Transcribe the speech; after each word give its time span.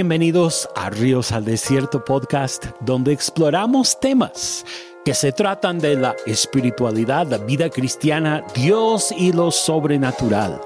Bienvenidos 0.00 0.66
a 0.76 0.88
Ríos 0.88 1.30
al 1.30 1.44
Desierto 1.44 2.02
podcast, 2.02 2.68
donde 2.80 3.12
exploramos 3.12 4.00
temas 4.00 4.64
que 5.04 5.12
se 5.12 5.30
tratan 5.30 5.78
de 5.78 5.94
la 5.94 6.16
espiritualidad, 6.24 7.26
la 7.26 7.36
vida 7.36 7.68
cristiana, 7.68 8.42
Dios 8.54 9.12
y 9.12 9.30
lo 9.30 9.50
sobrenatural. 9.50 10.58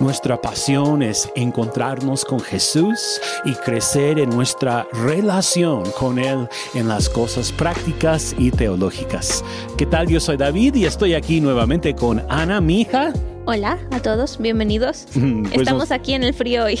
Nuestra 0.00 0.40
pasión 0.42 1.04
es 1.04 1.30
encontrarnos 1.36 2.24
con 2.24 2.40
Jesús 2.40 3.20
y 3.44 3.52
crecer 3.52 4.18
en 4.18 4.30
nuestra 4.30 4.88
relación 4.92 5.88
con 5.92 6.18
Él 6.18 6.48
en 6.74 6.88
las 6.88 7.08
cosas 7.08 7.52
prácticas 7.52 8.34
y 8.38 8.50
teológicas. 8.50 9.44
¿Qué 9.78 9.86
tal? 9.86 10.08
Yo 10.08 10.18
soy 10.18 10.36
David 10.36 10.74
y 10.74 10.86
estoy 10.86 11.14
aquí 11.14 11.40
nuevamente 11.40 11.94
con 11.94 12.24
Ana, 12.28 12.60
mi 12.60 12.80
hija. 12.80 13.12
Hola 13.52 13.80
a 13.90 14.00
todos, 14.00 14.38
bienvenidos. 14.38 15.08
Pues 15.50 15.62
Estamos 15.62 15.90
aquí 15.90 16.12
en 16.12 16.22
el 16.22 16.34
frío 16.34 16.66
hoy. 16.66 16.78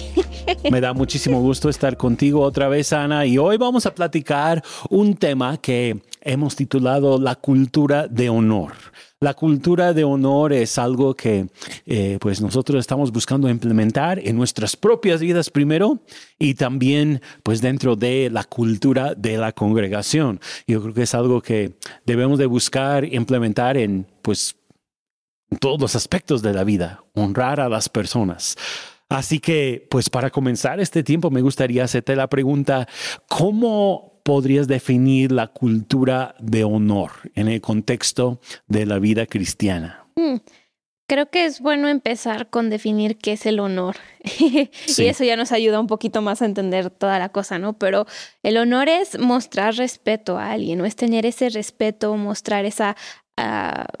Me 0.70 0.80
da 0.80 0.92
muchísimo 0.92 1.40
gusto 1.40 1.68
estar 1.68 1.96
contigo 1.96 2.42
otra 2.42 2.68
vez, 2.68 2.92
Ana, 2.92 3.26
y 3.26 3.38
hoy 3.38 3.56
vamos 3.56 3.86
a 3.86 3.92
platicar 3.92 4.62
un 4.88 5.16
tema 5.16 5.56
que 5.56 6.00
hemos 6.20 6.54
titulado 6.54 7.18
La 7.18 7.34
cultura 7.34 8.06
de 8.06 8.28
honor. 8.28 8.74
La 9.18 9.34
cultura 9.34 9.92
de 9.92 10.04
honor 10.04 10.52
es 10.52 10.78
algo 10.78 11.14
que 11.14 11.48
eh, 11.86 12.18
pues 12.20 12.40
nosotros 12.40 12.78
estamos 12.78 13.10
buscando 13.10 13.48
implementar 13.48 14.20
en 14.20 14.36
nuestras 14.36 14.76
propias 14.76 15.20
vidas 15.20 15.50
primero 15.50 15.98
y 16.38 16.54
también 16.54 17.20
pues 17.42 17.60
dentro 17.60 17.96
de 17.96 18.30
la 18.30 18.44
cultura 18.44 19.14
de 19.16 19.38
la 19.38 19.50
congregación. 19.50 20.38
Yo 20.68 20.80
creo 20.80 20.94
que 20.94 21.02
es 21.02 21.14
algo 21.16 21.42
que 21.42 21.72
debemos 22.06 22.38
de 22.38 22.46
buscar 22.46 23.04
implementar 23.04 23.76
en 23.76 24.06
pues 24.22 24.54
todos 25.58 25.80
los 25.80 25.96
aspectos 25.96 26.42
de 26.42 26.52
la 26.52 26.64
vida, 26.64 27.04
honrar 27.14 27.60
a 27.60 27.68
las 27.68 27.88
personas. 27.88 28.56
Así 29.08 29.40
que, 29.40 29.86
pues 29.90 30.08
para 30.08 30.30
comenzar 30.30 30.78
este 30.78 31.02
tiempo, 31.02 31.30
me 31.30 31.42
gustaría 31.42 31.82
hacerte 31.82 32.14
la 32.14 32.28
pregunta, 32.28 32.86
¿cómo 33.28 34.20
podrías 34.22 34.68
definir 34.68 35.32
la 35.32 35.48
cultura 35.48 36.36
de 36.38 36.62
honor 36.62 37.10
en 37.34 37.48
el 37.48 37.60
contexto 37.60 38.40
de 38.68 38.86
la 38.86 39.00
vida 39.00 39.26
cristiana? 39.26 40.06
Mm, 40.14 40.36
creo 41.08 41.28
que 41.28 41.44
es 41.44 41.60
bueno 41.60 41.88
empezar 41.88 42.50
con 42.50 42.70
definir 42.70 43.18
qué 43.18 43.32
es 43.32 43.46
el 43.46 43.58
honor. 43.58 43.96
y 44.38 44.70
eso 45.04 45.24
ya 45.24 45.34
nos 45.34 45.50
ayuda 45.50 45.80
un 45.80 45.88
poquito 45.88 46.22
más 46.22 46.40
a 46.40 46.44
entender 46.44 46.90
toda 46.90 47.18
la 47.18 47.30
cosa, 47.30 47.58
¿no? 47.58 47.76
Pero 47.76 48.06
el 48.44 48.56
honor 48.58 48.88
es 48.88 49.18
mostrar 49.18 49.74
respeto 49.74 50.38
a 50.38 50.52
alguien, 50.52 50.78
¿no? 50.78 50.84
Es 50.84 50.94
tener 50.94 51.26
ese 51.26 51.48
respeto, 51.48 52.16
mostrar 52.16 52.64
esa 52.64 52.96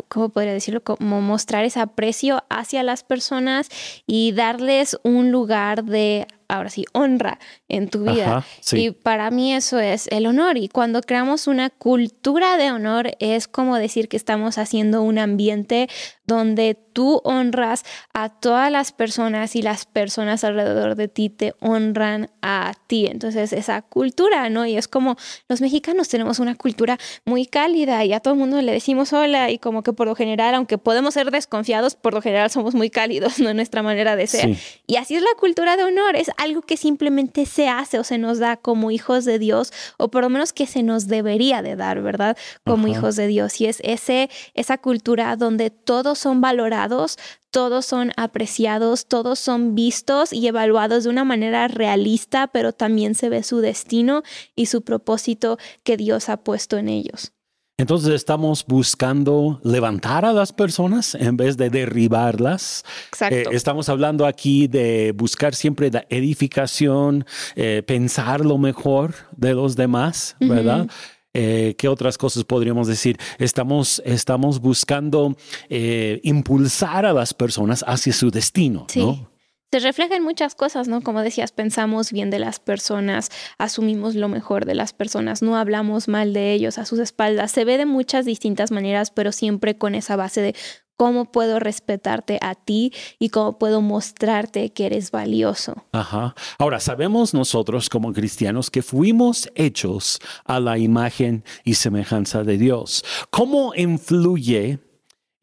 ¿cómo 0.08 0.28
podría 0.28 0.52
decirlo? 0.52 0.82
Como 0.82 1.20
mostrar 1.20 1.64
ese 1.64 1.80
aprecio 1.80 2.44
hacia 2.48 2.82
las 2.82 3.04
personas 3.04 3.68
y 4.06 4.32
darles 4.32 4.98
un 5.02 5.30
lugar 5.30 5.84
de 5.84 6.26
ahora 6.50 6.70
sí, 6.70 6.84
honra 6.92 7.38
en 7.68 7.88
tu 7.88 8.04
vida. 8.04 8.44
Y 8.72 8.90
para 8.90 9.30
mí 9.30 9.54
eso 9.54 9.78
es 9.78 10.06
el 10.08 10.26
honor. 10.26 10.56
Y 10.56 10.68
cuando 10.68 11.00
creamos 11.02 11.46
una 11.46 11.70
cultura 11.70 12.56
de 12.56 12.72
honor, 12.72 13.12
es 13.18 13.48
como 13.48 13.76
decir 13.76 14.08
que 14.08 14.16
estamos 14.16 14.58
haciendo 14.58 15.02
un 15.02 15.18
ambiente 15.18 15.88
donde 16.26 16.76
tú 16.92 17.20
honras 17.24 17.84
a 18.14 18.28
todas 18.28 18.70
las 18.70 18.92
personas 18.92 19.56
y 19.56 19.62
las 19.62 19.84
personas 19.84 20.44
alrededor 20.44 20.94
de 20.94 21.08
ti 21.08 21.28
te 21.28 21.54
honran 21.60 22.30
a 22.40 22.72
ti. 22.86 23.06
Entonces, 23.06 23.52
esa 23.52 23.82
cultura, 23.82 24.48
¿no? 24.48 24.64
Y 24.64 24.76
es 24.76 24.86
como 24.86 25.16
los 25.48 25.60
mexicanos 25.60 26.08
tenemos 26.08 26.38
una 26.38 26.54
cultura 26.54 26.98
muy 27.24 27.46
cálida 27.46 28.04
y 28.04 28.12
a 28.12 28.20
todo 28.20 28.34
el 28.34 28.40
mundo 28.40 28.62
le 28.62 28.72
decimos 28.72 29.12
hola 29.12 29.50
y 29.50 29.58
como 29.58 29.82
que 29.82 29.92
por 29.92 30.06
lo 30.06 30.14
general, 30.14 30.54
aunque 30.54 30.78
podemos 30.78 31.14
ser 31.14 31.30
desconfiados, 31.32 31.96
por 31.96 32.14
lo 32.14 32.22
general 32.22 32.50
somos 32.50 32.74
muy 32.74 32.90
cálidos, 32.90 33.38
¿no? 33.40 33.52
Nuestra 33.52 33.82
manera 33.82 34.14
de 34.14 34.26
ser. 34.26 34.56
Y 34.86 34.96
así 34.96 35.16
es 35.16 35.22
la 35.22 35.34
cultura 35.38 35.76
de 35.76 35.84
honor, 35.84 36.14
es 36.14 36.30
algo 36.40 36.62
que 36.62 36.78
simplemente 36.78 37.44
se 37.44 37.68
hace 37.68 37.98
o 37.98 38.04
se 38.04 38.16
nos 38.16 38.38
da 38.38 38.56
como 38.56 38.90
hijos 38.90 39.26
de 39.26 39.38
Dios, 39.38 39.72
o 39.98 40.10
por 40.10 40.22
lo 40.22 40.30
menos 40.30 40.54
que 40.54 40.66
se 40.66 40.82
nos 40.82 41.06
debería 41.06 41.60
de 41.60 41.76
dar, 41.76 42.00
¿verdad? 42.00 42.36
Como 42.64 42.88
hijos 42.88 43.14
de 43.16 43.26
Dios. 43.26 43.60
Y 43.60 43.66
es 43.66 43.78
ese, 43.84 44.30
esa 44.54 44.78
cultura 44.78 45.36
donde 45.36 45.68
todos 45.68 46.18
son 46.18 46.40
valorados, 46.40 47.18
todos 47.50 47.84
son 47.84 48.12
apreciados, 48.16 49.06
todos 49.06 49.38
son 49.38 49.74
vistos 49.74 50.32
y 50.32 50.46
evaluados 50.46 51.04
de 51.04 51.10
una 51.10 51.24
manera 51.24 51.68
realista, 51.68 52.46
pero 52.46 52.72
también 52.72 53.14
se 53.14 53.28
ve 53.28 53.42
su 53.42 53.58
destino 53.58 54.22
y 54.56 54.66
su 54.66 54.80
propósito 54.80 55.58
que 55.82 55.98
Dios 55.98 56.30
ha 56.30 56.38
puesto 56.38 56.78
en 56.78 56.88
ellos. 56.88 57.32
Entonces 57.80 58.10
estamos 58.10 58.66
buscando 58.66 59.58
levantar 59.64 60.26
a 60.26 60.34
las 60.34 60.52
personas 60.52 61.14
en 61.14 61.38
vez 61.38 61.56
de 61.56 61.70
derribarlas. 61.70 62.84
Exacto. 63.08 63.50
Eh, 63.50 63.56
estamos 63.56 63.88
hablando 63.88 64.26
aquí 64.26 64.66
de 64.66 65.12
buscar 65.16 65.54
siempre 65.54 65.90
la 65.90 66.04
edificación, 66.10 67.24
eh, 67.56 67.82
pensar 67.86 68.44
lo 68.44 68.58
mejor 68.58 69.14
de 69.34 69.54
los 69.54 69.76
demás, 69.76 70.36
¿verdad? 70.40 70.88
Eh, 71.32 71.74
¿Qué 71.78 71.88
otras 71.88 72.18
cosas 72.18 72.44
podríamos 72.44 72.86
decir? 72.86 73.16
Estamos, 73.38 74.02
estamos 74.04 74.60
buscando 74.60 75.34
impulsar 75.70 77.06
a 77.06 77.14
las 77.14 77.32
personas 77.32 77.82
hacia 77.88 78.12
su 78.12 78.30
destino, 78.30 78.86
¿no? 78.94 79.29
Se 79.72 79.78
refleja 79.78 80.16
en 80.16 80.24
muchas 80.24 80.56
cosas, 80.56 80.88
¿no? 80.88 81.00
Como 81.00 81.22
decías, 81.22 81.52
pensamos 81.52 82.10
bien 82.10 82.30
de 82.30 82.40
las 82.40 82.58
personas, 82.58 83.30
asumimos 83.56 84.16
lo 84.16 84.28
mejor 84.28 84.64
de 84.64 84.74
las 84.74 84.92
personas, 84.92 85.42
no 85.42 85.56
hablamos 85.56 86.08
mal 86.08 86.32
de 86.32 86.52
ellos 86.52 86.78
a 86.78 86.84
sus 86.84 86.98
espaldas. 86.98 87.52
Se 87.52 87.64
ve 87.64 87.78
de 87.78 87.86
muchas 87.86 88.24
distintas 88.24 88.72
maneras, 88.72 89.12
pero 89.12 89.30
siempre 89.30 89.78
con 89.78 89.94
esa 89.94 90.16
base 90.16 90.42
de 90.42 90.56
cómo 90.96 91.30
puedo 91.30 91.60
respetarte 91.60 92.38
a 92.42 92.56
ti 92.56 92.92
y 93.18 93.28
cómo 93.28 93.58
puedo 93.58 93.80
mostrarte 93.80 94.72
que 94.72 94.86
eres 94.86 95.12
valioso. 95.12 95.86
Ajá. 95.92 96.34
Ahora, 96.58 96.80
sabemos 96.80 97.32
nosotros 97.32 97.88
como 97.88 98.12
cristianos 98.12 98.70
que 98.70 98.82
fuimos 98.82 99.50
hechos 99.54 100.18
a 100.44 100.58
la 100.58 100.78
imagen 100.78 101.44
y 101.64 101.74
semejanza 101.74 102.42
de 102.42 102.58
Dios. 102.58 103.04
¿Cómo 103.30 103.72
influye 103.74 104.80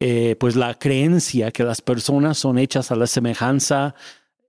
eh, 0.00 0.36
pues 0.38 0.54
la 0.54 0.74
creencia 0.74 1.50
que 1.50 1.64
las 1.64 1.80
personas 1.82 2.38
son 2.38 2.56
hechas 2.56 2.92
a 2.92 2.96
la 2.96 3.08
semejanza 3.08 3.96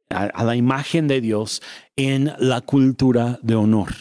a, 0.10 0.44
la 0.44 0.56
imagen 0.56 1.08
de 1.08 1.22
Dios 1.22 1.62
en 1.96 2.34
la 2.40 2.62
cultura 2.62 3.40
de 3.42 3.56
honor. 3.56 3.94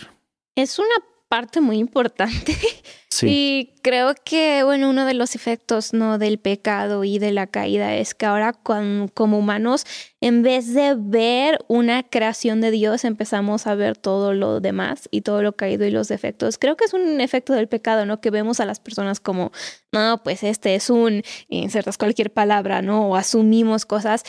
Es 0.54 0.78
una 0.78 0.94
parte 1.28 1.60
muy 1.60 1.78
importante. 1.78 2.56
Sí. 3.10 3.26
Y 3.26 3.80
creo 3.82 4.14
que, 4.22 4.62
bueno, 4.62 4.90
uno 4.90 5.06
de 5.06 5.14
los 5.14 5.34
efectos 5.34 5.94
¿no? 5.94 6.18
del 6.18 6.38
pecado 6.38 7.04
y 7.04 7.18
de 7.18 7.32
la 7.32 7.46
caída 7.46 7.96
es 7.96 8.14
que 8.14 8.26
ahora 8.26 8.52
como 8.52 9.38
humanos, 9.38 9.86
en 10.20 10.42
vez 10.42 10.74
de 10.74 10.94
ver 10.94 11.58
una 11.68 12.02
creación 12.02 12.60
de 12.60 12.70
Dios, 12.70 13.04
empezamos 13.04 13.66
a 13.66 13.74
ver 13.74 13.96
todo 13.96 14.34
lo 14.34 14.60
demás 14.60 15.08
y 15.10 15.22
todo 15.22 15.42
lo 15.42 15.56
caído 15.56 15.86
y 15.86 15.90
los 15.90 16.06
defectos. 16.06 16.58
Creo 16.58 16.76
que 16.76 16.84
es 16.84 16.92
un 16.92 17.20
efecto 17.20 17.54
del 17.54 17.66
pecado, 17.66 18.04
¿no? 18.04 18.20
Que 18.20 18.30
vemos 18.30 18.60
a 18.60 18.66
las 18.66 18.78
personas 18.78 19.20
como, 19.20 19.52
no, 19.90 20.22
pues 20.22 20.42
este 20.42 20.74
es 20.74 20.90
un, 20.90 21.22
insertas 21.48 21.98
cualquier 21.98 22.32
palabra, 22.32 22.82
¿no? 22.82 23.08
O 23.08 23.16
asumimos 23.16 23.86
cosas, 23.86 24.22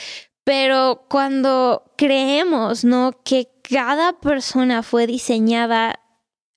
pero 0.49 1.05
cuando 1.07 1.93
creemos, 1.95 2.83
¿no? 2.83 3.21
Que 3.23 3.51
cada 3.61 4.13
persona 4.13 4.81
fue 4.81 5.05
diseñada 5.05 5.99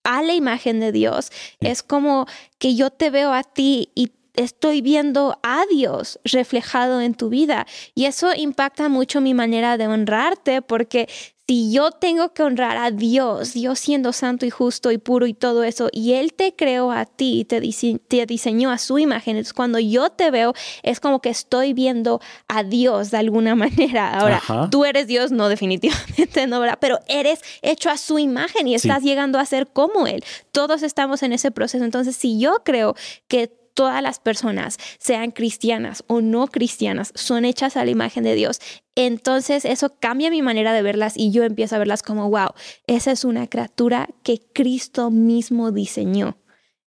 a 0.02 0.22
la 0.22 0.32
imagen 0.32 0.80
de 0.80 0.92
Dios, 0.92 1.30
es 1.60 1.82
como 1.82 2.24
que 2.58 2.74
yo 2.74 2.88
te 2.88 3.10
veo 3.10 3.34
a 3.34 3.42
ti 3.42 3.90
y 3.94 4.10
estoy 4.34 4.80
viendo 4.80 5.38
a 5.42 5.64
Dios 5.70 6.20
reflejado 6.24 7.00
en 7.00 7.14
tu 7.14 7.28
vida. 7.28 7.66
Y 7.94 8.06
eso 8.06 8.34
impacta 8.34 8.88
mucho 8.88 9.20
mi 9.20 9.34
manera 9.34 9.76
de 9.76 9.86
honrarte 9.86 10.62
porque 10.62 11.08
si 11.48 11.72
yo 11.72 11.90
tengo 11.90 12.32
que 12.32 12.42
honrar 12.42 12.78
a 12.78 12.90
Dios, 12.90 13.52
Dios 13.52 13.78
siendo 13.78 14.12
santo 14.12 14.46
y 14.46 14.50
justo 14.50 14.90
y 14.90 14.98
puro 14.98 15.26
y 15.26 15.34
todo 15.34 15.64
eso, 15.64 15.88
y 15.92 16.14
Él 16.14 16.32
te 16.32 16.54
creó 16.54 16.92
a 16.92 17.04
ti 17.04 17.40
y 17.40 17.44
te, 17.44 17.60
diseñó 18.26 18.70
a 18.70 18.78
su 18.78 18.98
imagen, 18.98 19.36
entonces 19.36 19.52
cuando 19.52 19.78
yo 19.78 20.08
te 20.08 20.30
veo 20.30 20.54
es 20.82 21.00
como 21.00 21.20
que 21.20 21.28
estoy 21.28 21.74
viendo 21.74 22.20
a 22.48 22.62
Dios 22.62 23.10
de 23.10 23.18
alguna 23.18 23.54
manera. 23.56 24.18
Ahora, 24.18 24.40
tú 24.70 24.84
eres 24.84 25.06
Dios, 25.06 25.30
no 25.30 25.48
definitivamente, 25.48 26.46
no, 26.46 26.60
¿verdad? 26.60 26.78
Pero 26.80 27.00
eres 27.06 27.40
hecho 27.60 27.90
a 27.90 27.98
su 27.98 28.18
imagen 28.18 28.68
y 28.68 28.74
estás 28.74 29.02
llegando 29.02 29.38
a 29.38 29.44
ser 29.44 29.66
como 29.66 30.06
Él. 30.06 30.24
Todos 30.52 30.82
estamos 30.82 31.22
en 31.22 31.32
ese 31.32 31.50
proceso. 31.50 31.84
Entonces, 31.84 32.16
si 32.16 32.38
yo 32.38 32.62
creo 32.64 32.94
que 33.28 33.61
todas 33.74 34.02
las 34.02 34.18
personas, 34.18 34.78
sean 34.98 35.30
cristianas 35.30 36.04
o 36.06 36.20
no 36.20 36.46
cristianas, 36.46 37.12
son 37.14 37.44
hechas 37.44 37.76
a 37.76 37.84
la 37.84 37.90
imagen 37.90 38.24
de 38.24 38.34
Dios. 38.34 38.60
Entonces 38.94 39.64
eso 39.64 39.94
cambia 39.98 40.30
mi 40.30 40.42
manera 40.42 40.72
de 40.72 40.82
verlas 40.82 41.14
y 41.16 41.30
yo 41.30 41.44
empiezo 41.44 41.76
a 41.76 41.78
verlas 41.78 42.02
como, 42.02 42.28
wow, 42.28 42.50
esa 42.86 43.10
es 43.12 43.24
una 43.24 43.46
criatura 43.46 44.08
que 44.22 44.40
Cristo 44.52 45.10
mismo 45.10 45.72
diseñó. 45.72 46.36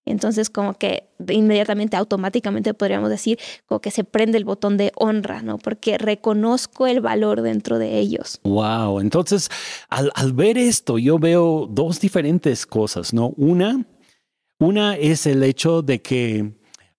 Entonces 0.06 0.52
como 0.52 0.76
que 0.76 1.10
inmediatamente, 1.30 1.98
automáticamente 1.98 2.76
podríamos 2.76 3.10
decir 3.10 3.40
como 3.66 3.82
que 3.82 3.90
se 3.90 4.04
prende 4.04 4.38
el 4.38 4.46
botón 4.46 4.78
de 4.78 4.92
honra, 4.96 5.42
¿no? 5.42 5.58
Porque 5.58 5.98
reconozco 5.98 6.86
el 6.86 7.02
valor 7.02 7.42
dentro 7.42 7.80
de 7.80 7.98
ellos. 7.98 8.40
Wow, 8.44 9.00
entonces 9.00 9.50
al, 9.90 10.12
al 10.14 10.34
ver 10.34 10.60
esto 10.60 11.00
yo 11.00 11.18
veo 11.18 11.68
dos 11.70 12.00
diferentes 12.00 12.68
cosas, 12.68 13.14
¿no? 13.14 13.30
Una, 13.36 13.84
una 14.60 14.96
es 14.96 15.26
el 15.26 15.42
hecho 15.42 15.82
de 15.82 16.02
que 16.04 16.54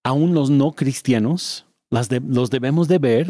aún 0.07 0.35
los 0.35 0.51
no 0.51 0.73
cristianos 0.73 1.67
las 1.91 2.09
los 2.11 2.51
debemos 2.51 2.89
de 2.89 2.99
ver 2.99 3.27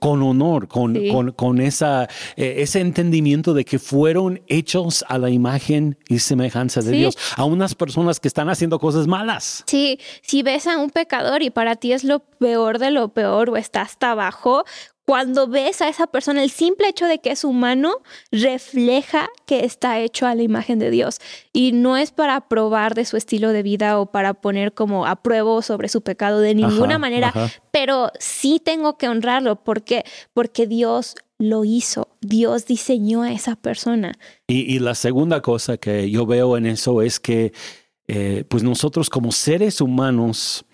con 0.00 0.22
honor, 0.22 0.68
con, 0.68 0.94
con, 1.32 1.60
esa, 1.60 2.04
eh, 2.36 2.56
ese 2.58 2.80
entendimiento 2.80 3.54
de 3.54 3.64
que 3.64 3.78
fueron 3.78 4.42
hechos 4.48 5.02
a 5.08 5.16
la 5.16 5.30
imagen 5.30 5.98
y 6.08 6.18
semejanza 6.18 6.82
de 6.82 6.92
Dios, 6.92 7.16
a 7.36 7.44
unas 7.44 7.74
personas 7.74 8.20
que 8.20 8.28
están 8.28 8.50
haciendo 8.50 8.78
cosas 8.78 9.06
malas. 9.06 9.64
Sí, 9.66 9.98
si 10.20 10.42
ves 10.42 10.66
a 10.66 10.78
un 10.78 10.90
pecador 10.90 11.42
y 11.42 11.48
para 11.48 11.76
ti 11.76 11.92
es 11.92 12.04
lo 12.04 12.20
peor 12.20 12.78
de 12.78 12.90
lo 12.90 13.08
peor 13.14 13.48
o 13.48 13.56
está 13.56 13.80
hasta 13.80 14.10
abajo, 14.10 14.64
cuando 15.10 15.48
ves 15.48 15.82
a 15.82 15.88
esa 15.88 16.06
persona, 16.06 16.40
el 16.40 16.50
simple 16.50 16.88
hecho 16.88 17.04
de 17.04 17.18
que 17.18 17.32
es 17.32 17.42
humano 17.42 17.96
refleja 18.30 19.28
que 19.44 19.64
está 19.64 19.98
hecho 19.98 20.24
a 20.24 20.36
la 20.36 20.42
imagen 20.44 20.78
de 20.78 20.88
Dios. 20.88 21.18
Y 21.52 21.72
no 21.72 21.96
es 21.96 22.12
para 22.12 22.46
probar 22.46 22.94
de 22.94 23.04
su 23.04 23.16
estilo 23.16 23.48
de 23.48 23.64
vida 23.64 23.98
o 23.98 24.12
para 24.12 24.34
poner 24.34 24.72
como 24.72 25.06
a 25.06 25.16
prueba 25.16 25.62
sobre 25.62 25.88
su 25.88 26.02
pecado 26.02 26.38
de 26.38 26.54
ninguna 26.54 27.00
manera, 27.00 27.34
pero 27.72 28.12
sí 28.20 28.62
tengo 28.64 28.98
que 28.98 29.08
honrarlo. 29.08 29.56
¿Por 29.64 29.82
qué? 29.82 30.04
Porque 30.32 30.68
Dios 30.68 31.16
lo 31.38 31.64
hizo. 31.64 32.06
Dios 32.20 32.66
diseñó 32.66 33.22
a 33.22 33.32
esa 33.32 33.56
persona. 33.56 34.12
Y, 34.46 34.78
la 34.78 34.94
segunda 34.94 35.42
cosa 35.42 35.76
que 35.76 36.08
yo 36.08 36.24
veo 36.24 36.56
en 36.56 36.66
eso 36.66 37.02
es 37.02 37.18
que, 37.18 37.52
eh, 38.06 38.44
pues 38.48 38.62
nosotros 38.62 39.10
como 39.10 39.32
seres 39.32 39.80
humanos, 39.80 40.64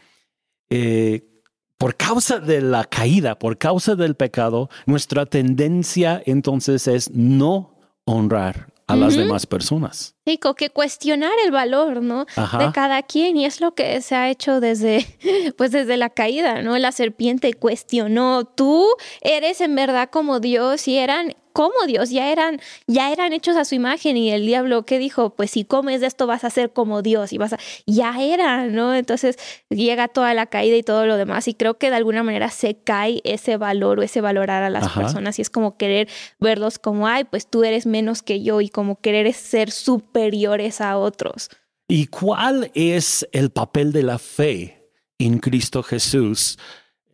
eh, 0.69 1.36
por 1.79 1.97
causa 1.97 2.39
de 2.39 2.61
la 2.61 2.85
caída, 2.85 3.39
por 3.39 3.59
causa 3.59 3.95
del 3.95 4.15
pecado, 4.15 4.71
nuestra 4.87 5.27
tendencia 5.27 6.23
entonces 6.25 6.89
es 6.89 7.11
no 7.11 7.75
honrar 8.05 8.69
a 8.87 8.95
las 8.95 9.17
demás 9.17 9.47
personas. 9.47 10.15
Sí, 10.25 10.39
que 10.57 10.71
cuestionar 10.71 11.33
el 11.45 11.51
valor, 11.51 12.03
¿no? 12.03 12.25
De 12.25 12.71
cada 12.73 13.03
quien 13.03 13.37
y 13.37 13.45
es 13.45 13.61
lo 13.61 13.75
que 13.75 14.01
se 14.01 14.15
ha 14.15 14.31
hecho 14.31 14.61
desde, 14.61 15.05
pues 15.57 15.73
desde 15.73 15.97
la 15.97 16.11
caída, 16.11 16.63
¿no? 16.63 16.79
La 16.79 16.93
serpiente 16.93 17.53
cuestionó, 17.55 18.45
tú 18.45 18.87
eres 19.23 19.61
en 19.61 19.75
verdad 19.75 20.09
como 20.11 20.39
Dios 20.39 20.87
y 20.87 20.99
eran 20.99 21.35
como 21.57 21.87
Dios, 21.87 22.11
ya 22.11 22.31
eran, 22.31 22.61
ya 22.87 23.11
eran 23.11 23.33
hechos 23.33 23.57
a 23.57 23.65
su 23.65 23.75
imagen 23.75 24.19
y 24.19 24.31
el 24.31 24.45
diablo 24.45 24.85
que 24.85 24.99
dijo, 24.99 25.31
pues 25.31 25.53
si 25.53 25.65
comes 25.65 26.03
de 26.03 26.07
esto 26.07 26.27
vas 26.27 26.45
a 26.45 26.51
ser 26.51 26.71
como 26.71 27.01
Dios 27.01 27.33
y 27.33 27.39
vas 27.39 27.55
a, 27.55 27.59
ya 27.87 28.15
eran, 28.23 28.75
¿no? 28.75 28.95
Entonces 28.95 29.39
llega 29.71 30.07
toda 30.09 30.35
la 30.35 30.45
caída 30.45 30.77
y 30.77 30.83
todo 30.83 31.07
lo 31.07 31.17
demás 31.17 31.49
y 31.49 31.55
creo 31.55 31.79
que 31.79 31.89
de 31.89 31.97
alguna 31.97 32.23
manera 32.23 32.51
se 32.51 32.77
cae 32.77 33.23
ese 33.25 33.57
valor 33.57 33.99
o 33.99 34.03
ese 34.03 34.21
valorar 34.21 34.65
a 34.65 34.69
las 34.69 34.93
personas 34.93 35.39
y 35.39 35.43
es 35.43 35.49
como 35.49 35.79
querer 35.79 36.11
verlos 36.39 36.79
como, 36.79 37.09
ay, 37.09 37.25
pues 37.25 37.49
tú 37.49 37.65
eres 37.65 37.87
menos 37.87 38.23
que 38.23 38.43
yo 38.43 38.61
y 38.61 38.69
como 38.69 39.01
querer 39.01 39.33
ser 39.33 39.71
superiores 39.71 40.83
a 40.83 40.99
otros. 40.99 41.49
¿Y 41.89 42.09
cuál 42.09 42.71
es 42.75 43.27
el 43.33 43.49
papel 43.49 43.93
de 43.93 44.03
la 44.03 44.19
fe 44.19 44.91
en 45.19 45.39
Cristo 45.39 45.83
Jesús? 45.83 46.59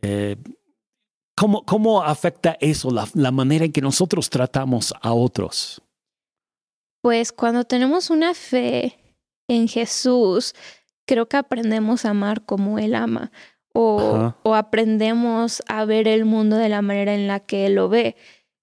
Eh, 0.00 0.34
¿Cómo, 1.34 2.02
afecta 2.02 2.56
eso, 2.60 2.90
la, 2.90 3.30
manera 3.30 3.64
en 3.64 3.72
que 3.72 3.80
nosotros 3.80 4.30
tratamos 4.30 4.94
a 5.00 5.12
otros? 5.12 5.82
Pues 7.02 7.32
cuando 7.32 7.64
tenemos 7.64 8.10
una 8.10 8.34
fe 8.34 8.98
en 9.48 9.66
Jesús, 9.66 10.54
creo 11.06 11.28
que 11.28 11.36
aprendemos 11.36 12.04
a 12.04 12.10
amar 12.10 12.44
como 12.44 12.78
Él 12.78 12.94
ama 12.94 13.32
o, 13.74 14.34
o, 14.42 14.54
aprendemos 14.54 15.62
a 15.66 15.84
ver 15.86 16.06
el 16.06 16.26
mundo 16.26 16.56
de 16.56 16.68
la 16.68 16.82
manera 16.82 17.14
en 17.14 17.26
la 17.26 17.40
que 17.40 17.66
Él 17.66 17.74
lo 17.74 17.88
ve. 17.88 18.16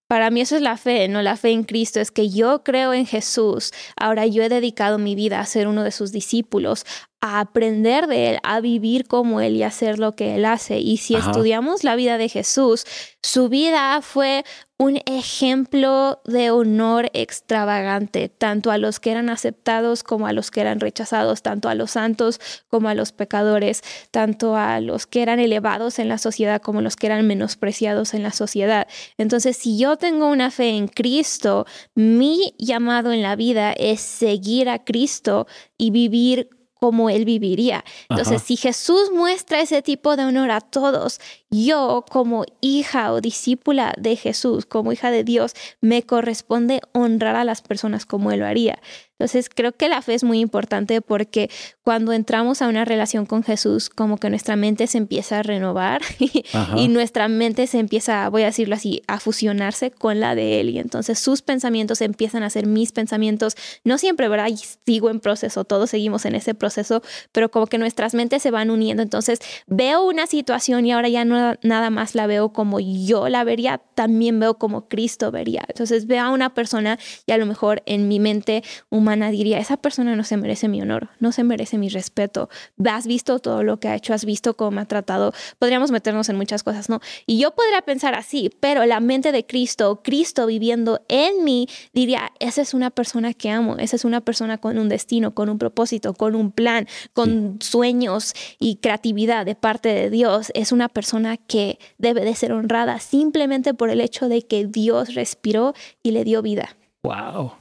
Para 0.07 0.31
mí 0.31 0.41
eso 0.41 0.55
es 0.55 0.61
la 0.61 0.77
fe, 0.77 1.07
no 1.07 1.21
la 1.21 1.37
fe 1.37 1.51
en 1.51 1.63
Cristo, 1.63 1.99
es 1.99 2.09
que 2.09 2.29
yo 2.29 2.63
creo 2.63 2.93
en 2.93 3.05
Jesús. 3.05 3.71
Ahora 3.95 4.25
yo 4.25 4.41
he 4.41 4.49
dedicado 4.49 4.97
mi 4.97 5.13
vida 5.13 5.39
a 5.39 5.45
ser 5.45 5.67
uno 5.67 5.83
de 5.83 5.91
sus 5.91 6.11
discípulos, 6.11 6.85
a 7.21 7.39
aprender 7.41 8.07
de 8.07 8.29
Él, 8.29 8.39
a 8.43 8.61
vivir 8.61 9.07
como 9.07 9.41
Él 9.41 9.55
y 9.55 9.63
hacer 9.63 9.99
lo 9.99 10.15
que 10.15 10.35
Él 10.35 10.45
hace. 10.45 10.79
Y 10.79 10.97
si 10.97 11.15
estudiamos 11.15 11.83
la 11.83 11.95
vida 11.95 12.17
de 12.17 12.29
Jesús, 12.29 12.85
su 13.21 13.49
vida 13.49 14.01
fue 14.01 14.45
un 14.77 15.01
ejemplo 15.05 16.21
de 16.23 16.51
honor 16.51 17.09
extravagante, 17.13 18.29
tanto 18.29 18.71
a 18.71 18.77
los 18.77 19.01
que 19.01 19.11
eran 19.11 19.29
aceptados 19.29 20.03
como 20.03 20.25
a 20.25 20.31
los 20.31 20.51
que 20.51 20.61
eran 20.61 20.79
rechazados, 20.79 21.41
tanto 21.41 21.67
a 21.67 21.75
los 21.75 21.91
santos 21.91 22.39
como 22.69 22.87
a 22.87 22.93
los 22.93 23.11
pecadores, 23.11 23.83
tanto 24.11 24.55
a 24.55 24.79
los 24.79 25.05
que 25.05 25.21
eran 25.21 25.39
elevados 25.39 25.99
en 25.99 26.07
la 26.07 26.17
sociedad 26.17 26.61
como 26.61 26.79
a 26.79 26.81
los 26.81 26.95
que 26.95 27.07
eran 27.07 27.27
menospreciados 27.27 28.13
en 28.13 28.23
la 28.23 28.31
sociedad. 28.31 28.87
Entonces, 29.17 29.57
si 29.57 29.77
yo 29.77 29.97
tengo 29.97 30.29
una 30.29 30.49
fe 30.49 30.69
en 30.69 30.87
Cristo, 30.87 31.65
mi 31.93 32.53
llamado 32.57 33.11
en 33.11 33.21
la 33.21 33.35
vida 33.35 33.73
es 33.73 33.99
seguir 33.99 34.69
a 34.69 34.85
Cristo 34.85 35.45
y 35.77 35.91
vivir 35.91 36.58
como 36.79 37.09
él 37.09 37.25
viviría. 37.25 37.83
Entonces, 38.09 38.41
si 38.41 38.55
Jesús 38.55 39.11
muestra 39.13 39.59
ese 39.59 39.81
tipo 39.81 40.15
de 40.15 40.23
honor 40.25 40.51
a 40.51 40.61
todos, 40.61 41.19
yo 41.51 42.05
como 42.09 42.45
hija 42.61 43.11
o 43.11 43.21
discípula 43.21 43.93
de 43.97 44.15
Jesús, 44.15 44.65
como 44.65 44.91
hija 44.91 45.11
de 45.11 45.23
Dios, 45.23 45.53
me 45.81 46.03
corresponde 46.03 46.81
honrar 46.93 47.35
a 47.35 47.43
las 47.43 47.61
personas 47.61 48.05
como 48.05 48.31
él 48.31 48.39
lo 48.39 48.45
haría. 48.45 48.79
Entonces 49.19 49.49
creo 49.53 49.73
que 49.73 49.89
la 49.89 50.01
fe 50.01 50.13
es 50.13 50.23
muy 50.23 50.39
importante 50.39 51.01
porque 51.01 51.49
cuando 51.83 52.13
entramos 52.13 52.61
a 52.61 52.69
una 52.69 52.85
relación 52.85 53.25
con 53.25 53.43
Jesús, 53.43 53.89
como 53.89 54.17
que 54.17 54.29
nuestra 54.29 54.55
mente 54.55 54.87
se 54.87 54.97
empieza 54.97 55.39
a 55.39 55.43
renovar 55.43 56.01
y, 56.19 56.87
nuestra 56.87 57.27
mente 57.27 57.67
se 57.67 57.79
empieza, 57.79 58.29
voy 58.29 58.43
a 58.43 58.45
decirlo 58.45 58.75
así, 58.75 59.01
a 59.07 59.19
fusionarse 59.19 59.91
con 59.91 60.21
la 60.21 60.35
de 60.35 60.61
Él. 60.61 60.69
Y 60.69 60.79
entonces 60.79 61.19
sus 61.19 61.41
pensamientos 61.41 61.99
empiezan 61.99 62.43
a 62.43 62.49
ser 62.49 62.65
mis 62.65 62.93
pensamientos. 62.93 63.57
No 63.83 63.97
siempre, 63.97 64.29
¿verdad? 64.29 64.47
sigo 64.85 65.09
en 65.09 65.19
proceso, 65.19 65.65
todos 65.65 65.89
seguimos 65.89 66.23
en 66.23 66.35
ese 66.35 66.53
proceso, 66.53 67.03
pero 67.33 67.51
como 67.51 67.67
que 67.67 67.77
nuestras 67.77 68.13
mentes 68.13 68.41
se 68.41 68.51
van 68.51 68.71
uniendo. 68.71 69.03
Entonces 69.03 69.39
veo 69.67 70.05
una 70.05 70.27
situación 70.27 70.85
y 70.85 70.93
ahora 70.93 71.09
ya 71.09 71.25
no 71.25 71.37
nada 71.61 71.89
más 71.89 72.15
la 72.15 72.27
veo 72.27 72.53
como 72.53 72.79
yo 72.79 73.29
la 73.29 73.43
vería, 73.43 73.81
también 73.95 74.39
veo 74.39 74.57
como 74.57 74.87
Cristo 74.87 75.31
vería. 75.31 75.63
Entonces 75.67 76.07
veo 76.07 76.23
a 76.23 76.29
una 76.29 76.53
persona 76.53 76.99
y 77.25 77.31
a 77.31 77.37
lo 77.37 77.45
mejor 77.45 77.83
en 77.85 78.07
mi 78.07 78.19
mente 78.19 78.63
humana 78.89 79.31
diría, 79.31 79.59
esa 79.59 79.77
persona 79.77 80.15
no 80.15 80.23
se 80.23 80.37
merece 80.37 80.67
mi 80.67 80.81
honor, 80.81 81.09
no 81.19 81.31
se 81.31 81.43
merece 81.43 81.77
mi 81.77 81.89
respeto. 81.89 82.49
Has 82.85 83.07
visto 83.07 83.39
todo 83.39 83.63
lo 83.63 83.79
que 83.79 83.87
ha 83.87 83.95
hecho, 83.95 84.13
has 84.13 84.25
visto 84.25 84.55
cómo 84.55 84.71
me 84.71 84.81
ha 84.81 84.85
tratado. 84.85 85.33
Podríamos 85.57 85.91
meternos 85.91 86.29
en 86.29 86.35
muchas 86.37 86.63
cosas, 86.63 86.89
¿no? 86.89 86.99
Y 87.25 87.39
yo 87.39 87.51
podría 87.51 87.81
pensar 87.81 88.15
así, 88.15 88.51
pero 88.59 88.85
la 88.85 88.99
mente 88.99 89.31
de 89.31 89.45
Cristo, 89.45 90.01
Cristo 90.03 90.45
viviendo 90.45 91.01
en 91.07 91.43
mí, 91.43 91.67
diría, 91.93 92.31
esa 92.39 92.61
es 92.61 92.73
una 92.73 92.89
persona 92.89 93.33
que 93.33 93.49
amo, 93.49 93.77
esa 93.77 93.95
es 93.95 94.05
una 94.05 94.21
persona 94.21 94.57
con 94.57 94.77
un 94.77 94.89
destino, 94.89 95.33
con 95.33 95.49
un 95.49 95.57
propósito, 95.57 96.13
con 96.13 96.35
un 96.35 96.51
plan, 96.51 96.87
con 97.13 97.59
sueños 97.61 98.33
y 98.59 98.77
creatividad 98.77 99.45
de 99.45 99.55
parte 99.55 99.89
de 99.89 100.09
Dios. 100.09 100.51
Es 100.55 100.71
una 100.71 100.89
persona 100.89 101.28
que 101.37 101.79
debe 101.97 102.21
de 102.21 102.35
ser 102.35 102.51
honrada 102.51 102.99
simplemente 102.99 103.73
por 103.73 103.89
el 103.89 104.01
hecho 104.01 104.29
de 104.29 104.41
que 104.41 104.65
Dios 104.65 105.13
respiró 105.13 105.73
y 106.03 106.11
le 106.11 106.23
dio 106.23 106.41
vida. 106.41 106.75
Wow. 107.03 107.53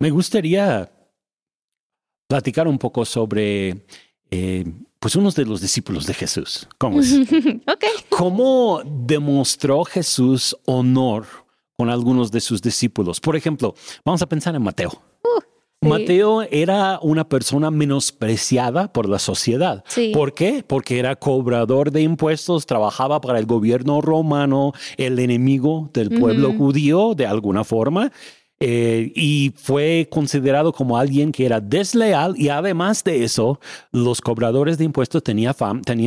Me 0.00 0.10
gustaría 0.10 0.90
platicar 2.28 2.68
un 2.68 2.78
poco 2.78 3.04
sobre 3.04 3.86
eh, 4.30 4.64
pues 4.98 5.16
unos 5.16 5.34
de 5.34 5.46
los 5.46 5.60
discípulos 5.60 6.06
de 6.06 6.14
Jesús. 6.14 6.68
¿Cómo 6.78 7.00
es? 7.00 7.14
¿Cómo 8.10 8.82
demostró 8.84 9.84
Jesús 9.84 10.56
honor 10.66 11.26
con 11.76 11.90
algunos 11.90 12.30
de 12.32 12.40
sus 12.40 12.60
discípulos? 12.60 13.20
Por 13.20 13.36
ejemplo, 13.36 13.74
vamos 14.04 14.22
a 14.22 14.28
pensar 14.28 14.54
en 14.54 14.62
Mateo. 14.62 15.02
Mateo 15.86 16.42
era 16.50 16.98
una 17.02 17.28
persona 17.28 17.70
menospreciada 17.70 18.92
por 18.92 19.08
la 19.08 19.18
sociedad. 19.18 19.84
¿Por 20.12 20.34
qué? 20.34 20.64
Porque 20.66 20.98
era 20.98 21.16
cobrador 21.16 21.90
de 21.90 22.02
impuestos, 22.02 22.66
trabajaba 22.66 23.20
para 23.20 23.38
el 23.38 23.46
gobierno 23.46 24.00
romano, 24.00 24.72
el 24.96 25.18
enemigo 25.18 25.90
del 25.92 26.10
pueblo 26.10 26.52
judío 26.52 27.14
de 27.14 27.26
alguna 27.26 27.64
forma. 27.64 28.12
Eh, 28.58 29.12
y 29.14 29.52
fue 29.56 30.08
considerado 30.10 30.72
como 30.72 30.96
alguien 30.96 31.30
que 31.30 31.44
era 31.44 31.60
desleal 31.60 32.34
y 32.38 32.48
además 32.48 33.04
de 33.04 33.22
eso, 33.22 33.60
los 33.92 34.22
cobradores 34.22 34.78
de 34.78 34.84
impuestos 34.84 35.22
tenían 35.22 35.54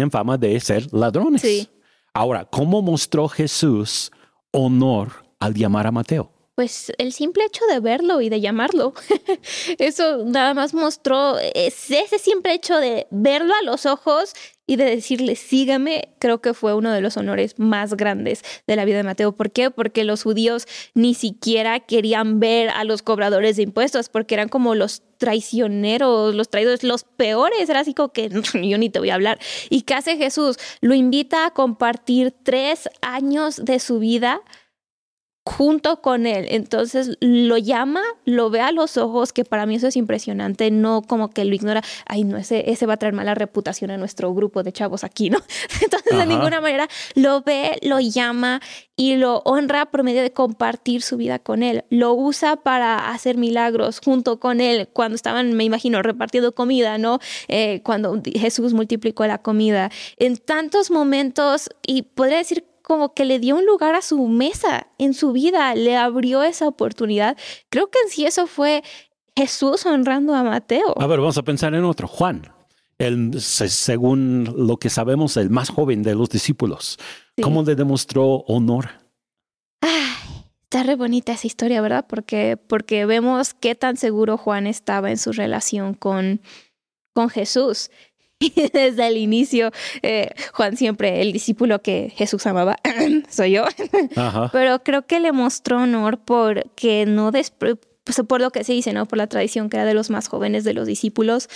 fama 0.10 0.38
de 0.38 0.60
ser 0.60 0.92
ladrones. 0.92 1.70
Ahora, 2.14 2.46
¿cómo 2.46 2.82
mostró 2.82 3.28
Jesús 3.28 4.12
honor 4.52 5.10
al 5.40 5.54
llamar 5.54 5.86
a 5.86 5.92
Mateo? 5.92 6.32
Pues 6.60 6.92
el 6.98 7.14
simple 7.14 7.46
hecho 7.46 7.64
de 7.68 7.80
verlo 7.80 8.20
y 8.20 8.28
de 8.28 8.42
llamarlo, 8.42 8.94
eso 9.78 10.26
nada 10.26 10.54
más 10.54 10.74
mostró 10.74 11.38
ese 11.40 12.20
simple 12.20 12.54
hecho 12.54 12.78
de 12.80 13.08
verlo 13.12 13.54
a 13.54 13.62
los 13.64 13.86
ojos 13.86 14.34
y 14.68 14.76
de 14.76 14.84
decirle, 14.84 15.38
sígame, 15.38 16.14
creo 16.20 16.42
que 16.42 16.54
fue 16.54 16.74
uno 16.74 16.92
de 16.92 17.00
los 17.00 17.16
honores 17.16 17.58
más 17.60 17.96
grandes 17.96 18.44
de 18.68 18.76
la 18.76 18.84
vida 18.84 18.98
de 18.98 19.04
Mateo. 19.04 19.32
¿Por 19.32 19.52
qué? 19.52 19.72
Porque 19.72 20.04
los 20.04 20.24
judíos 20.24 20.68
ni 20.94 21.14
siquiera 21.14 21.80
querían 21.80 22.42
ver 22.42 22.70
a 22.72 22.84
los 22.84 23.04
cobradores 23.04 23.56
de 23.56 23.64
impuestos, 23.64 24.10
porque 24.10 24.36
eran 24.36 24.50
como 24.50 24.76
los 24.76 25.02
traicioneros, 25.18 26.36
los 26.36 26.50
traidores, 26.50 26.84
los 26.84 27.04
peores. 27.04 27.70
Era 27.70 27.80
así 27.80 27.94
como 27.94 28.10
que 28.12 28.30
yo 28.30 28.78
ni 28.78 28.90
te 28.90 29.00
voy 29.00 29.12
a 29.12 29.16
hablar. 29.16 29.40
¿Y 29.70 29.84
qué 29.84 29.94
hace 29.94 30.18
Jesús? 30.18 30.58
Lo 30.82 30.94
invita 30.94 31.46
a 31.46 31.52
compartir 31.52 32.32
tres 32.44 32.90
años 33.02 33.64
de 33.64 33.80
su 33.80 33.98
vida 33.98 34.42
junto 35.50 36.02
con 36.02 36.28
él. 36.28 36.46
Entonces 36.50 37.18
lo 37.22 37.58
llama, 37.58 38.02
lo 38.24 38.50
ve 38.52 38.62
a 38.62 38.72
los 38.72 38.98
ojos, 38.98 39.34
que 39.34 39.44
para 39.44 39.66
mí 39.66 39.76
eso 39.76 39.88
es 39.88 39.96
impresionante, 39.96 40.70
no 40.70 41.02
como 41.02 41.30
que 41.32 41.44
lo 41.44 41.56
ignora, 41.56 41.82
ay 42.06 42.24
no, 42.24 42.38
ese, 42.38 42.70
ese 42.72 42.86
va 42.86 42.94
a 42.94 42.98
traer 42.98 43.16
mala 43.16 43.34
reputación 43.34 43.90
a 43.90 43.98
nuestro 43.98 44.34
grupo 44.34 44.62
de 44.62 44.72
chavos 44.72 45.04
aquí, 45.04 45.30
¿no? 45.30 45.40
Entonces 45.82 46.18
de 46.18 46.26
ninguna 46.28 46.62
manera 46.62 46.88
lo 47.16 47.42
ve, 47.42 47.80
lo 47.82 48.00
llama 48.00 48.62
y 48.96 49.16
lo 49.16 49.42
honra 49.46 49.88
por 49.88 50.04
medio 50.04 50.22
de 50.22 50.32
compartir 50.32 51.02
su 51.02 51.18
vida 51.18 51.40
con 51.40 51.64
él. 51.64 51.84
Lo 51.90 52.14
usa 52.14 52.58
para 52.58 53.10
hacer 53.10 53.38
milagros 53.38 54.02
junto 54.04 54.40
con 54.40 54.62
él 54.62 54.90
cuando 54.94 55.16
estaban, 55.16 55.54
me 55.54 55.64
imagino, 55.64 56.02
repartiendo 56.04 56.54
comida, 56.54 56.98
¿no? 56.98 57.20
Eh, 57.48 57.82
cuando 57.84 58.22
Jesús 58.36 58.74
multiplicó 58.74 59.26
la 59.26 59.40
comida. 59.40 59.90
En 60.18 60.38
tantos 60.38 60.92
momentos, 60.92 61.70
y 61.88 62.04
podría 62.04 62.38
decir 62.38 62.66
como 62.90 63.14
que 63.14 63.24
le 63.24 63.38
dio 63.38 63.56
un 63.56 63.68
lugar 63.68 63.94
a 63.94 64.02
su 64.02 64.28
mesa 64.28 64.88
en 64.98 65.14
su 65.14 65.32
vida, 65.32 65.76
le 65.76 65.96
abrió 65.96 66.42
esa 66.42 66.68
oportunidad. 66.68 67.38
Creo 67.70 67.92
que 67.92 68.00
en 68.04 68.10
sí 68.10 68.26
eso 68.26 68.48
fue 68.48 68.84
Jesús 69.38 69.86
honrando 69.86 70.34
a 70.34 70.42
Mateo. 70.42 71.00
A 71.00 71.06
ver, 71.06 71.20
vamos 71.20 71.38
a 71.38 71.44
pensar 71.44 71.76
en 71.76 71.84
otro, 71.84 72.08
Juan. 72.08 72.52
El, 72.98 73.40
según 73.40 74.52
lo 74.58 74.78
que 74.78 74.90
sabemos, 74.90 75.38
el 75.38 75.52
más 75.52 75.70
joven 75.70 76.02
de 76.02 76.16
los 76.16 76.30
discípulos. 76.30 76.98
¿Cómo 77.40 77.62
le 77.62 77.76
demostró 77.76 78.44
honor? 78.48 78.90
está 80.64 80.82
re 80.82 80.96
bonita 80.96 81.34
esa 81.34 81.46
historia, 81.46 81.82
¿verdad? 81.82 82.08
Porque, 82.10 82.58
porque 82.58 83.06
vemos 83.06 83.54
qué 83.54 83.76
tan 83.76 83.98
seguro 83.98 84.36
Juan 84.36 84.66
estaba 84.66 85.12
en 85.12 85.18
su 85.18 85.32
relación 85.32 85.94
con, 85.94 86.42
con 87.14 87.30
Jesús. 87.30 87.92
Y 88.40 88.54
desde 88.74 89.08
el 89.08 89.18
inicio, 89.18 89.72
eh, 90.02 90.30
Juan 90.54 90.78
siempre, 90.78 91.22
el 91.22 91.34
discípulo 91.34 91.82
que 91.82 92.14
Jesús 92.16 92.48
amaba, 92.48 92.78
soy 93.30 93.52
yo. 93.52 93.66
Pero 94.52 94.84
creo 94.84 95.06
que 95.06 95.20
le 95.20 95.32
mostró 95.32 95.84
honor 95.84 96.20
porque 96.24 97.06
no, 97.06 97.32
pues, 97.32 97.52
por 98.28 98.42
lo 98.42 98.52
que 98.52 98.64
se 98.64 98.74
dice, 98.74 98.94
¿no? 98.94 99.06
Por 99.06 99.18
la 99.18 99.28
tradición 99.28 99.70
que 99.70 99.78
era 99.78 99.86
de 99.86 99.94
los 99.94 100.10
más 100.10 100.30
jóvenes 100.30 100.64
de 100.64 100.74
los 100.74 100.88
discípulos, 100.88 101.50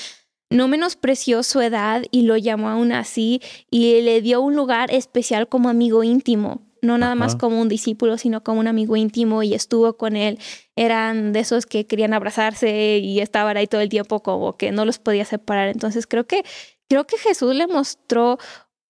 no 0.50 0.68
menospreció 0.68 1.42
su 1.42 1.62
edad 1.62 2.04
y 2.12 2.24
lo 2.24 2.38
llamó 2.38 2.70
aún 2.70 2.92
así 2.92 3.42
y 3.72 4.02
le 4.02 4.22
dio 4.22 4.42
un 4.42 4.56
lugar 4.56 4.94
especial 4.94 5.48
como 5.48 5.70
amigo 5.70 6.04
íntimo 6.04 6.62
no 6.84 6.98
nada 6.98 7.16
más 7.16 7.36
como 7.36 7.62
un 7.62 7.70
discípulo, 7.70 8.18
sino 8.18 8.44
como 8.44 8.60
un 8.60 8.68
amigo 8.68 8.98
íntimo 8.98 9.42
y 9.42 9.54
estuvo 9.54 9.96
con 9.96 10.18
él. 10.18 10.38
Eran 10.76 11.32
de 11.32 11.40
esos 11.40 11.66
que 11.66 11.88
querían 11.88 12.14
abrazarse 12.14 12.98
y 12.98 13.22
estaban 13.22 13.56
ahí 13.56 13.68
todo 13.68 13.80
el 13.80 13.88
tiempo 13.88 14.22
como 14.22 14.58
que 14.58 14.72
no 14.72 14.84
los 14.84 15.00
podía 15.00 15.24
separar. 15.24 15.70
Entonces 15.70 16.06
creo 16.06 16.28
que 16.28 16.44
creo 16.90 17.06
que 17.06 17.18
Jesús 17.18 17.56
le 17.56 17.68
mostró 17.68 18.38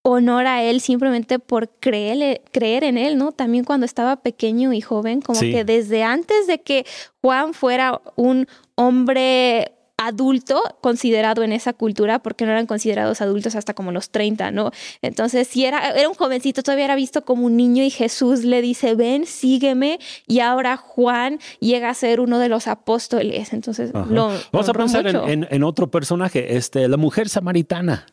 honor 0.03 0.45
a 0.47 0.61
él 0.63 0.81
simplemente 0.81 1.39
por 1.39 1.69
creer, 1.79 2.41
creer 2.51 2.83
en 2.83 2.97
él, 2.97 3.17
¿no? 3.17 3.31
También 3.31 3.63
cuando 3.63 3.85
estaba 3.85 4.17
pequeño 4.17 4.73
y 4.73 4.81
joven, 4.81 5.21
como 5.21 5.39
que 5.39 5.63
desde 5.63 6.03
antes 6.03 6.45
de 6.45 6.61
que 6.61 6.85
Juan 7.21 7.53
fuera 7.53 8.01
un 8.15 8.47
hombre 8.75 9.71
adulto 9.97 10.61
considerado 10.81 11.43
en 11.43 11.51
esa 11.53 11.73
cultura, 11.73 12.19
porque 12.19 12.45
no 12.45 12.51
eran 12.51 12.65
considerados 12.65 13.21
adultos 13.21 13.55
hasta 13.55 13.73
como 13.73 13.91
los 13.91 14.09
30, 14.09 14.51
¿no? 14.51 14.71
Entonces, 15.01 15.47
si 15.47 15.65
era, 15.65 15.91
era 15.91 16.09
un 16.09 16.15
jovencito, 16.15 16.63
todavía 16.63 16.85
era 16.85 16.95
visto 16.95 17.23
como 17.25 17.45
un 17.45 17.55
niño 17.55 17.83
y 17.83 17.89
Jesús 17.89 18.43
le 18.43 18.61
dice, 18.61 18.95
ven, 18.95 19.25
sígueme, 19.25 19.99
y 20.27 20.39
ahora 20.39 20.77
Juan 20.77 21.39
llega 21.59 21.89
a 21.89 21.93
ser 21.93 22.19
uno 22.19 22.39
de 22.39 22.49
los 22.49 22.67
apóstoles. 22.67 23.53
Entonces, 23.53 23.91
lo, 23.93 24.31
Vamos 24.51 24.69
a 24.69 24.73
pensar 24.73 25.07
en, 25.07 25.47
en, 25.49 25.63
otro 25.63 25.89
personaje, 25.89 26.57
este, 26.57 26.87
la 26.87 26.97
mujer 26.97 27.29
samaritana. 27.29 28.05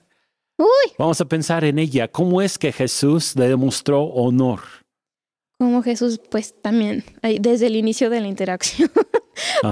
Vamos 0.98 1.20
a 1.20 1.24
pensar 1.24 1.64
en 1.64 1.78
ella. 1.78 2.08
¿Cómo 2.08 2.42
es 2.42 2.58
que 2.58 2.72
Jesús 2.72 3.34
le 3.36 3.48
demostró 3.48 4.02
honor? 4.04 4.60
Como 5.58 5.82
Jesús, 5.82 6.20
pues 6.30 6.54
también, 6.60 7.04
desde 7.40 7.66
el 7.66 7.76
inicio 7.76 8.10
de 8.10 8.20
la 8.20 8.28
interacción. 8.28 8.90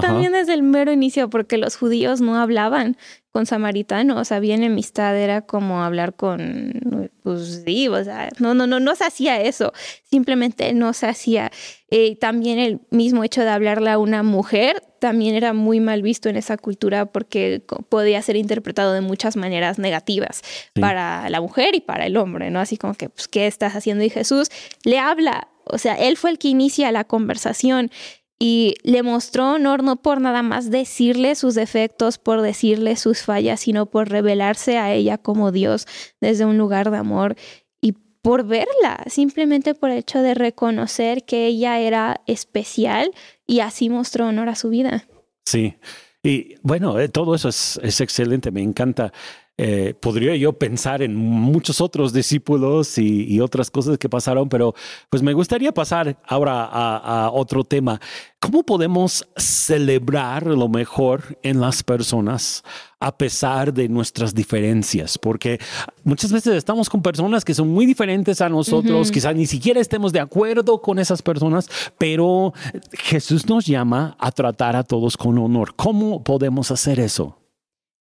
también 0.01 0.31
desde 0.33 0.53
el 0.53 0.63
mero 0.63 0.91
inicio, 0.91 1.29
porque 1.29 1.57
los 1.57 1.75
judíos 1.75 2.21
no 2.21 2.37
hablaban 2.37 2.97
con 3.31 3.45
samaritanos, 3.45 4.17
o 4.17 4.25
sea, 4.25 4.39
bien 4.39 4.63
amistad 4.63 5.15
era 5.15 5.41
como 5.41 5.83
hablar 5.83 6.15
con, 6.15 7.11
pues 7.21 7.61
sí, 7.63 7.87
o 7.87 8.03
sea, 8.03 8.29
no, 8.39 8.55
no, 8.55 8.65
no, 8.65 8.79
no 8.79 8.95
se 8.95 9.05
hacía 9.05 9.39
eso, 9.41 9.71
simplemente 10.03 10.73
no 10.73 10.93
se 10.93 11.07
hacía. 11.07 11.51
Eh, 11.91 12.15
también 12.15 12.57
el 12.57 12.81
mismo 12.89 13.23
hecho 13.23 13.41
de 13.41 13.49
hablarle 13.49 13.91
a 13.91 13.99
una 13.99 14.23
mujer 14.23 14.83
también 14.99 15.35
era 15.35 15.53
muy 15.53 15.79
mal 15.79 16.01
visto 16.01 16.27
en 16.27 16.37
esa 16.37 16.57
cultura 16.57 17.05
porque 17.05 17.63
podía 17.89 18.21
ser 18.21 18.35
interpretado 18.35 18.93
de 18.93 19.01
muchas 19.01 19.35
maneras 19.35 19.79
negativas 19.79 20.41
para 20.79 21.29
la 21.29 21.39
mujer 21.39 21.75
y 21.75 21.81
para 21.81 22.07
el 22.07 22.17
hombre, 22.17 22.49
¿no? 22.51 22.59
Así 22.59 22.77
como 22.77 22.95
que, 22.95 23.09
pues, 23.09 23.27
¿qué 23.27 23.47
estás 23.47 23.75
haciendo? 23.75 24.03
Y 24.03 24.09
Jesús 24.09 24.49
le 24.83 24.99
habla, 24.99 25.47
o 25.65 25.77
sea, 25.77 25.95
él 25.95 26.17
fue 26.17 26.31
el 26.31 26.39
que 26.39 26.47
inicia 26.47 26.91
la 26.91 27.03
conversación 27.03 27.91
y 28.39 28.75
le 28.83 29.03
mostró 29.03 29.51
honor 29.51 29.83
no 29.83 29.97
por 30.01 30.21
nada 30.21 30.41
más 30.41 30.71
decirle 30.71 31.35
sus 31.35 31.55
defectos, 31.55 32.17
por 32.17 32.41
decirle 32.41 32.95
sus 32.95 33.21
fallas, 33.21 33.59
sino 33.59 33.87
por 33.87 34.09
revelarse 34.09 34.77
a 34.77 34.93
ella 34.93 35.17
como 35.17 35.51
Dios 35.51 35.85
desde 36.21 36.45
un 36.45 36.57
lugar 36.57 36.89
de 36.89 36.97
amor 36.97 37.35
y 37.81 37.93
por 38.21 38.45
verla, 38.45 39.03
simplemente 39.07 39.75
por 39.75 39.89
el 39.89 39.97
hecho 39.97 40.21
de 40.21 40.33
reconocer 40.33 41.25
que 41.25 41.47
ella 41.47 41.79
era 41.79 42.21
especial 42.27 43.11
y 43.45 43.59
así 43.59 43.89
mostró 43.89 44.27
honor 44.27 44.47
a 44.47 44.55
su 44.55 44.69
vida. 44.69 45.05
Sí, 45.45 45.75
y 46.23 46.55
bueno, 46.61 46.97
eh, 46.99 47.09
todo 47.09 47.35
eso 47.35 47.49
es, 47.49 47.77
es 47.83 47.99
excelente, 47.99 48.51
me 48.51 48.61
encanta. 48.61 49.11
Eh, 49.61 49.93
podría 49.99 50.37
yo 50.37 50.53
pensar 50.53 51.01
en 51.01 51.17
muchos 51.17 51.81
otros 51.81 52.13
discípulos 52.13 52.97
y, 52.97 53.41
otras 53.41 53.69
cosas 53.69 53.97
que 53.97 54.07
pasaron, 54.07 54.47
pero 54.47 54.73
pues 55.09 55.21
me 55.21 55.33
gustaría 55.33 55.73
pasar 55.73 56.17
ahora 56.25 56.63
a, 56.63 57.29
otro 57.33 57.65
tema. 57.65 57.99
¿Cómo 58.39 58.63
podemos 58.63 59.27
celebrar 59.35 60.47
lo 60.47 60.69
mejor 60.69 61.37
en 61.43 61.59
las 61.59 61.83
personas 61.83 62.63
a 63.01 63.17
pesar 63.17 63.73
de 63.73 63.89
nuestras 63.89 64.33
diferencias? 64.33 65.17
Porque 65.17 65.59
muchas 66.05 66.31
veces 66.31 66.55
estamos 66.55 66.89
con 66.89 67.01
personas 67.01 67.43
que 67.43 67.53
son 67.53 67.67
muy 67.67 67.85
diferentes 67.85 68.39
a 68.39 68.47
nosotros, 68.47 69.11
quizás 69.11 69.35
ni 69.35 69.45
siquiera 69.45 69.81
estemos 69.81 70.13
de 70.13 70.21
acuerdo 70.21 70.81
con 70.81 70.99
esas 70.99 71.21
personas, 71.21 71.69
pero 71.97 72.53
Jesús 72.93 73.45
nos 73.49 73.65
llama 73.65 74.15
a 74.19 74.31
tratar 74.31 74.77
a 74.77 74.83
todos 74.83 75.17
con 75.17 75.37
honor. 75.37 75.75
¿Cómo 75.75 76.23
podemos 76.23 76.71
hacer 76.71 77.01
eso? 77.01 77.35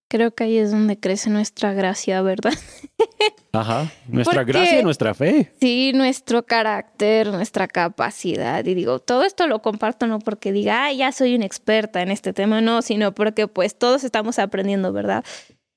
Creo 0.09 0.35
que 0.35 0.45
ahí 0.45 0.57
es 0.57 0.71
donde 0.71 0.99
crece 0.99 1.29
nuestra 1.29 1.75
gracia, 1.75 2.23
¿verdad? 2.23 2.55
Ajá, 3.53 3.93
nuestra 4.09 4.43
gracia 4.43 4.83
nuestra 4.83 5.15
fe. 5.15 5.53
Sí, 5.61 5.93
nuestro 5.95 6.45
carácter, 6.45 7.29
nuestra 7.29 7.69
capacidad. 7.69 8.65
Y 8.65 8.75
digo, 8.75 9.01
todo 9.01 9.25
esto 9.25 9.47
lo 9.47 9.61
comparto 9.61 10.07
no 10.07 10.19
porque 10.19 10.53
diga, 10.53 10.87
ah, 10.87 10.93
ya 10.93 11.13
soy 11.13 11.35
una 11.35 11.45
experta 11.45 12.01
en 12.01 12.11
este 12.11 12.33
tema, 12.33 12.61
no, 12.61 12.81
sino 12.81 13.13
porque 13.13 13.49
pues 13.49 13.77
todos 13.77 14.03
estamos 14.03 14.39
aprendiendo, 14.39 14.93
¿verdad? 14.93 15.25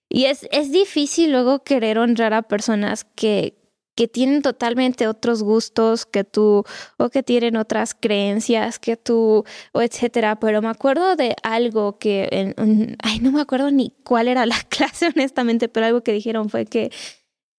Y 0.09 0.25
es, 0.25 0.47
es 0.51 0.71
difícil 0.71 1.31
luego 1.31 1.63
querer 1.63 1.97
honrar 1.97 2.33
a 2.33 2.41
personas 2.41 3.03
que, 3.03 3.60
que 3.95 4.07
tienen 4.07 4.41
totalmente 4.41 5.07
otros 5.07 5.43
gustos 5.43 6.05
que 6.05 6.23
tú 6.23 6.63
o 6.97 7.09
que 7.09 7.23
tienen 7.23 7.55
otras 7.57 7.93
creencias 7.93 8.79
que 8.79 8.97
tú 8.97 9.43
o 9.73 9.81
etcétera. 9.81 10.39
Pero 10.39 10.61
me 10.61 10.69
acuerdo 10.69 11.15
de 11.15 11.35
algo 11.43 11.97
que, 11.97 12.55
ay, 13.03 13.19
no 13.19 13.31
me 13.31 13.41
acuerdo 13.41 13.71
ni 13.71 13.93
cuál 14.03 14.27
era 14.27 14.45
la 14.45 14.59
clase 14.69 15.07
honestamente, 15.07 15.69
pero 15.69 15.85
algo 15.85 16.01
que 16.01 16.13
dijeron 16.13 16.49
fue 16.49 16.65
que 16.65 16.91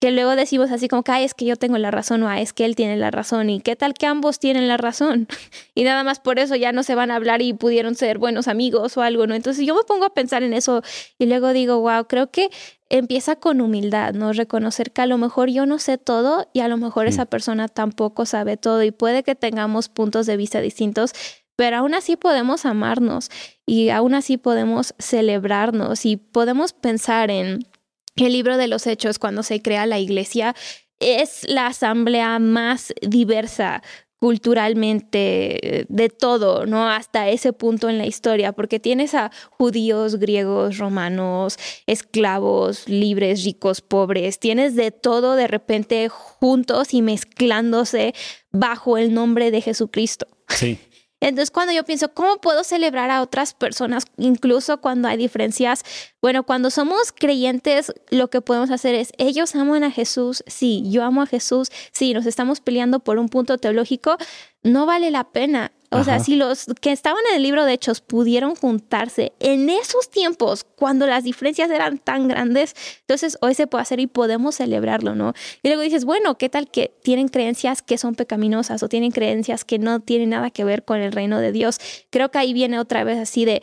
que 0.03 0.11
luego 0.11 0.35
decimos 0.35 0.73
así 0.73 0.89
como 0.89 1.05
que, 1.05 1.13
ay, 1.13 1.23
es 1.23 1.33
que 1.33 1.45
yo 1.45 1.55
tengo 1.55 1.79
la 1.79 1.93
razón 1.93 2.25
o 2.25 2.29
ay, 2.29 2.43
es 2.43 2.53
que 2.53 2.65
él 2.65 2.75
tiene 2.75 2.97
la 2.97 3.13
razón 3.13 3.49
y 3.51 3.61
qué 3.61 3.77
tal 3.77 3.95
que 3.95 4.07
ambos 4.07 4.41
tienen 4.41 4.67
la 4.67 4.77
razón 4.77 5.29
y 5.77 5.85
nada 5.85 6.03
más 6.03 6.19
por 6.19 6.41
eso 6.41 6.57
ya 6.57 6.73
no 6.73 6.83
se 6.83 6.97
van 6.97 7.13
a 7.13 7.15
hablar 7.15 7.41
y 7.41 7.53
pudieron 7.53 7.95
ser 7.95 8.19
buenos 8.19 8.49
amigos 8.49 8.97
o 8.97 9.03
algo, 9.03 9.29
¿no? 9.29 9.37
Entonces 9.37 9.65
yo 9.65 9.77
me 9.77 9.85
pongo 9.85 10.05
a 10.05 10.13
pensar 10.13 10.43
en 10.43 10.55
eso 10.55 10.83
y 11.21 11.27
luego 11.27 11.53
digo, 11.53 11.79
wow, 11.79 12.09
creo 12.09 12.33
que 12.33 12.51
empieza 12.89 13.37
con 13.37 13.61
humildad, 13.61 14.13
¿no? 14.13 14.33
Reconocer 14.33 14.91
que 14.91 15.03
a 15.03 15.07
lo 15.07 15.19
mejor 15.19 15.51
yo 15.51 15.67
no 15.67 15.79
sé 15.79 15.99
todo 15.99 16.49
y 16.53 16.63
a 16.63 16.69
lo 16.69 16.79
mejor 16.79 17.07
esa 17.07 17.27
persona 17.27 17.69
tampoco 17.69 18.27
sabe 18.27 18.57
todo 18.57 18.83
y 18.83 18.91
puede 18.91 19.23
que 19.23 19.37
tengamos 19.37 19.89
puntos 19.89 20.27
de 20.27 20.37
vista 20.37 20.61
distintos, 20.61 21.13
pero 21.55 21.77
aún 21.77 21.95
así 21.95 22.17
podemos 22.17 22.67
amarnos 22.67 23.31
y 23.67 23.91
aún 23.91 24.15
así 24.15 24.37
podemos 24.37 24.97
celebrarnos 24.99 26.07
y 26.07 26.17
podemos 26.17 26.73
pensar 26.73 27.31
en 27.31 27.69
el 28.17 28.33
libro 28.33 28.57
de 28.57 28.69
los 28.69 28.87
Hechos, 28.87 29.19
cuando 29.19 29.43
se 29.43 29.63
crea 29.63 29.87
la 29.87 29.99
iglesia, 29.99 30.55
es 31.01 31.45
la 31.49 31.67
asamblea 31.67 32.39
más 32.39 32.93
diversa 33.01 33.83
culturalmente 34.23 35.85
de 35.89 36.09
todo, 36.09 36.65
¿no? 36.65 36.89
Hasta 36.89 37.29
ese 37.29 37.53
punto 37.53 37.89
en 37.89 37.99
la 37.99 38.07
historia, 38.07 38.53
porque 38.53 38.79
tienes 38.79 39.15
a 39.15 39.33
judíos, 39.51 40.21
griegos, 40.21 40.79
romanos, 40.79 41.59
esclavos, 41.89 42.89
libres, 42.89 43.43
ricos, 43.43 43.81
pobres, 43.81 44.39
tienes 44.39 44.77
de 44.77 44.93
todo 44.93 45.35
de 45.35 45.49
repente 45.49 46.09
juntos 46.09 46.95
y 46.95 47.03
mezclándose 47.03 48.15
bajo 48.53 48.97
el 48.97 49.13
nombre 49.13 49.51
de 49.51 49.61
Jesucristo. 49.61 50.29
Sí. 50.47 50.79
Entonces, 51.23 51.53
cuando 51.53 51.73
yo 51.73 51.85
pienso, 51.85 52.13
¿cómo 52.13 52.39
puedo 52.39 52.65
celebrar 52.65 53.09
a 53.11 53.23
otras 53.23 53.55
personas, 53.55 54.07
incluso 54.17 54.81
cuando 54.81 55.07
hay 55.07 55.17
diferencias? 55.17 55.85
Bueno, 56.21 56.43
cuando 56.43 56.69
somos 56.69 57.13
creyentes, 57.13 57.93
lo 58.11 58.29
que 58.29 58.41
podemos 58.41 58.73
hacer 58.73 58.97
es, 58.97 59.13
ellos 59.19 59.55
aman 59.55 59.85
a 59.85 59.93
Jesús, 59.93 60.43
sí, 60.49 60.83
yo 60.91 61.05
amo 61.05 61.23
a 61.23 61.27
Jesús, 61.27 61.69
sí, 61.93 62.13
nos 62.13 62.27
estamos 62.27 62.61
peleando 62.61 62.99
por 62.99 63.19
un 63.19 63.29
punto 63.29 63.57
teológico, 63.57 64.17
no 64.65 64.85
vale 64.85 65.13
la 65.13 65.23
pena. 65.31 65.71
O 65.93 66.05
sea, 66.05 66.21
si 66.21 66.37
los 66.37 66.67
que 66.81 66.93
estaban 66.93 67.23
en 67.31 67.37
el 67.37 67.43
libro 67.43 67.65
de 67.65 67.75
Hechos 67.75 68.01
pudieron 68.01 68.55
juntarse 68.55 69.33
en 69.41 69.69
esos 69.71 70.11
tiempos, 70.11 70.65
cuando 70.65 71.07
las 71.07 71.25
diferencias 71.25 71.71
eran 71.71 71.99
tan 71.99 72.29
grandes, 72.29 72.75
entonces 73.01 73.39
hoy 73.41 73.55
se 73.55 73.67
puede 73.67 73.83
hacer 73.83 74.01
y 74.01 74.07
podemos 74.07 74.57
celebrarlo, 74.57 75.15
¿no? 75.15 75.35
Y 75.63 75.69
luego 75.69 75.83
dices, 75.83 76.05
bueno, 76.05 76.39
¿qué 76.39 76.49
tal 76.49 76.71
que 76.71 76.93
tienen 77.03 77.29
creencias 77.29 77.83
que 77.83 77.99
son 77.99 78.15
pecaminosas 78.15 78.83
o 78.83 78.89
tienen 78.89 79.13
creencias 79.13 79.65
que 79.65 79.79
no 79.79 80.01
tienen 80.01 80.31
nada 80.31 80.51
que 80.51 80.65
ver 80.65 80.85
con 80.85 81.01
el 81.01 81.13
reino 81.13 81.39
de 81.39 81.53
Dios? 81.53 81.79
Creo 82.11 82.31
que 82.31 82.39
ahí 82.39 82.53
viene 82.53 82.79
otra 82.79 83.05
vez 83.05 83.19
así 83.19 83.45
de, 83.45 83.63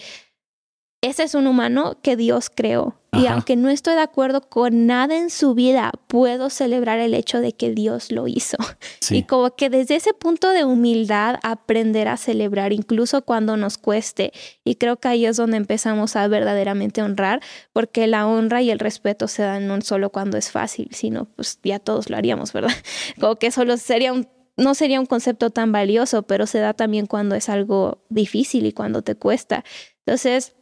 ese 1.01 1.23
es 1.23 1.33
un 1.33 1.47
humano 1.47 1.97
que 2.01 2.15
Dios 2.15 2.49
creó. 2.53 2.95
Y 3.11 3.25
aunque 3.25 3.55
no 3.55 3.69
estoy 3.69 3.95
de 3.95 4.01
acuerdo 4.01 4.41
con 4.41 4.85
nada 4.85 5.17
en 5.17 5.29
su 5.31 5.55
vida, 5.55 5.91
puedo 6.07 6.49
celebrar 6.49 6.99
el 6.99 7.13
hecho 7.15 7.41
de 7.41 7.53
que 7.53 7.71
Dios 7.71 8.11
lo 8.11 8.27
hizo. 8.27 8.57
Y 9.11 9.23
como 9.23 9.55
que 9.55 9.71
desde 9.71 9.95
ese 9.95 10.13
punto 10.13 10.49
de 10.49 10.65
humildad 10.65 11.37
aprender 11.41 12.07
a 12.07 12.17
celebrar, 12.17 12.73
incluso 12.73 13.23
cuando 13.23 13.57
nos 13.57 13.79
cueste. 13.79 14.31
Y 14.63 14.75
creo 14.75 14.97
que 14.97 15.07
ahí 15.07 15.25
es 15.25 15.35
donde 15.37 15.57
empezamos 15.57 16.15
a 16.15 16.27
verdaderamente 16.27 17.01
honrar, 17.01 17.41
porque 17.73 18.05
la 18.05 18.27
honra 18.27 18.61
y 18.61 18.69
el 18.69 18.77
respeto 18.77 19.27
se 19.27 19.41
dan 19.41 19.65
no 19.65 19.81
solo 19.81 20.11
cuando 20.11 20.37
es 20.37 20.51
fácil, 20.51 20.89
sino 20.91 21.25
pues 21.25 21.59
ya 21.63 21.79
todos 21.79 22.11
lo 22.11 22.17
haríamos, 22.17 22.53
¿verdad? 22.53 22.73
Como 23.19 23.37
que 23.37 23.49
solo 23.49 23.77
sería 23.77 24.13
un 24.13 24.27
no 24.57 24.75
sería 24.75 24.99
un 24.99 25.05
concepto 25.05 25.51
tan 25.51 25.71
valioso, 25.71 26.23
pero 26.23 26.45
se 26.45 26.59
da 26.59 26.73
también 26.73 27.05
cuando 27.05 27.35
es 27.35 27.47
algo 27.47 28.03
difícil 28.09 28.65
y 28.65 28.73
cuando 28.73 29.01
te 29.01 29.15
cuesta. 29.15 29.63
Entonces, 30.05 30.53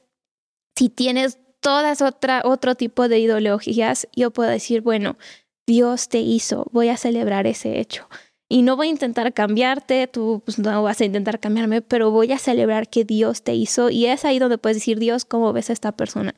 si 0.77 0.89
tienes 0.89 1.39
todas 1.59 2.03
otra, 2.03 2.43
otro 2.45 2.75
tipo 2.75 3.09
de 3.09 3.17
ideologías, 3.17 4.07
yo 4.15 4.29
puedo 4.31 4.49
decir, 4.51 4.81
bueno, 4.81 5.17
Dios 5.65 6.07
te 6.07 6.19
hizo, 6.19 6.67
voy 6.71 6.89
a 6.89 6.97
celebrar 6.97 7.47
ese 7.47 7.79
hecho. 7.79 8.07
Y 8.47 8.61
no 8.61 8.75
voy 8.75 8.87
a 8.87 8.91
intentar 8.91 9.33
cambiarte, 9.33 10.07
tú 10.07 10.43
pues, 10.45 10.59
no 10.59 10.83
vas 10.83 11.01
a 11.01 11.05
intentar 11.05 11.39
cambiarme, 11.39 11.81
pero 11.81 12.11
voy 12.11 12.31
a 12.31 12.37
celebrar 12.37 12.89
que 12.89 13.03
Dios 13.05 13.41
te 13.41 13.55
hizo. 13.55 13.89
Y 13.89 14.05
es 14.05 14.23
ahí 14.23 14.37
donde 14.37 14.59
puedes 14.59 14.77
decir, 14.77 14.99
Dios, 14.99 15.25
¿cómo 15.25 15.51
ves 15.51 15.71
a 15.71 15.73
esta 15.73 15.91
persona? 15.93 16.35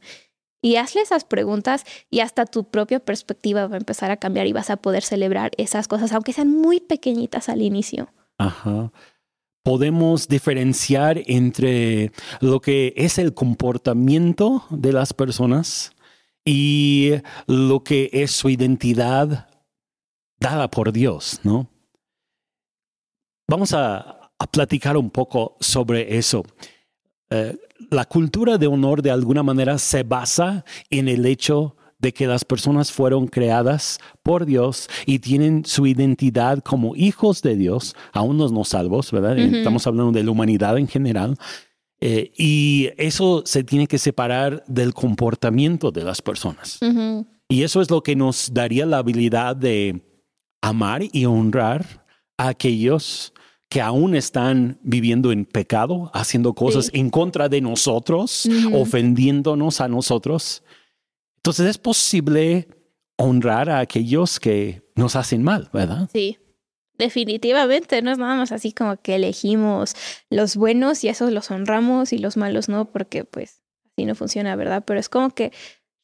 Y 0.62 0.78
hazle 0.78 1.02
esas 1.02 1.26
preguntas 1.26 1.84
y 2.10 2.22
hasta 2.22 2.46
tu 2.46 2.64
propia 2.64 3.00
perspectiva 3.02 3.68
va 3.68 3.76
a 3.76 3.80
empezar 3.80 4.10
a 4.10 4.18
cambiar 4.18 4.48
y 4.48 4.54
vas 4.54 4.70
a 4.70 4.78
poder 4.78 5.04
celebrar 5.04 5.52
esas 5.58 5.90
cosas, 5.90 6.14
aunque 6.14 6.34
sean 6.34 6.50
muy 6.50 6.80
pequeñitas 6.80 7.50
al 7.50 7.62
inicio. 7.62 8.08
Ajá 8.38 8.92
podemos 9.64 10.28
diferenciar 10.28 11.22
entre 11.26 12.12
lo 12.40 12.60
que 12.60 12.94
es 12.96 13.18
el 13.18 13.34
comportamiento 13.34 14.64
de 14.70 14.94
las 14.94 15.14
personas 15.14 15.94
y 16.46 17.12
lo 17.48 17.84
que 17.84 18.10
es 18.14 18.32
su 18.32 18.50
identidad 18.50 19.50
dada 20.40 20.70
por 20.70 20.92
Dios, 20.92 21.40
¿no? 21.44 21.70
Vamos 23.48 23.74
a, 23.74 24.16
platicar 24.52 24.96
un 24.96 25.10
poco 25.10 25.58
sobre 25.60 26.18
eso. 26.18 26.44
Eh, 27.30 27.58
la 27.90 28.06
cultura 28.06 28.58
de 28.58 28.68
honor 28.68 29.02
de 29.02 29.12
alguna 29.12 29.44
manera 29.44 29.78
se 29.78 30.04
basa 30.04 30.64
en 30.90 31.10
el 31.10 31.26
hecho 31.26 31.76
de 32.00 32.14
que 32.14 32.28
las 32.28 32.46
personas 32.46 32.92
fueron 32.92 33.28
creadas 33.28 34.00
por 34.24 34.46
Dios 34.46 34.90
y 35.06 35.20
tienen 35.20 35.66
su 35.66 35.86
identidad 35.86 36.60
como 36.64 36.96
hijos 36.96 37.42
de 37.42 37.56
Dios, 37.56 37.96
aún 38.14 38.38
no, 38.38 38.48
no 38.50 38.64
salvos, 38.64 39.12
¿verdad? 39.12 39.38
Estamos 39.38 39.86
hablando 39.86 40.12
de 40.14 40.24
la 40.24 40.32
humanidad 40.32 40.78
en 40.78 40.88
general. 40.88 41.36
Eh, 42.02 42.32
y 42.38 42.90
eso 42.98 43.44
se 43.46 43.66
tiene 43.66 43.86
que 43.86 43.98
separar 43.98 44.64
del 44.68 44.94
comportamiento 44.94 45.92
de 45.92 46.06
las 46.06 46.22
personas. 46.22 46.80
Y 47.50 47.64
eso 47.64 47.82
es 47.82 47.90
lo 47.90 48.02
que 48.02 48.16
nos 48.16 48.54
daría 48.54 48.86
la 48.86 49.00
habilidad 49.00 49.56
de 49.56 50.02
amar 50.62 51.02
y 51.12 51.26
honrar 51.26 52.06
a 52.38 52.50
aquellos 52.50 53.34
que 53.70 53.82
aún 53.82 54.16
están 54.16 54.80
viviendo 54.82 55.32
en 55.32 55.46
pecado, 55.46 56.10
haciendo 56.14 56.54
cosas 56.54 56.90
en 56.94 57.10
contra 57.10 57.50
de 57.50 57.62
nosotros, 57.62 58.50
ofendiéndonos 58.74 59.82
a 59.82 59.88
nosotros. 59.88 60.64
Entonces 61.40 61.68
es 61.68 61.78
posible 61.78 62.68
honrar 63.18 63.70
a 63.70 63.80
aquellos 63.80 64.40
que 64.42 64.84
nos 64.96 65.16
hacen 65.16 65.42
mal, 65.42 65.70
¿verdad? 65.72 66.10
Sí. 66.12 66.38
Definitivamente, 66.98 68.02
no 68.02 68.12
es 68.12 68.18
nada 68.18 68.36
más 68.36 68.52
así 68.52 68.74
como 68.74 68.98
que 68.98 69.16
elegimos 69.16 69.96
los 70.30 70.58
buenos 70.58 71.02
y 71.06 71.08
esos 71.08 71.32
los 71.32 71.50
honramos 71.50 72.12
y 72.12 72.18
los 72.18 72.36
malos 72.36 72.68
no, 72.68 72.92
porque 72.92 73.24
pues 73.24 73.62
así 73.86 74.06
no 74.06 74.16
funciona, 74.16 74.58
¿verdad? 74.58 74.84
Pero 74.86 75.00
es 75.00 75.08
como 75.08 75.30
que 75.30 75.54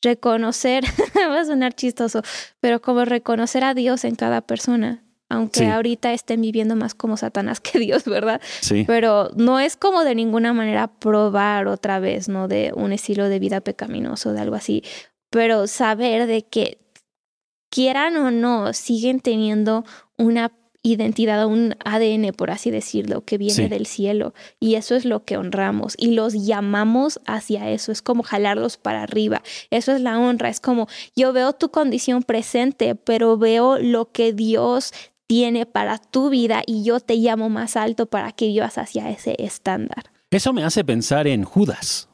reconocer, 0.01 0.85
va 1.29 1.41
a 1.41 1.45
sonar 1.45 1.73
chistoso, 1.73 2.21
pero 2.61 2.81
como 2.81 3.03
reconocer 3.03 3.65
a 3.65 3.73
Dios 3.73 4.05
en 4.05 4.15
cada 4.15 4.39
persona, 4.39 5.03
aunque 5.27 5.67
ahorita 5.67 6.13
estén 6.13 6.39
viviendo 6.39 6.77
más 6.77 6.95
como 6.95 7.17
Satanás 7.17 7.59
que 7.61 7.77
Dios, 7.77 8.05
¿verdad? 8.05 8.39
Sí. 8.61 8.85
Pero 8.87 9.31
no 9.35 9.59
es 9.59 9.75
como 9.75 10.05
de 10.05 10.15
ninguna 10.15 10.53
manera 10.53 10.87
probar 10.87 11.67
otra 11.67 11.99
vez, 11.99 12.29
¿no? 12.29 12.47
De 12.47 12.71
un 12.73 12.93
estilo 12.93 13.27
de 13.27 13.39
vida 13.39 13.59
pecaminoso, 13.59 14.31
de 14.31 14.39
algo 14.39 14.55
así 14.55 14.81
pero 15.35 15.67
saber 15.67 16.27
de 16.27 16.43
que 16.43 16.77
quieran 17.69 18.15
o 18.15 18.31
no, 18.31 18.71
siguen 18.71 19.19
teniendo 19.19 19.83
una 20.17 20.53
identidad, 20.81 21.45
un 21.45 21.75
ADN, 21.83 22.31
por 22.31 22.51
así 22.51 22.71
decirlo, 22.71 23.25
que 23.25 23.37
viene 23.37 23.67
del 23.67 23.85
cielo. 23.85 24.33
Y 24.61 24.75
eso 24.75 24.95
es 24.95 25.03
lo 25.03 25.25
que 25.25 25.35
honramos 25.35 25.95
y 25.97 26.11
los 26.11 26.45
llamamos 26.45 27.19
hacia 27.25 27.69
eso. 27.69 27.91
Es 27.91 28.01
como 28.01 28.23
jalarlos 28.23 28.77
para 28.77 29.03
arriba. 29.03 29.41
Eso 29.71 29.91
es 29.91 29.99
la 29.99 30.17
honra. 30.17 30.47
Es 30.47 30.61
como 30.61 30.87
yo 31.17 31.33
veo 31.33 31.51
tu 31.51 31.69
condición 31.69 32.23
presente, 32.23 32.95
pero 32.95 33.37
veo 33.37 33.77
lo 33.77 34.13
que 34.13 34.31
Dios 34.31 34.93
tiene 35.27 35.65
para 35.65 35.97
tu 35.97 36.29
vida 36.29 36.63
y 36.65 36.85
yo 36.85 37.01
te 37.01 37.15
llamo 37.15 37.49
más 37.49 37.75
alto 37.75 38.05
para 38.05 38.31
que 38.31 38.47
vivas 38.47 38.77
hacia 38.77 39.09
ese 39.09 39.35
estándar. 39.39 40.13
Eso 40.31 40.53
me 40.53 40.63
hace 40.63 40.85
pensar 40.85 41.27
en 41.27 41.43
Judas. 41.43 42.07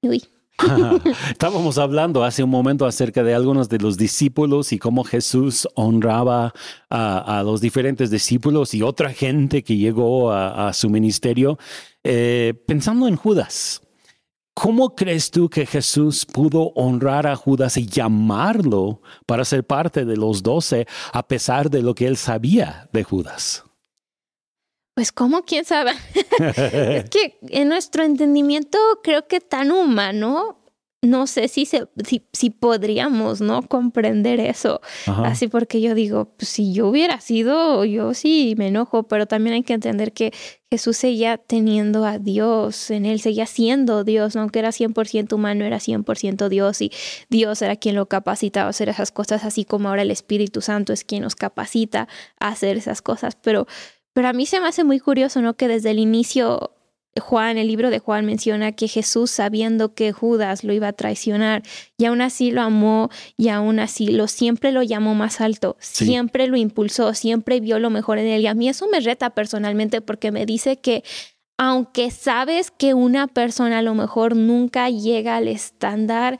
Uy. 0.00 0.31
Estábamos 1.30 1.78
hablando 1.78 2.24
hace 2.24 2.42
un 2.42 2.50
momento 2.50 2.86
acerca 2.86 3.22
de 3.22 3.34
algunos 3.34 3.68
de 3.68 3.78
los 3.78 3.96
discípulos 3.96 4.72
y 4.72 4.78
cómo 4.78 5.04
Jesús 5.04 5.68
honraba 5.74 6.52
a, 6.90 7.42
los 7.44 7.60
diferentes 7.60 8.10
discípulos 8.10 8.74
y 8.74 8.82
otra 8.82 9.12
gente 9.12 9.62
que 9.62 9.76
llegó 9.76 10.32
a, 10.32 10.72
su 10.72 10.90
ministerio. 10.90 11.58
Eh, 12.04 12.54
pensando 12.66 13.08
en 13.08 13.16
Judas, 13.16 13.82
¿cómo 14.54 14.94
crees 14.94 15.30
tú 15.30 15.48
que 15.48 15.66
Jesús 15.66 16.26
pudo 16.26 16.72
honrar 16.74 17.26
a 17.26 17.36
Judas 17.36 17.76
y 17.76 17.86
llamarlo 17.86 19.00
para 19.26 19.44
ser 19.44 19.64
parte 19.66 20.04
de 20.04 20.16
los 20.16 20.42
doce 20.42 20.86
a 21.12 21.26
pesar 21.26 21.70
de 21.70 21.82
lo 21.82 21.94
que 21.94 22.06
él 22.06 22.16
sabía 22.16 22.88
de 22.92 23.02
Judas? 23.04 23.64
Pues 24.94 25.10
cómo, 25.10 25.42
quién 25.42 25.64
sabe. 25.64 25.92
es 26.38 27.04
que 27.10 27.38
en 27.48 27.68
nuestro 27.68 28.04
entendimiento 28.04 28.78
creo 29.02 29.26
que 29.26 29.40
tan 29.40 29.70
humano, 29.70 30.58
no 31.04 31.26
sé 31.26 31.48
si, 31.48 31.66
se, 31.66 31.88
si, 32.32 32.50
podríamos, 32.50 33.40
¿no? 33.40 33.62
Comprender 33.62 34.38
eso. 34.38 34.80
Así 35.06 35.48
porque 35.48 35.80
yo 35.80 35.96
digo, 35.96 36.26
pues 36.36 36.48
si 36.48 36.72
yo 36.72 36.86
hubiera 36.86 37.20
sido, 37.20 37.84
yo 37.84 38.14
sí 38.14 38.54
me 38.56 38.68
enojo, 38.68 39.08
pero 39.08 39.26
también 39.26 39.54
hay 39.54 39.62
que 39.64 39.72
entender 39.72 40.12
que 40.12 40.32
Jesús 40.70 40.98
seguía 40.98 41.38
teniendo 41.38 42.04
a 42.04 42.20
Dios, 42.20 42.92
en 42.92 43.04
él 43.04 43.20
seguía 43.20 43.46
siendo 43.46 44.04
Dios, 44.04 44.36
aunque 44.36 44.60
era 44.60 44.70
100% 44.70 45.32
humano, 45.32 45.64
era 45.64 45.78
100% 45.78 46.48
Dios 46.48 46.80
y 46.80 46.92
Dios 47.28 47.62
era 47.62 47.74
quien 47.74 47.96
lo 47.96 48.06
capacitaba 48.06 48.68
a 48.68 48.70
hacer 48.70 48.88
esas 48.88 49.10
cosas, 49.10 49.44
así 49.44 49.64
como 49.64 49.88
ahora 49.88 50.02
el 50.02 50.12
Espíritu 50.12 50.60
Santo 50.60 50.92
es 50.92 51.02
quien 51.02 51.22
nos 51.22 51.34
capacita 51.34 52.06
a 52.38 52.48
hacer 52.48 52.76
esas 52.76 53.02
cosas, 53.02 53.36
pero 53.42 53.66
pero 54.12 54.28
a 54.28 54.32
mí 54.32 54.46
se 54.46 54.60
me 54.60 54.68
hace 54.68 54.84
muy 54.84 55.00
curioso, 55.00 55.40
¿no? 55.40 55.54
Que 55.54 55.68
desde 55.68 55.90
el 55.90 55.98
inicio 55.98 56.72
Juan, 57.20 57.58
el 57.58 57.66
libro 57.66 57.90
de 57.90 57.98
Juan 57.98 58.24
menciona 58.24 58.72
que 58.72 58.88
Jesús, 58.88 59.30
sabiendo 59.30 59.94
que 59.94 60.12
Judas 60.12 60.64
lo 60.64 60.72
iba 60.72 60.88
a 60.88 60.92
traicionar, 60.94 61.62
y 61.98 62.06
aún 62.06 62.22
así 62.22 62.50
lo 62.50 62.62
amó, 62.62 63.10
y 63.36 63.48
aún 63.48 63.80
así 63.80 64.06
lo 64.06 64.28
siempre 64.28 64.72
lo 64.72 64.82
llamó 64.82 65.14
más 65.14 65.40
alto, 65.40 65.76
siempre 65.78 66.46
lo 66.46 66.56
impulsó, 66.56 67.12
siempre 67.12 67.60
vio 67.60 67.78
lo 67.78 67.90
mejor 67.90 68.18
en 68.18 68.28
él. 68.28 68.42
Y 68.42 68.46
a 68.46 68.54
mí 68.54 68.68
eso 68.68 68.88
me 68.88 69.00
reta 69.00 69.30
personalmente 69.30 70.00
porque 70.00 70.32
me 70.32 70.46
dice 70.46 70.80
que 70.80 71.04
aunque 71.58 72.10
sabes 72.10 72.70
que 72.70 72.94
una 72.94 73.28
persona 73.28 73.78
a 73.78 73.82
lo 73.82 73.94
mejor 73.94 74.34
nunca 74.34 74.88
llega 74.88 75.36
al 75.36 75.48
estándar 75.48 76.38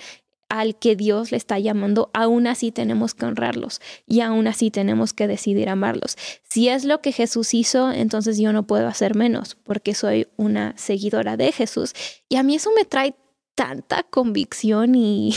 al 0.52 0.76
que 0.76 0.96
Dios 0.96 1.30
le 1.30 1.38
está 1.38 1.58
llamando, 1.58 2.10
aún 2.12 2.46
así 2.46 2.72
tenemos 2.72 3.14
que 3.14 3.24
honrarlos 3.24 3.80
y 4.06 4.20
aún 4.20 4.46
así 4.46 4.70
tenemos 4.70 5.14
que 5.14 5.26
decidir 5.26 5.70
amarlos. 5.70 6.18
Si 6.42 6.68
es 6.68 6.84
lo 6.84 7.00
que 7.00 7.10
Jesús 7.10 7.54
hizo, 7.54 7.90
entonces 7.90 8.36
yo 8.36 8.52
no 8.52 8.66
puedo 8.66 8.86
hacer 8.86 9.14
menos 9.14 9.54
porque 9.54 9.94
soy 9.94 10.28
una 10.36 10.76
seguidora 10.76 11.38
de 11.38 11.52
Jesús. 11.52 11.94
Y 12.28 12.36
a 12.36 12.42
mí 12.42 12.54
eso 12.54 12.70
me 12.76 12.84
trae 12.84 13.14
tanta 13.54 14.02
convicción 14.02 14.94
y, 14.94 15.34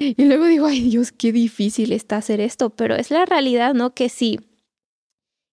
luego 0.18 0.46
digo, 0.46 0.66
ay 0.66 0.90
Dios, 0.90 1.12
qué 1.12 1.30
difícil 1.30 1.92
está 1.92 2.16
hacer 2.16 2.40
esto, 2.40 2.70
pero 2.70 2.96
es 2.96 3.12
la 3.12 3.24
realidad, 3.24 3.74
¿no? 3.74 3.94
Que 3.94 4.08
sí, 4.08 4.40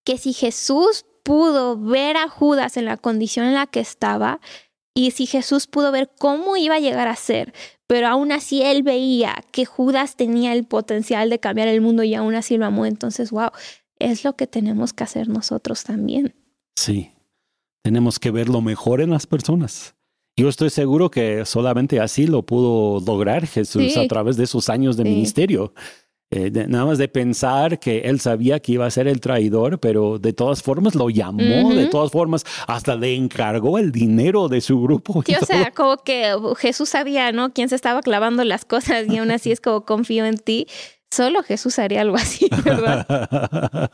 que 0.04 0.18
si 0.18 0.34
Jesús 0.34 1.06
pudo 1.24 1.78
ver 1.78 2.18
a 2.18 2.28
Judas 2.28 2.76
en 2.76 2.86
la 2.86 2.98
condición 2.98 3.46
en 3.46 3.54
la 3.54 3.68
que 3.68 3.82
estaba 3.82 4.40
y 5.00 5.12
si 5.12 5.26
Jesús 5.26 5.66
pudo 5.66 5.94
ver 5.94 6.12
cómo 6.18 6.58
iba 6.58 6.76
a 6.76 6.80
llegar 6.80 7.08
a 7.08 7.16
ser, 7.16 7.54
pero 7.88 8.08
aún 8.08 8.34
así 8.34 8.62
él 8.62 8.84
veía 8.84 9.44
que 9.52 9.64
Judas 9.64 10.18
tenía 10.18 10.52
el 10.54 10.66
potencial 10.66 11.30
de 11.30 11.40
cambiar 11.40 11.70
el 11.70 11.80
mundo 11.80 12.04
y 12.04 12.16
aún 12.16 12.36
así 12.36 12.58
lo 12.58 12.66
amó, 12.66 12.86
entonces, 12.86 13.32
wow, 13.32 13.50
es 13.98 14.26
lo 14.26 14.36
que 14.36 14.46
tenemos 14.46 14.92
que 14.92 15.06
hacer 15.06 15.30
nosotros 15.30 15.86
también. 15.86 16.36
Sí, 16.76 17.12
tenemos 17.82 18.20
que 18.20 18.32
ver 18.32 18.50
lo 18.50 18.62
mejor 18.62 19.00
en 19.00 19.10
las 19.12 19.26
personas. 19.26 19.96
Yo 20.36 20.50
estoy 20.50 20.70
seguro 20.70 21.10
que 21.10 21.46
solamente 21.46 22.02
así 22.02 22.28
lo 22.28 22.44
pudo 22.46 23.00
lograr 23.00 23.48
Jesús 23.48 23.96
a 23.96 24.06
través 24.08 24.36
de 24.36 24.48
sus 24.48 24.68
años 24.68 24.98
de 24.98 25.06
ministerio. 25.06 25.74
Eh, 26.32 26.52
nada 26.52 26.86
más 26.86 27.00
de 27.00 27.08
pensar 27.08 27.80
que 27.80 28.02
él 28.02 28.20
sabía 28.20 28.60
que 28.60 28.74
iba 28.74 28.86
a 28.86 28.92
ser 28.92 29.08
el 29.08 29.20
traidor, 29.20 29.80
pero 29.80 30.20
de 30.20 30.32
todas 30.32 30.62
formas 30.62 30.94
lo 30.94 31.10
llamó, 31.10 31.74
de 31.74 31.88
todas 31.88 32.12
formas 32.12 32.46
hasta 32.68 32.96
le 32.96 33.16
encargó 33.16 33.80
el 33.80 33.92
dinero 33.92 34.48
de 34.48 34.62
su 34.62 34.80
grupo. 34.80 35.20
o 35.20 35.46
sea, 35.46 35.72
como 35.72 35.98
que 35.98 36.36
Jesús 36.58 36.90
sabía, 36.90 37.32
¿no? 37.32 37.52
Quién 37.52 37.68
se 37.68 37.76
estaba 37.76 38.02
clavando 38.02 38.44
las 38.44 38.64
cosas 38.64 39.08
y 39.10 39.18
aún 39.18 39.32
así 39.32 39.52
es 39.52 39.60
como 39.60 39.86
confío 39.86 40.26
en 40.26 40.38
ti. 40.38 40.68
Solo 41.10 41.42
Jesús 41.42 41.80
haría 41.80 42.02
algo 42.02 42.18
así, 42.18 42.48
¿verdad? 42.64 43.88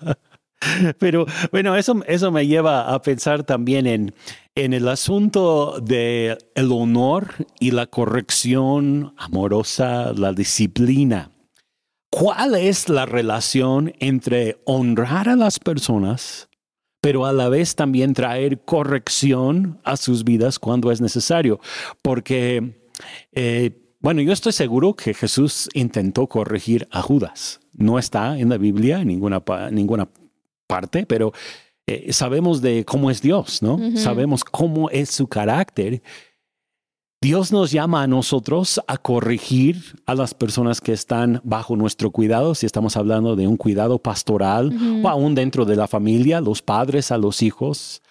Pero 0.99 1.25
bueno, 1.53 1.77
eso, 1.77 2.01
eso 2.05 2.31
me 2.31 2.47
lleva 2.47 2.93
a 2.93 3.01
pensar 3.01 3.43
también 3.43 3.87
en, 3.87 4.13
en 4.55 4.73
el 4.73 4.89
asunto 4.89 5.79
de 5.81 6.37
el 6.55 6.71
honor 6.73 7.33
y 7.61 7.71
la 7.71 7.85
corrección 7.85 9.13
amorosa, 9.17 10.11
la 10.13 10.33
disciplina. 10.33 11.31
¿Cuál 12.17 12.55
es 12.55 12.87
la 12.87 13.05
relación 13.05 13.93
entre 13.99 14.61
honrar 14.63 15.27
a 15.27 15.35
las 15.35 15.59
personas, 15.59 16.47
pero 17.01 17.25
a 17.25 17.33
la 17.33 17.49
vez 17.49 17.75
también 17.75 18.13
traer 18.13 18.61
corrección 18.61 19.81
a 19.83 19.97
sus 19.97 20.23
vidas 20.23 20.57
cuando 20.57 20.93
es 20.93 21.01
necesario? 21.01 21.59
Porque, 22.01 22.79
eh, 23.33 23.71
bueno, 23.99 24.21
yo 24.21 24.31
estoy 24.31 24.53
seguro 24.53 24.95
que 24.95 25.13
Jesús 25.13 25.67
intentó 25.73 26.27
corregir 26.27 26.87
a 26.89 27.01
Judas. 27.01 27.59
No 27.73 27.99
está 27.99 28.39
en 28.39 28.47
la 28.47 28.57
Biblia 28.57 29.01
en 29.01 29.09
ninguna, 29.09 29.43
ninguna 29.71 30.07
parte, 30.67 31.05
pero 31.05 31.33
eh, 31.85 32.13
sabemos 32.13 32.61
de 32.61 32.85
cómo 32.85 33.11
es 33.11 33.21
Dios, 33.21 33.61
¿no? 33.61 33.77
Sabemos 33.97 34.45
cómo 34.45 34.89
es 34.89 35.09
su 35.09 35.27
carácter 35.27 36.01
Dios 37.25 37.51
nos 37.51 37.71
llama 37.71 38.03
a 38.03 38.07
nosotros 38.07 38.79
a 38.85 38.99
corregir 38.99 39.99
a 40.05 40.13
las 40.13 40.35
personas 40.35 40.79
que 40.79 40.93
están 40.93 41.41
bajo 41.43 41.75
nuestro 41.75 42.11
cuidado, 42.11 42.53
si 42.53 42.67
estamos 42.67 42.97
hablando 42.97 43.35
de 43.35 43.47
un 43.47 43.57
cuidado 43.57 43.97
pastoral 43.97 44.71
o 45.03 45.09
aún 45.09 45.33
dentro 45.33 45.65
de 45.65 45.75
la 45.75 45.87
familia, 45.87 46.39
los 46.39 46.61
padres 46.61 47.11
a 47.11 47.17
los 47.17 47.41
hijos. 47.41 48.03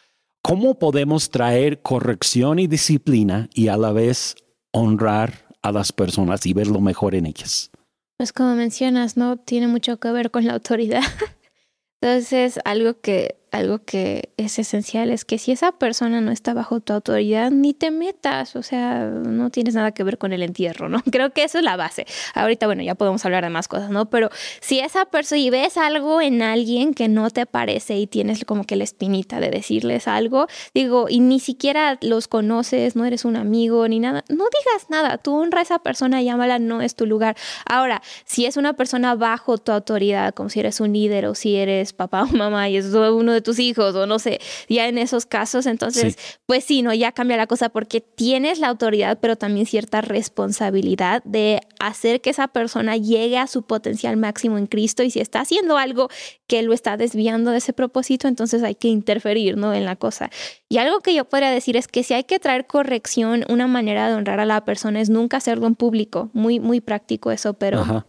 ¿Cómo 0.43 0.81
podemos 0.81 1.31
traer 1.31 1.81
corrección 1.81 2.59
y 2.59 2.67
disciplina 2.67 3.49
y 3.55 3.69
a 3.69 3.77
la 3.77 3.93
vez 3.93 4.35
honrar 4.73 5.47
a 5.63 5.71
las 5.71 5.93
personas 5.93 6.45
y 6.45 6.53
ver 6.53 6.67
lo 6.67 6.81
mejor 6.81 7.15
en 7.15 7.27
ellas? 7.27 7.71
Pues 8.17 8.33
como 8.33 8.57
mencionas, 8.57 9.17
¿no? 9.17 9.37
Tiene 9.37 9.69
mucho 9.69 10.01
que 10.01 10.11
ver 10.11 10.33
con 10.33 10.45
la 10.45 10.55
autoridad. 10.55 11.05
Entonces, 12.03 12.59
algo 12.65 13.01
que 13.01 13.37
algo 13.55 13.79
que 13.79 14.31
es 14.37 14.59
esencial 14.59 15.11
es 15.11 15.25
que 15.25 15.39
si 15.39 15.53
esa 15.53 15.73
persona 15.73 16.21
no 16.21 16.33
está 16.33 16.55
bajo 16.55 16.81
tu 16.81 16.93
autoridad, 16.93 17.51
ni 17.53 17.73
te 17.73 17.91
metas, 17.93 18.57
o 18.57 18.63
sea, 18.63 19.05
no 19.05 19.51
tienes 19.51 19.75
nada 19.75 19.93
que 19.93 20.03
ver 20.03 20.19
con 20.19 20.33
el 20.33 20.43
entierro, 20.43 20.89
¿no? 20.89 21.03
Creo 21.13 21.33
que 21.33 21.45
eso 21.45 21.59
es 21.59 21.65
la 21.65 21.77
base. 21.77 22.05
Ahorita, 22.35 22.67
bueno, 22.67 22.83
ya 22.83 22.97
podemos 22.97 23.25
hablar 23.25 23.45
de 23.45 23.51
más 23.51 23.69
cosas, 23.69 23.91
¿no? 23.91 24.11
Pero 24.11 24.31
si 24.61 24.81
esa 24.81 25.05
persona 25.07 25.41
y 25.41 25.51
ves 25.51 25.77
algo 25.77 26.21
en 26.21 26.43
alguien 26.43 26.95
que 26.95 27.09
no 27.09 27.31
te 27.31 27.47
parece 27.47 27.97
y 27.97 28.07
tienes 28.07 28.45
como 28.45 28.65
que 28.65 28.75
la 28.75 28.85
espinita 28.85 29.39
de 29.39 29.51
decirles 29.51 30.09
algo, 30.09 30.49
digo, 30.75 31.07
y 31.09 31.21
ni 31.21 31.39
siquiera 31.39 31.99
los 32.03 32.27
conoces, 32.27 32.97
no 32.97 33.05
eres 33.05 33.25
un 33.25 33.37
amigo 33.37 33.87
ni 33.87 34.01
nada, 34.01 34.25
no 34.29 34.45
digas 34.45 34.91
nada, 34.91 35.19
tú 35.19 35.35
honra 35.37 35.61
a 35.61 35.63
esa 35.63 35.79
persona, 35.79 36.23
llámala, 36.23 36.59
no 36.59 36.83
es 36.83 36.97
tu 36.97 37.07
lugar. 37.07 37.37
Ahora, 37.67 38.03
si 38.25 38.47
es 38.47 38.57
una 38.57 38.73
persona 38.73 39.15
bajo 39.15 39.59
tu 39.59 39.71
autoridad, 39.71 40.35
como 40.35 40.49
si 40.51 40.59
eres 40.61 40.81
un 40.81 40.93
líder 40.93 41.27
o 41.27 41.37
si 41.37 41.55
eres 41.55 41.93
papá 41.93 42.25
o 42.25 42.27
mamá 42.27 42.69
y 42.69 42.77
es 42.77 42.87
uno 42.87 43.33
de 43.33 43.44
tus 43.45 43.61
hijos 43.61 43.95
o 43.95 44.07
no 44.07 44.19
sé, 44.19 44.41
ya 44.69 44.89
en 44.89 44.99
esos 44.99 45.27
casos, 45.27 45.67
entonces, 45.67 46.17
pues 46.47 46.65
sí, 46.65 46.83
no, 46.83 46.93
ya 46.93 47.13
cambia 47.13 47.37
la 47.37 47.47
cosa 47.47 47.69
porque 47.69 48.01
tienes 48.01 48.59
la 48.59 48.69
autoridad, 48.69 49.19
pero 49.21 49.37
también 49.37 49.67
cierta 49.67 50.01
responsabilidad 50.01 51.23
de 51.25 51.61
hacer 51.79 52.21
que 52.21 52.31
esa 52.31 52.49
persona 52.49 52.97
llegue 52.97 53.39
a 53.39 53.47
su 53.47 53.63
potencial 53.63 54.17
máximo 54.17 54.59
en 54.59 54.67
Cristo 54.67 55.05
y 55.05 55.11
si 55.11 55.21
está 55.21 55.41
haciendo 55.41 55.79
algo 55.79 56.09
que 56.47 56.63
lo 56.63 56.73
está 56.73 56.97
desviando 56.97 57.53
de 57.53 57.59
ese 57.59 57.73
propósito, 57.73 58.27
entonces 58.27 58.63
hay 58.63 58.75
que 58.75 58.89
interferir, 58.89 59.57
¿no? 59.57 59.73
En 59.73 59.85
la 59.85 59.97
cosa. 59.97 60.31
Y 60.69 60.79
algo 60.79 61.01
que 61.01 61.15
yo 61.15 61.25
podría 61.25 61.51
decir 61.51 61.77
es 61.77 61.87
que 61.87 62.03
si 62.03 62.15
hay 62.15 62.25
que 62.25 62.39
traer 62.39 62.67
corrección, 62.67 63.45
una 63.49 63.67
manera 63.67 64.09
de 64.09 64.15
honrar 64.15 64.41
a 64.41 64.47
la 64.47 64.65
persona 64.65 65.01
es 65.01 65.11
nunca 65.11 65.37
hacerlo 65.37 65.67
en 65.67 65.75
público, 65.75 66.31
muy, 66.33 66.59
muy 66.61 66.81
práctico 66.81 67.31
eso, 67.31 67.55
pero 67.55 68.05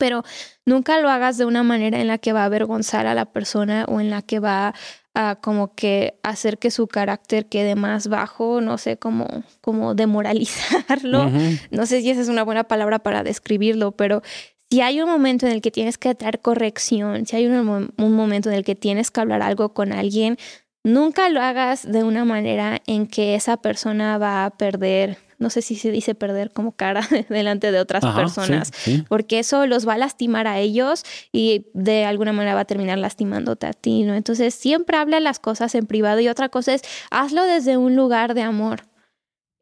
pero 0.00 0.24
nunca 0.64 0.98
lo 0.98 1.10
hagas 1.10 1.36
de 1.36 1.44
una 1.44 1.62
manera 1.62 2.00
en 2.00 2.08
la 2.08 2.16
que 2.16 2.32
va 2.32 2.42
a 2.42 2.46
avergonzar 2.46 3.06
a 3.06 3.14
la 3.14 3.26
persona 3.26 3.84
o 3.86 4.00
en 4.00 4.08
la 4.08 4.22
que 4.22 4.40
va 4.40 4.74
a 5.14 5.36
como 5.36 5.74
que 5.74 6.18
hacer 6.22 6.56
que 6.58 6.70
su 6.70 6.88
carácter 6.88 7.46
quede 7.46 7.74
más 7.74 8.08
bajo, 8.08 8.62
no 8.62 8.78
sé, 8.78 8.96
como, 8.96 9.26
como 9.60 9.94
demoralizarlo. 9.94 11.30
No 11.70 11.84
sé 11.84 12.00
si 12.00 12.10
esa 12.10 12.22
es 12.22 12.28
una 12.28 12.44
buena 12.44 12.64
palabra 12.64 13.00
para 13.00 13.22
describirlo, 13.22 13.92
pero 13.92 14.22
si 14.70 14.80
hay 14.80 15.02
un 15.02 15.10
momento 15.10 15.46
en 15.46 15.52
el 15.52 15.60
que 15.60 15.70
tienes 15.70 15.98
que 15.98 16.14
traer 16.14 16.40
corrección, 16.40 17.26
si 17.26 17.36
hay 17.36 17.46
un, 17.46 17.92
un 17.94 18.12
momento 18.14 18.48
en 18.48 18.54
el 18.54 18.64
que 18.64 18.74
tienes 18.74 19.10
que 19.10 19.20
hablar 19.20 19.42
algo 19.42 19.74
con 19.74 19.92
alguien, 19.92 20.38
nunca 20.82 21.28
lo 21.28 21.42
hagas 21.42 21.90
de 21.90 22.04
una 22.04 22.24
manera 22.24 22.80
en 22.86 23.06
que 23.06 23.34
esa 23.34 23.58
persona 23.58 24.16
va 24.16 24.46
a 24.46 24.50
perder 24.50 25.18
no 25.40 25.50
sé 25.50 25.62
si 25.62 25.74
se 25.74 25.90
dice 25.90 26.14
perder 26.14 26.52
como 26.52 26.72
cara 26.72 27.00
delante 27.28 27.72
de 27.72 27.80
otras 27.80 28.04
personas, 28.14 28.70
porque 29.08 29.40
eso 29.40 29.66
los 29.66 29.88
va 29.88 29.94
a 29.94 29.98
lastimar 29.98 30.46
a 30.46 30.58
ellos 30.58 31.02
y 31.32 31.66
de 31.74 32.04
alguna 32.04 32.32
manera 32.32 32.54
va 32.54 32.60
a 32.60 32.64
terminar 32.66 32.98
lastimándote 32.98 33.66
a 33.66 33.72
ti, 33.72 34.04
¿no? 34.04 34.14
Entonces 34.14 34.54
siempre 34.54 34.98
habla 34.98 35.18
las 35.18 35.40
cosas 35.40 35.74
en 35.74 35.86
privado 35.86 36.20
y 36.20 36.28
otra 36.28 36.50
cosa 36.50 36.74
es 36.74 36.82
hazlo 37.10 37.44
desde 37.44 37.76
un 37.76 37.96
lugar 37.96 38.34
de 38.34 38.42
amor. 38.42 38.82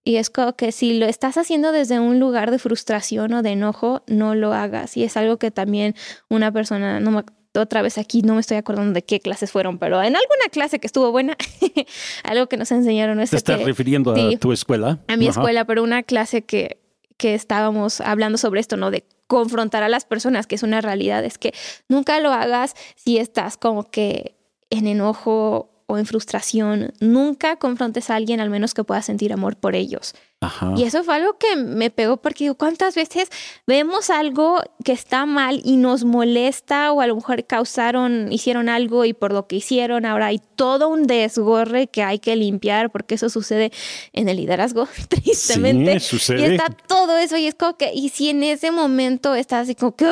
Y 0.04 0.16
es 0.16 0.30
como 0.30 0.56
que 0.56 0.72
si 0.72 0.98
lo 0.98 1.06
estás 1.06 1.36
haciendo 1.36 1.70
desde 1.70 2.00
un 2.00 2.18
lugar 2.18 2.50
de 2.50 2.58
frustración 2.58 3.32
o 3.34 3.42
de 3.42 3.50
enojo, 3.50 4.02
no 4.06 4.34
lo 4.34 4.54
hagas. 4.54 4.96
Y 4.96 5.04
es 5.04 5.16
algo 5.18 5.36
que 5.36 5.50
también 5.50 5.94
una 6.30 6.50
persona, 6.50 6.98
no 6.98 7.24
otra 7.54 7.82
vez 7.82 7.98
aquí, 7.98 8.22
no 8.22 8.34
me 8.34 8.40
estoy 8.40 8.56
acordando 8.56 8.92
de 8.92 9.02
qué 9.02 9.20
clases 9.20 9.50
fueron, 9.50 9.78
pero 9.78 10.02
en 10.02 10.16
alguna 10.16 10.48
clase 10.50 10.78
que 10.78 10.86
estuvo 10.86 11.10
buena, 11.10 11.36
algo 12.24 12.48
que 12.48 12.56
nos 12.56 12.70
enseñaron 12.70 13.20
es... 13.20 13.30
¿Te 13.30 13.36
estás 13.36 13.62
refiriendo 13.64 14.12
a 14.12 14.38
tu 14.38 14.52
escuela? 14.52 14.98
A 15.08 15.16
mi 15.16 15.28
escuela, 15.28 15.64
pero 15.64 15.82
una 15.82 16.02
clase 16.02 16.42
que, 16.42 16.80
que 17.16 17.34
estábamos 17.34 18.00
hablando 18.00 18.38
sobre 18.38 18.60
esto, 18.60 18.76
¿no? 18.76 18.90
De 18.90 19.04
confrontar 19.26 19.82
a 19.82 19.88
las 19.88 20.04
personas, 20.04 20.46
que 20.46 20.54
es 20.54 20.62
una 20.62 20.80
realidad, 20.80 21.24
es 21.24 21.38
que 21.38 21.52
nunca 21.88 22.20
lo 22.20 22.32
hagas 22.32 22.74
si 22.96 23.18
estás 23.18 23.56
como 23.56 23.90
que 23.90 24.36
en 24.70 24.86
enojo 24.86 25.77
o 25.90 25.96
en 25.96 26.04
frustración, 26.04 26.92
nunca 27.00 27.56
confrontes 27.56 28.10
a 28.10 28.14
alguien 28.14 28.40
al 28.40 28.50
menos 28.50 28.74
que 28.74 28.84
pueda 28.84 29.00
sentir 29.00 29.32
amor 29.32 29.56
por 29.56 29.74
ellos. 29.74 30.14
Y 30.76 30.84
eso 30.84 31.02
fue 31.02 31.16
algo 31.16 31.36
que 31.38 31.56
me 31.56 31.90
pegó 31.90 32.18
porque 32.18 32.44
digo, 32.44 32.54
¿cuántas 32.54 32.94
veces 32.94 33.30
vemos 33.66 34.10
algo 34.10 34.62
que 34.84 34.92
está 34.92 35.24
mal 35.24 35.62
y 35.64 35.78
nos 35.78 36.04
molesta 36.04 36.92
o 36.92 37.00
a 37.00 37.06
lo 37.06 37.16
mejor 37.16 37.44
causaron, 37.44 38.30
hicieron 38.30 38.68
algo 38.68 39.06
y 39.06 39.14
por 39.14 39.32
lo 39.32 39.48
que 39.48 39.56
hicieron 39.56 40.04
ahora 40.04 40.26
hay 40.26 40.40
todo 40.56 40.88
un 40.90 41.06
desgorre 41.06 41.88
que 41.88 42.02
hay 42.02 42.18
que 42.18 42.36
limpiar 42.36 42.90
porque 42.90 43.14
eso 43.14 43.30
sucede 43.30 43.72
en 44.12 44.28
el 44.28 44.36
liderazgo, 44.36 44.86
tristemente. 45.08 45.98
sucede. 46.00 46.40
Y 46.40 46.44
está 46.44 46.68
todo 46.68 47.16
eso 47.16 47.38
y 47.38 47.46
es 47.46 47.54
como 47.54 47.78
que, 47.78 47.92
y 47.94 48.10
si 48.10 48.28
en 48.28 48.42
ese 48.42 48.70
momento 48.70 49.34
estás 49.34 49.62
así 49.62 49.74
como 49.74 49.96
que... 49.96 50.06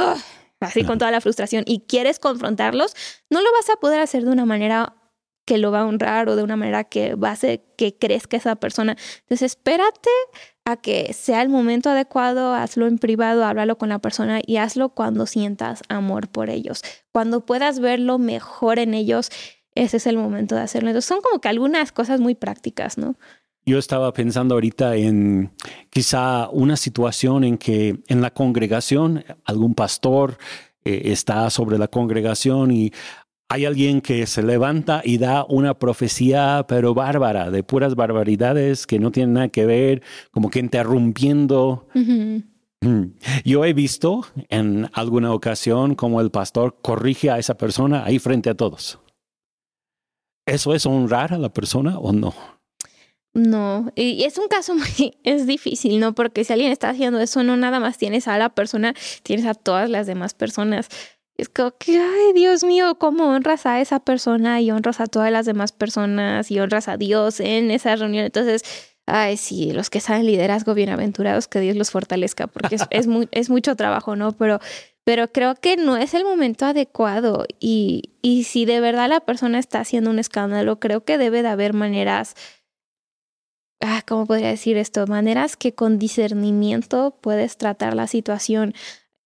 así 0.58 0.84
con 0.84 0.98
toda 0.98 1.10
la 1.10 1.20
frustración 1.20 1.64
y 1.66 1.80
quieres 1.80 2.18
confrontarlos, 2.18 2.96
no 3.28 3.42
lo 3.42 3.52
vas 3.52 3.68
a 3.68 3.76
poder 3.76 4.00
hacer 4.00 4.24
de 4.24 4.30
una 4.30 4.46
manera 4.46 4.94
que 5.46 5.58
lo 5.58 5.70
va 5.70 5.80
a 5.80 5.86
honrar 5.86 6.28
o 6.28 6.36
de 6.36 6.42
una 6.42 6.56
manera 6.56 6.84
que 6.84 7.14
va 7.14 7.30
a 7.30 7.32
hacer 7.32 7.62
que 7.76 7.96
crezca 7.96 8.36
esa 8.36 8.56
persona. 8.56 8.96
Entonces, 9.20 9.52
espérate 9.52 10.10
a 10.64 10.76
que 10.76 11.12
sea 11.12 11.40
el 11.40 11.48
momento 11.48 11.88
adecuado, 11.88 12.52
hazlo 12.52 12.88
en 12.88 12.98
privado, 12.98 13.44
háblalo 13.44 13.78
con 13.78 13.88
la 13.88 14.00
persona 14.00 14.40
y 14.44 14.56
hazlo 14.56 14.90
cuando 14.90 15.24
sientas 15.26 15.82
amor 15.88 16.28
por 16.28 16.50
ellos. 16.50 16.82
Cuando 17.12 17.46
puedas 17.46 17.78
ver 17.78 18.00
lo 18.00 18.18
mejor 18.18 18.80
en 18.80 18.92
ellos, 18.92 19.30
ese 19.76 19.98
es 19.98 20.06
el 20.06 20.18
momento 20.18 20.56
de 20.56 20.62
hacerlo. 20.62 20.90
Entonces, 20.90 21.08
son 21.08 21.20
como 21.22 21.40
que 21.40 21.48
algunas 21.48 21.92
cosas 21.92 22.20
muy 22.20 22.34
prácticas, 22.34 22.98
¿no? 22.98 23.16
Yo 23.64 23.78
estaba 23.78 24.12
pensando 24.12 24.54
ahorita 24.54 24.96
en 24.96 25.52
quizá 25.90 26.48
una 26.50 26.76
situación 26.76 27.44
en 27.44 27.58
que 27.58 28.00
en 28.06 28.20
la 28.20 28.32
congregación 28.32 29.24
algún 29.44 29.74
pastor 29.74 30.38
eh, 30.84 31.10
está 31.10 31.50
sobre 31.50 31.78
la 31.78 31.88
congregación 31.88 32.70
y 32.70 32.92
hay 33.48 33.64
alguien 33.64 34.00
que 34.00 34.26
se 34.26 34.42
levanta 34.42 35.02
y 35.04 35.18
da 35.18 35.44
una 35.48 35.78
profecía, 35.78 36.64
pero 36.68 36.94
bárbara, 36.94 37.50
de 37.50 37.62
puras 37.62 37.94
barbaridades 37.94 38.86
que 38.86 38.98
no 38.98 39.12
tienen 39.12 39.34
nada 39.34 39.48
que 39.48 39.66
ver, 39.66 40.02
como 40.30 40.50
que 40.50 40.58
interrumpiendo. 40.58 41.86
Mm. 41.94 43.04
Yo 43.44 43.64
he 43.64 43.72
visto 43.72 44.26
en 44.48 44.88
alguna 44.92 45.32
ocasión 45.32 45.94
como 45.94 46.20
el 46.20 46.30
pastor 46.30 46.76
corrige 46.82 47.30
a 47.30 47.38
esa 47.38 47.56
persona 47.56 48.04
ahí 48.04 48.18
frente 48.18 48.50
a 48.50 48.54
todos. 48.54 48.98
¿Eso 50.46 50.74
es 50.74 50.86
honrar 50.86 51.32
a 51.32 51.38
la 51.38 51.52
persona 51.52 51.98
o 51.98 52.12
no? 52.12 52.34
No, 53.36 53.92
y 53.94 54.24
es 54.24 54.38
un 54.38 54.48
caso 54.48 54.74
muy, 54.98 55.18
es 55.22 55.46
difícil, 55.46 56.00
¿no? 56.00 56.14
Porque 56.14 56.42
si 56.42 56.52
alguien 56.52 56.72
está 56.72 56.88
haciendo 56.88 57.20
eso, 57.20 57.42
no 57.42 57.56
nada 57.56 57.80
más 57.80 57.98
tienes 57.98 58.28
a 58.28 58.38
la 58.38 58.54
persona, 58.54 58.94
tienes 59.22 59.44
a 59.46 59.54
todas 59.54 59.90
las 59.90 60.06
demás 60.06 60.32
personas. 60.32 60.88
Es 61.36 61.48
como 61.48 61.72
que, 61.76 61.98
ay, 61.98 62.32
Dios 62.34 62.64
mío, 62.64 62.96
¿cómo 62.98 63.28
honras 63.28 63.66
a 63.66 63.80
esa 63.80 64.00
persona 64.00 64.60
y 64.60 64.70
honras 64.70 65.00
a 65.00 65.06
todas 65.06 65.30
las 65.30 65.44
demás 65.46 65.72
personas 65.72 66.50
y 66.50 66.58
honras 66.60 66.88
a 66.88 66.96
Dios 66.96 67.40
en 67.40 67.70
esa 67.70 67.94
reunión? 67.96 68.24
Entonces, 68.24 68.62
ay, 69.06 69.36
sí, 69.36 69.72
los 69.72 69.90
que 69.90 70.00
saben 70.00 70.26
liderazgo, 70.26 70.74
bienaventurados, 70.74 71.46
que 71.48 71.60
Dios 71.60 71.76
los 71.76 71.90
fortalezca, 71.90 72.46
porque 72.46 72.76
es, 72.90 73.08
es, 73.30 73.50
mucho 73.50 73.76
trabajo, 73.76 74.16
¿no? 74.16 74.32
Pero, 74.32 74.60
pero 75.04 75.30
creo 75.30 75.54
que 75.56 75.76
no 75.76 75.96
es 75.96 76.14
el 76.14 76.24
momento 76.24 76.64
adecuado 76.64 77.46
y, 77.60 78.14
y 78.22 78.44
si 78.44 78.64
de 78.64 78.80
verdad 78.80 79.08
la 79.08 79.20
persona 79.20 79.58
está 79.58 79.80
haciendo 79.80 80.10
un 80.10 80.18
escándalo, 80.18 80.80
creo 80.80 81.04
que 81.04 81.18
debe 81.18 81.42
de 81.42 81.48
haber 81.48 81.74
maneras 81.74 82.34
ah, 83.80 84.02
¿cómo 84.06 84.26
podría 84.26 84.48
decir 84.48 84.76
esto? 84.76 85.06
Maneras 85.06 85.56
que 85.56 85.74
con 85.74 85.98
discernimiento 85.98 87.18
puedes 87.20 87.56
tratar 87.56 87.94
la 87.94 88.06
situación 88.06 88.74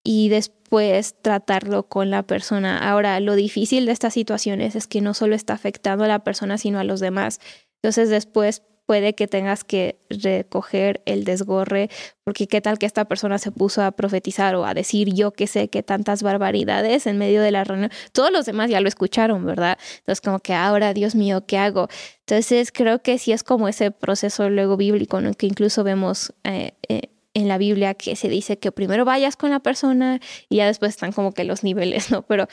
y 0.05 0.29
después 0.71 1.17
tratarlo 1.21 1.89
con 1.89 2.11
la 2.11 2.23
persona. 2.23 2.79
Ahora, 2.79 3.19
lo 3.19 3.35
difícil 3.35 3.87
de 3.87 3.93
estas 3.93 4.15
situaciones 4.15 4.77
es 4.77 4.87
que 4.87 5.01
no 5.01 5.15
solo 5.15 5.35
está 5.35 5.55
afectando 5.55 6.05
a 6.05 6.09
la 6.09 6.21
persona, 6.21 6.59
sino 6.59 6.79
a 6.79 6.85
los 6.85 7.01
demás. 7.01 7.41
Entonces, 7.83 8.09
después 8.09 8.63
puede 8.87 9.15
que 9.15 9.27
tengas 9.27 9.65
que 9.65 9.99
recoger 10.11 11.03
el 11.07 11.25
desgorre, 11.25 11.91
porque 12.23 12.47
qué 12.47 12.61
tal 12.61 12.79
que 12.79 12.87
esta 12.87 13.05
persona 13.07 13.39
se 13.39 13.51
puso 13.51 13.83
a 13.83 13.91
profetizar 13.91 14.55
o 14.55 14.65
a 14.65 14.75
decir 14.75 15.13
yo 15.13 15.33
que 15.33 15.49
sé 15.49 15.69
que 15.69 15.83
tantas 15.83 16.23
barbaridades 16.23 17.09
en 17.09 17.19
medio 17.19 17.43
de 17.43 17.51
la 17.51 17.65
reunión. 17.65 17.91
Todos 18.13 18.31
los 18.31 18.47
demás 18.47 18.71
ya 18.71 18.81
lo 18.81 18.87
escucharon, 18.87 19.45
¿verdad? 19.45 19.77
Entonces 19.99 20.21
como 20.21 20.39
que 20.39 20.55
ahora, 20.55 20.95
Dios 20.95 21.17
mío, 21.17 21.47
¿qué 21.47 21.59
hago? 21.59 21.89
Entonces 22.21 22.71
creo 22.71 23.03
que 23.03 23.19
sí 23.19 23.33
es 23.33 23.43
como 23.43 23.67
ese 23.67 23.91
proceso 23.91 24.49
luego 24.51 24.77
bíblico, 24.77 25.21
¿no? 25.21 25.35
que 25.35 25.47
incluso 25.47 25.83
vemos 25.83 26.33
eh, 26.45 26.75
eh, 26.89 27.11
en 27.35 27.49
la 27.49 27.59
Biblia 27.59 27.95
que 27.95 28.17
se 28.17 28.29
dice 28.29 28.59
que 28.59 28.73
primero 28.73 29.05
vayas 29.05 29.37
con 29.37 29.51
la 29.51 29.61
persona 29.61 30.21
y 30.49 30.57
ya 30.57 30.67
después 30.67 30.91
están 30.91 31.13
como 31.13 31.33
que 31.33 31.45
los 31.45 31.63
niveles, 31.63 32.11
¿no? 32.11 32.23
Pero 32.23 32.47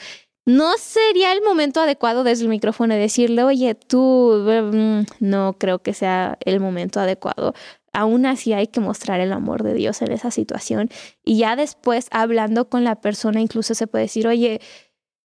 no 0.48 0.78
sería 0.78 1.32
el 1.32 1.42
momento 1.42 1.80
adecuado 1.80 2.24
desde 2.24 2.44
el 2.44 2.48
micrófono 2.48 2.94
de 2.94 3.00
decirle, 3.00 3.42
oye, 3.42 3.74
tú, 3.74 4.46
mm, 4.46 5.00
no 5.20 5.56
creo 5.58 5.80
que 5.80 5.92
sea 5.92 6.38
el 6.40 6.58
momento 6.58 7.00
adecuado. 7.00 7.52
Aún 7.92 8.24
así 8.24 8.54
hay 8.54 8.68
que 8.68 8.80
mostrar 8.80 9.20
el 9.20 9.32
amor 9.32 9.62
de 9.62 9.74
Dios 9.74 10.00
en 10.00 10.10
esa 10.10 10.30
situación. 10.30 10.88
Y 11.22 11.36
ya 11.36 11.54
después, 11.54 12.08
hablando 12.12 12.70
con 12.70 12.82
la 12.82 13.00
persona, 13.00 13.42
incluso 13.42 13.74
se 13.74 13.86
puede 13.86 14.04
decir, 14.04 14.26
oye, 14.26 14.60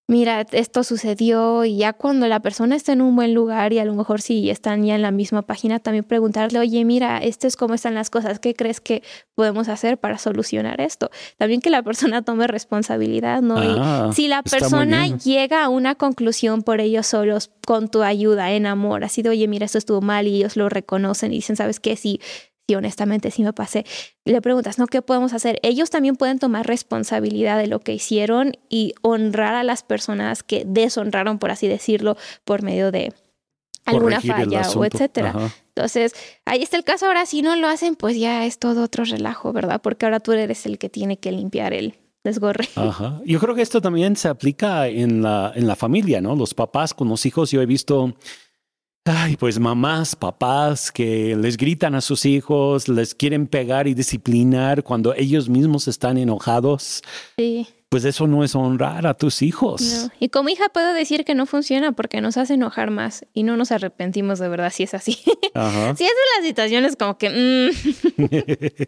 mira, 0.07 0.45
esto 0.51 0.83
sucedió 0.83 1.63
y 1.63 1.77
ya 1.77 1.93
cuando 1.93 2.27
la 2.27 2.41
persona 2.41 2.75
está 2.75 2.91
en 2.91 3.01
un 3.01 3.15
buen 3.15 3.33
lugar 3.33 3.71
y 3.71 3.79
a 3.79 3.85
lo 3.85 3.93
mejor 3.93 4.21
si 4.21 4.49
están 4.49 4.83
ya 4.83 4.95
en 4.95 5.01
la 5.01 5.11
misma 5.11 5.43
página, 5.43 5.79
también 5.79 6.03
preguntarle, 6.03 6.59
oye, 6.59 6.83
mira, 6.83 7.19
esto 7.19 7.47
es 7.47 7.55
cómo 7.55 7.73
están 7.73 7.93
las 7.93 8.09
cosas, 8.09 8.39
¿qué 8.39 8.53
crees 8.53 8.81
que 8.81 9.01
podemos 9.33 9.69
hacer 9.69 9.97
para 9.97 10.17
solucionar 10.17 10.81
esto? 10.81 11.09
También 11.37 11.61
que 11.61 11.69
la 11.69 11.83
persona 11.83 12.21
tome 12.25 12.47
responsabilidad, 12.47 13.41
¿no? 13.41 13.63
y 13.63 13.75
ah, 13.79 14.11
si 14.13 14.27
la 14.27 14.43
persona 14.43 15.07
llega 15.07 15.63
a 15.63 15.69
una 15.69 15.95
conclusión 15.95 16.63
por 16.63 16.81
ellos 16.81 17.07
solos 17.07 17.51
con 17.65 17.87
tu 17.87 18.03
ayuda 18.03 18.51
en 18.51 18.65
amor, 18.65 19.05
así 19.05 19.21
de, 19.21 19.29
oye, 19.29 19.47
mira, 19.47 19.65
esto 19.65 19.77
estuvo 19.77 20.01
mal 20.01 20.27
y 20.27 20.35
ellos 20.35 20.57
lo 20.57 20.67
reconocen 20.67 21.31
y 21.31 21.37
dicen, 21.37 21.55
¿sabes 21.55 21.79
qué? 21.79 21.95
Sí, 21.95 22.19
honestamente 22.75 23.31
sí 23.31 23.43
me 23.43 23.53
pasé, 23.53 23.85
le 24.25 24.41
preguntas, 24.41 24.79
¿no? 24.79 24.87
¿Qué 24.87 25.01
podemos 25.01 25.33
hacer? 25.33 25.59
Ellos 25.63 25.89
también 25.89 26.15
pueden 26.15 26.39
tomar 26.39 26.65
responsabilidad 26.67 27.57
de 27.57 27.67
lo 27.67 27.79
que 27.79 27.93
hicieron 27.93 28.53
y 28.69 28.93
honrar 29.01 29.55
a 29.55 29.63
las 29.63 29.83
personas 29.83 30.43
que 30.43 30.63
deshonraron, 30.65 31.39
por 31.39 31.51
así 31.51 31.67
decirlo, 31.67 32.17
por 32.45 32.63
medio 32.63 32.91
de 32.91 33.13
alguna 33.85 34.21
falla 34.21 34.69
o 34.75 34.85
etcétera. 34.85 35.51
Entonces, 35.75 36.13
ahí 36.45 36.61
está 36.61 36.77
el 36.77 36.83
caso. 36.83 37.07
Ahora, 37.07 37.25
si 37.25 37.41
no 37.41 37.55
lo 37.55 37.67
hacen, 37.67 37.95
pues 37.95 38.17
ya 38.17 38.45
es 38.45 38.59
todo 38.59 38.83
otro 38.83 39.05
relajo, 39.05 39.51
¿verdad? 39.53 39.81
Porque 39.81 40.05
ahora 40.05 40.19
tú 40.19 40.31
eres 40.31 40.65
el 40.65 40.77
que 40.77 40.89
tiene 40.89 41.17
que 41.17 41.31
limpiar 41.31 41.73
el 41.73 41.95
desgorre. 42.23 42.67
Ajá. 42.75 43.21
Yo 43.25 43.39
creo 43.39 43.55
que 43.55 43.61
esto 43.61 43.81
también 43.81 44.15
se 44.15 44.27
aplica 44.27 44.87
en 44.87 45.21
la, 45.21 45.51
en 45.55 45.67
la 45.67 45.75
familia, 45.75 46.21
¿no? 46.21 46.35
Los 46.35 46.53
papás 46.53 46.93
con 46.93 47.09
los 47.09 47.25
hijos. 47.25 47.51
Yo 47.51 47.61
he 47.61 47.65
visto 47.65 48.13
Ay, 49.05 49.35
pues 49.35 49.59
mamás, 49.59 50.15
papás 50.15 50.89
que 50.89 51.35
les 51.35 51.57
gritan 51.57 51.93
a 51.93 51.99
sus 51.99 52.25
hijos, 52.25 52.87
les 52.87 53.13
quieren 53.13 53.47
pegar 53.47 53.85
y 53.85 53.93
disciplinar 53.93 54.81
cuando 54.81 55.13
ellos 55.13 55.49
mismos 55.49 55.89
están 55.89 56.17
enojados. 56.17 57.01
Sí. 57.37 57.67
Pues 57.89 58.05
eso 58.05 58.27
no 58.27 58.45
es 58.45 58.55
honrar 58.55 59.05
a 59.05 59.13
tus 59.13 59.41
hijos. 59.41 59.81
No. 59.81 60.09
Y 60.21 60.29
como 60.29 60.47
hija 60.47 60.69
puedo 60.69 60.93
decir 60.93 61.25
que 61.25 61.35
no 61.35 61.45
funciona 61.45 61.91
porque 61.91 62.21
nos 62.21 62.37
hace 62.37 62.53
enojar 62.53 62.91
más 62.91 63.25
y 63.33 63.43
no 63.43 63.57
nos 63.57 63.73
arrepentimos 63.73 64.39
de 64.39 64.47
verdad 64.47 64.71
si 64.73 64.83
es 64.83 64.93
así. 64.93 65.19
Ajá. 65.53 65.95
si 65.97 66.05
es 66.05 66.09
de 66.09 66.37
las 66.37 66.47
situaciones 66.47 66.95
como 66.95 67.17
que... 67.17 67.29
Mm. 67.29 68.85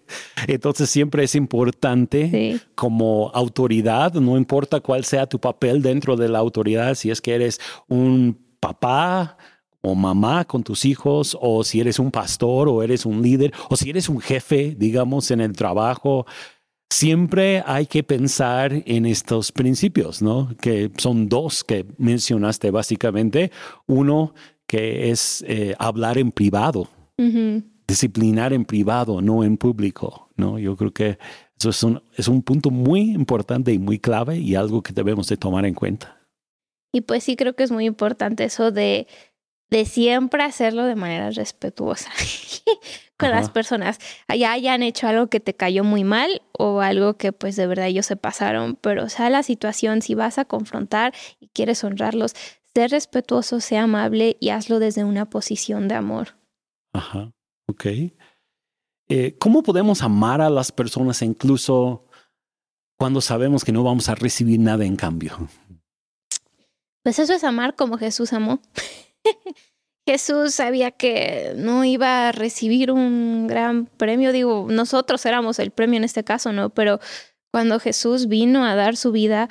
Entonces 0.47 0.89
siempre 0.89 1.25
es 1.25 1.35
importante 1.35 2.61
como 2.73 3.31
autoridad, 3.33 4.13
no 4.13 4.37
importa 4.37 4.79
cuál 4.79 5.03
sea 5.03 5.27
tu 5.27 5.39
papel 5.39 5.81
dentro 5.81 6.15
de 6.15 6.29
la 6.29 6.39
autoridad, 6.39 6.95
si 6.95 7.11
es 7.11 7.19
que 7.19 7.35
eres 7.35 7.59
un 7.89 8.39
papá, 8.61 9.37
o 9.85 9.93
mamá 9.93 10.45
con 10.45 10.63
tus 10.63 10.83
hijos, 10.83 11.37
o 11.39 11.63
si 11.63 11.79
eres 11.79 11.99
un 11.99 12.11
pastor 12.11 12.67
o 12.67 12.81
eres 12.81 13.05
un 13.05 13.21
líder, 13.21 13.53
o 13.69 13.75
si 13.75 13.89
eres 13.89 14.09
un 14.09 14.19
jefe, 14.19 14.75
digamos, 14.77 15.29
en 15.29 15.41
el 15.41 15.53
trabajo, 15.53 16.25
siempre 16.89 17.63
hay 17.65 17.85
que 17.85 18.03
pensar 18.03 18.73
en 18.85 19.05
estos 19.05 19.51
principios, 19.51 20.21
¿no? 20.21 20.49
Que 20.59 20.91
son 20.97 21.29
dos 21.29 21.63
que 21.63 21.85
mencionaste 21.97 22.71
básicamente. 22.71 23.51
Uno 23.85 24.33
que 24.67 25.11
es 25.11 25.43
eh, 25.47 25.75
hablar 25.77 26.17
en 26.17 26.31
privado, 26.31 26.89
disciplinar 27.87 28.53
en 28.53 28.65
privado, 28.65 29.21
no 29.21 29.43
en 29.43 29.57
público, 29.57 30.29
¿no? 30.35 30.57
Yo 30.57 30.75
creo 30.75 30.91
que 30.91 31.19
eso 31.59 31.69
es 31.69 31.83
un, 31.83 32.01
es 32.17 32.27
un 32.27 32.41
punto 32.41 32.71
muy 32.71 33.11
importante 33.11 33.71
y 33.71 33.77
muy 33.77 33.99
clave 33.99 34.39
y 34.39 34.55
algo 34.55 34.81
que 34.81 34.93
debemos 34.93 35.27
de 35.27 35.37
tomar 35.37 35.65
en 35.65 35.75
cuenta. 35.75 36.19
Y 36.91 37.01
pues 37.01 37.25
sí 37.25 37.35
creo 37.35 37.55
que 37.55 37.63
es 37.63 37.71
muy 37.71 37.85
importante 37.85 38.45
eso 38.45 38.71
de 38.71 39.07
de 39.69 39.85
siempre 39.85 40.43
hacerlo 40.43 40.85
de 40.85 40.95
manera 40.95 41.31
respetuosa 41.31 42.09
con 43.17 43.31
las 43.31 43.49
personas. 43.49 43.99
Allá 44.27 44.51
hayan 44.51 44.83
hecho 44.83 45.07
algo 45.07 45.27
que 45.27 45.39
te 45.39 45.55
cayó 45.55 45.83
muy 45.83 46.03
mal 46.03 46.41
o 46.57 46.81
algo 46.81 47.17
que 47.17 47.31
pues 47.31 47.55
de 47.55 47.67
verdad 47.67 47.87
ellos 47.87 48.05
se 48.05 48.15
pasaron, 48.15 48.75
pero 48.75 49.05
o 49.05 49.09
sea 49.09 49.29
la 49.29 49.43
situación, 49.43 50.01
si 50.01 50.15
vas 50.15 50.37
a 50.37 50.45
confrontar 50.45 51.13
y 51.39 51.47
quieres 51.49 51.83
honrarlos, 51.83 52.33
sé 52.73 52.87
respetuoso, 52.87 53.59
sé 53.59 53.77
amable 53.77 54.37
y 54.39 54.49
hazlo 54.49 54.79
desde 54.79 55.03
una 55.03 55.29
posición 55.29 55.87
de 55.87 55.95
amor. 55.95 56.37
Ajá, 56.93 57.31
ok. 57.67 57.85
Eh, 59.07 59.35
¿Cómo 59.37 59.63
podemos 59.63 60.01
amar 60.01 60.41
a 60.41 60.49
las 60.49 60.71
personas 60.71 61.21
incluso 61.21 62.07
cuando 62.97 63.21
sabemos 63.21 63.63
que 63.63 63.71
no 63.71 63.83
vamos 63.83 64.09
a 64.09 64.15
recibir 64.15 64.59
nada 64.59 64.85
en 64.85 64.95
cambio? 64.95 65.49
Pues 67.03 67.19
eso 67.19 67.33
es 67.33 67.43
amar 67.43 67.75
como 67.75 67.97
Jesús 67.97 68.33
amó. 68.33 68.61
Jesús 70.07 70.53
sabía 70.53 70.91
que 70.91 71.53
no 71.55 71.83
iba 71.83 72.29
a 72.29 72.31
recibir 72.31 72.91
un 72.91 73.47
gran 73.47 73.87
premio, 73.87 74.31
digo, 74.31 74.67
nosotros 74.69 75.25
éramos 75.25 75.57
el 75.57 75.71
premio 75.71 75.97
en 75.97 76.03
este 76.03 76.23
caso, 76.23 76.53
¿no? 76.53 76.69
Pero 76.69 76.99
cuando 77.51 77.79
Jesús 77.79 78.27
vino 78.27 78.65
a 78.65 78.75
dar 78.75 78.97
su 78.97 79.11
vida 79.11 79.49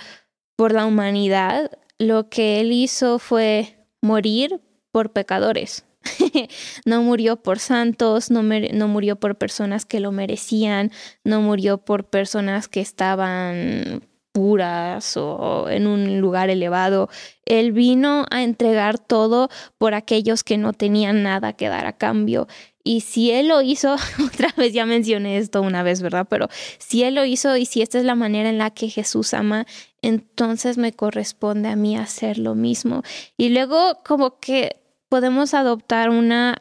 por 0.56 0.72
la 0.72 0.86
humanidad, 0.86 1.72
lo 1.98 2.28
que 2.28 2.60
él 2.60 2.70
hizo 2.70 3.18
fue 3.18 3.78
morir 4.00 4.60
por 4.92 5.12
pecadores. 5.12 5.84
no 6.84 7.02
murió 7.02 7.36
por 7.42 7.58
santos, 7.58 8.30
no, 8.30 8.42
no, 8.42 8.88
murió 8.88 9.16
por 9.16 9.36
personas 9.36 9.84
que 9.86 10.00
lo 10.00 10.12
merecían, 10.12 10.92
no 11.24 11.40
murió 11.40 11.78
por 11.78 12.04
personas 12.04 12.68
que 12.68 12.80
estaban 12.80 14.06
puras 14.34 15.16
o 15.16 15.68
en 15.70 15.86
un 15.86 16.20
lugar 16.20 16.50
elevado. 16.50 17.08
Él 17.46 17.70
vino 17.70 18.26
a 18.30 18.42
entregar 18.42 18.98
todo 18.98 19.48
por 19.78 19.94
aquellos 19.94 20.42
que 20.42 20.58
no 20.58 20.72
tenían 20.72 21.22
nada 21.22 21.52
que 21.52 21.68
dar 21.68 21.86
a 21.86 21.96
cambio. 21.96 22.48
Y 22.82 23.02
si 23.02 23.30
Él 23.30 23.46
lo 23.46 23.62
hizo, 23.62 23.94
otra 24.26 24.48
vez 24.56 24.72
ya 24.72 24.86
mencioné 24.86 25.38
esto 25.38 25.62
una 25.62 25.84
vez, 25.84 26.02
¿verdad? 26.02 26.26
Pero 26.28 26.48
si 26.78 27.04
Él 27.04 27.14
lo 27.14 27.24
hizo 27.24 27.56
y 27.56 27.64
si 27.64 27.80
esta 27.80 27.96
es 27.98 28.04
la 28.04 28.16
manera 28.16 28.48
en 28.48 28.58
la 28.58 28.70
que 28.70 28.88
Jesús 28.88 29.34
ama, 29.34 29.66
entonces 30.02 30.78
me 30.78 30.92
corresponde 30.92 31.68
a 31.68 31.76
mí 31.76 31.96
hacer 31.96 32.36
lo 32.38 32.56
mismo. 32.56 33.02
Y 33.36 33.50
luego 33.50 34.00
como 34.04 34.40
que 34.40 34.80
podemos 35.08 35.54
adoptar 35.54 36.10
una, 36.10 36.56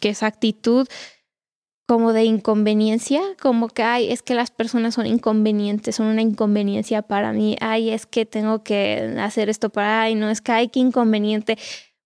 que 0.00 0.08
esa 0.08 0.26
actitud 0.26 0.88
como 1.90 2.12
de 2.12 2.22
inconveniencia, 2.22 3.20
como 3.42 3.66
que, 3.66 3.82
ay, 3.82 4.12
es 4.12 4.22
que 4.22 4.36
las 4.36 4.52
personas 4.52 4.94
son 4.94 5.06
inconvenientes, 5.06 5.96
son 5.96 6.06
una 6.06 6.22
inconveniencia 6.22 7.02
para 7.02 7.32
mí, 7.32 7.56
ay, 7.60 7.90
es 7.90 8.06
que 8.06 8.24
tengo 8.24 8.62
que 8.62 9.16
hacer 9.18 9.48
esto 9.48 9.70
para, 9.70 10.02
ay, 10.02 10.14
no, 10.14 10.30
es 10.30 10.40
que, 10.40 10.52
ay, 10.52 10.68
qué 10.68 10.78
inconveniente. 10.78 11.58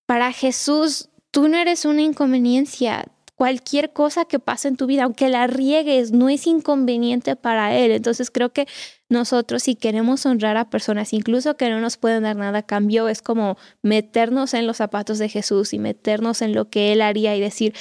Para 0.07 0.33
Jesús, 0.33 1.11
tú 1.31 1.49
no 1.49 1.59
eres 1.59 1.85
una 1.85 2.01
inconveniencia. 2.01 3.05
cualquier 3.35 3.93
cosa 3.93 4.25
que 4.25 4.39
pase 4.39 4.69
en 4.69 4.77
tu 4.77 4.87
vida, 4.87 5.05
aunque 5.05 5.29
la 5.29 5.47
riegues, 5.47 6.13
no 6.13 6.31
es 6.31 6.47
inconveniente 6.47 7.37
para 7.37 7.77
Él. 7.77 7.91
Entonces 7.91 8.31
creo 8.31 8.55
que 8.55 8.67
nosotros 9.11 9.65
si 9.65 9.75
queremos 9.75 10.25
honrar 10.25 10.57
a 10.57 10.71
personas, 10.71 11.13
incluso 11.13 11.57
que 11.57 11.69
no 11.69 11.81
nos 11.81 11.99
pueden 11.99 12.23
dar 12.23 12.37
nada 12.37 12.63
cambio, 12.63 13.09
es 13.09 13.21
como 13.21 13.59
meternos 13.83 14.55
en 14.55 14.67
los 14.67 14.79
zapatos 14.79 15.19
de 15.19 15.29
Jesús 15.29 15.75
y 15.75 15.79
meternos 15.79 16.41
en 16.43 16.55
lo 16.55 16.71
que 16.71 16.93
Él 16.93 17.03
haría 17.03 17.37
y 17.37 17.41
decir, 17.41 17.75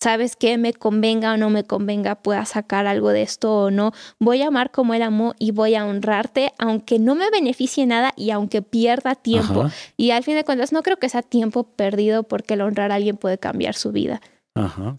sabes 0.00 0.36
que 0.36 0.58
me 0.58 0.72
convenga 0.72 1.34
o 1.34 1.36
no 1.36 1.50
me 1.50 1.64
convenga, 1.64 2.16
pueda 2.16 2.44
sacar 2.44 2.86
algo 2.86 3.10
de 3.10 3.22
esto 3.22 3.64
o 3.64 3.70
no. 3.70 3.92
Voy 4.18 4.42
a 4.42 4.48
amar 4.48 4.70
como 4.70 4.94
él 4.94 5.02
amó 5.02 5.34
y 5.38 5.50
voy 5.50 5.74
a 5.74 5.84
honrarte, 5.84 6.52
aunque 6.58 6.98
no 6.98 7.14
me 7.14 7.30
beneficie 7.30 7.86
nada 7.86 8.12
y 8.16 8.30
aunque 8.30 8.62
pierda 8.62 9.14
tiempo. 9.14 9.70
Y 9.96 10.10
al 10.10 10.22
fin 10.22 10.34
de 10.34 10.44
cuentas, 10.44 10.72
no 10.72 10.82
creo 10.82 10.98
que 10.98 11.08
sea 11.08 11.22
tiempo 11.22 11.64
perdido 11.64 12.22
porque 12.22 12.54
el 12.54 12.62
honrar 12.62 12.92
a 12.92 12.96
alguien 12.96 13.16
puede 13.16 13.38
cambiar 13.38 13.74
su 13.74 13.92
vida. 13.92 14.20
Ajá, 14.54 14.96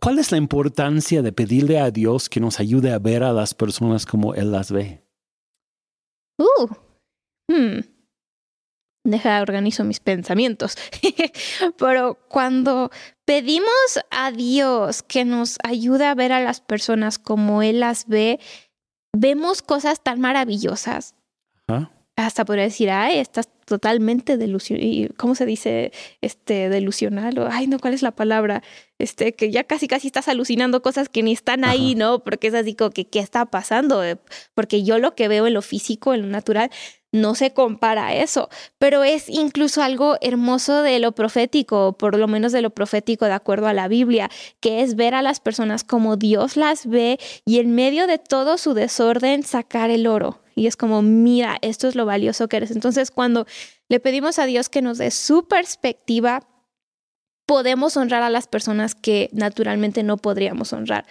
¿Cuál 0.00 0.18
es 0.18 0.30
la 0.30 0.38
importancia 0.38 1.22
de 1.22 1.32
pedirle 1.32 1.80
a 1.80 1.90
Dios 1.90 2.28
que 2.28 2.38
nos 2.38 2.60
ayude 2.60 2.92
a 2.92 2.98
ver 2.98 3.22
a 3.22 3.32
las 3.32 3.54
personas 3.54 4.06
como 4.06 4.34
Él 4.34 4.52
las 4.52 4.70
ve? 4.70 5.02
Uh, 6.38 6.66
hmm. 7.50 7.95
Deja, 9.06 9.40
organizo 9.40 9.84
mis 9.84 10.00
pensamientos. 10.00 10.76
Pero 11.78 12.18
cuando 12.28 12.90
pedimos 13.24 14.00
a 14.10 14.32
Dios 14.32 15.04
que 15.04 15.24
nos 15.24 15.58
ayude 15.62 16.06
a 16.06 16.14
ver 16.16 16.32
a 16.32 16.40
las 16.40 16.60
personas 16.60 17.20
como 17.20 17.62
Él 17.62 17.78
las 17.78 18.08
ve, 18.08 18.40
vemos 19.12 19.62
cosas 19.62 20.02
tan 20.02 20.20
maravillosas. 20.20 21.14
Hasta 22.16 22.44
podría 22.44 22.64
decir, 22.64 22.90
ay, 22.90 23.18
estás 23.18 23.48
totalmente 23.66 24.38
delusional. 24.38 25.14
¿Cómo 25.16 25.34
se 25.34 25.44
dice? 25.44 25.92
Este, 26.20 26.68
delusional. 26.68 27.38
O, 27.38 27.48
ay, 27.50 27.66
no, 27.66 27.78
¿cuál 27.78 27.94
es 27.94 28.02
la 28.02 28.12
palabra? 28.12 28.62
Este, 28.98 29.34
que 29.34 29.50
ya 29.50 29.64
casi, 29.64 29.86
casi 29.86 30.06
estás 30.06 30.26
alucinando 30.28 30.80
cosas 30.82 31.08
que 31.08 31.22
ni 31.22 31.32
están 31.32 31.64
ahí, 31.64 31.94
¿no? 31.94 32.24
Porque 32.24 32.48
es 32.48 32.54
así 32.54 32.74
como 32.74 32.90
que, 32.90 33.06
¿qué 33.06 33.18
está 33.18 33.44
pasando? 33.44 34.02
Porque 34.54 34.82
yo 34.82 34.98
lo 34.98 35.14
que 35.14 35.28
veo 35.28 35.46
en 35.46 35.54
lo 35.54 35.62
físico, 35.62 36.14
en 36.14 36.22
lo 36.22 36.28
natural, 36.28 36.70
no 37.12 37.34
se 37.34 37.52
compara 37.52 38.08
a 38.08 38.14
eso, 38.14 38.48
pero 38.78 39.04
es 39.04 39.28
incluso 39.28 39.82
algo 39.82 40.16
hermoso 40.20 40.82
de 40.82 40.98
lo 40.98 41.12
profético, 41.12 41.96
por 41.96 42.18
lo 42.18 42.28
menos 42.28 42.52
de 42.52 42.62
lo 42.62 42.70
profético 42.70 43.24
de 43.24 43.32
acuerdo 43.32 43.66
a 43.66 43.72
la 43.72 43.88
Biblia, 43.88 44.30
que 44.60 44.82
es 44.82 44.96
ver 44.96 45.14
a 45.14 45.22
las 45.22 45.40
personas 45.40 45.84
como 45.84 46.16
Dios 46.16 46.56
las 46.56 46.86
ve 46.86 47.18
y 47.44 47.58
en 47.58 47.74
medio 47.74 48.06
de 48.06 48.18
todo 48.18 48.58
su 48.58 48.74
desorden 48.74 49.42
sacar 49.42 49.90
el 49.90 50.06
oro. 50.06 50.40
Y 50.54 50.66
es 50.66 50.76
como, 50.76 51.02
mira, 51.02 51.58
esto 51.60 51.86
es 51.86 51.94
lo 51.94 52.06
valioso 52.06 52.48
que 52.48 52.56
eres. 52.56 52.70
Entonces, 52.70 53.10
cuando 53.10 53.46
le 53.88 54.00
pedimos 54.00 54.38
a 54.38 54.46
Dios 54.46 54.68
que 54.68 54.80
nos 54.80 54.98
dé 54.98 55.10
su 55.10 55.46
perspectiva, 55.48 56.48
podemos 57.46 57.96
honrar 57.96 58.22
a 58.22 58.30
las 58.30 58.48
personas 58.48 58.94
que 58.94 59.28
naturalmente 59.32 60.02
no 60.02 60.16
podríamos 60.16 60.72
honrar. 60.72 61.06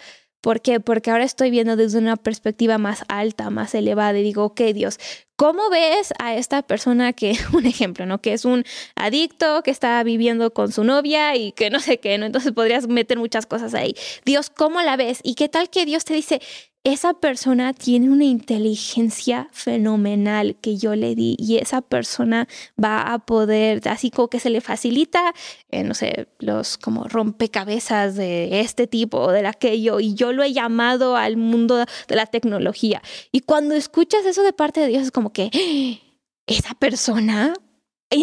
¿Por 0.45 0.61
qué? 0.61 0.79
Porque 0.79 1.09
ahora 1.09 1.23
estoy 1.23 1.49
viendo 1.49 1.75
desde 1.75 1.97
una 1.97 2.17
perspectiva 2.17 2.77
más 2.77 3.03
alta, 3.07 3.49
más 3.49 3.73
elevada 3.73 4.19
y 4.19 4.21
digo, 4.21 4.43
ok 4.43 4.61
Dios, 4.75 4.99
¿cómo 5.35 5.71
ves 5.71 6.13
a 6.19 6.35
esta 6.35 6.61
persona 6.61 7.13
que, 7.13 7.35
un 7.53 7.65
ejemplo, 7.65 8.05
¿no? 8.05 8.21
Que 8.21 8.33
es 8.33 8.45
un 8.45 8.63
adicto, 8.95 9.63
que 9.63 9.71
está 9.71 10.03
viviendo 10.03 10.53
con 10.53 10.71
su 10.71 10.83
novia 10.83 11.35
y 11.35 11.51
que 11.53 11.71
no 11.71 11.79
sé 11.79 11.99
qué, 11.99 12.19
¿no? 12.19 12.27
Entonces 12.27 12.51
podrías 12.51 12.87
meter 12.87 13.17
muchas 13.17 13.47
cosas 13.47 13.73
ahí. 13.73 13.95
Dios, 14.23 14.51
¿cómo 14.51 14.83
la 14.83 14.97
ves? 14.97 15.19
¿Y 15.23 15.33
qué 15.33 15.49
tal 15.49 15.71
que 15.71 15.83
Dios 15.83 16.05
te 16.05 16.13
dice, 16.13 16.39
esa 16.85 17.15
persona 17.15 17.73
tiene 17.73 18.11
una 18.11 18.25
inteligencia 18.25 19.49
fenomenal 19.51 20.55
que 20.61 20.77
yo 20.77 20.95
le 20.95 21.15
di 21.15 21.35
y 21.39 21.57
esa 21.57 21.81
persona 21.81 22.47
va 22.81 23.11
a 23.11 23.19
poder, 23.19 23.81
así 23.89 24.11
como 24.11 24.29
que 24.29 24.39
se 24.39 24.51
le 24.51 24.61
facilita, 24.61 25.33
eh, 25.71 25.83
no 25.83 25.95
sé, 25.95 26.27
los 26.37 26.77
como 26.77 27.05
rompecabezas 27.05 28.15
de 28.15 28.61
este 28.61 28.85
tipo 28.85 29.17
o 29.17 29.31
de 29.31 29.47
aquello 29.47 29.99
y 29.99 30.13
yo 30.13 30.31
lo 30.31 30.43
he 30.43 30.53
llamado 30.53 31.15
al 31.15 31.37
mundo 31.37 31.77
de 31.77 32.15
la 32.15 32.27
tecnología. 32.27 33.01
Y 33.31 33.41
cuando 33.41 33.73
escuchas 33.73 34.23
eso 34.25 34.43
de 34.43 34.53
parte 34.53 34.79
de 34.81 34.87
Dios 34.87 35.03
es 35.03 35.11
como 35.11 35.33
que 35.33 35.49
¡Ah! 35.53 36.05
esa 36.45 36.75
persona 36.75 37.55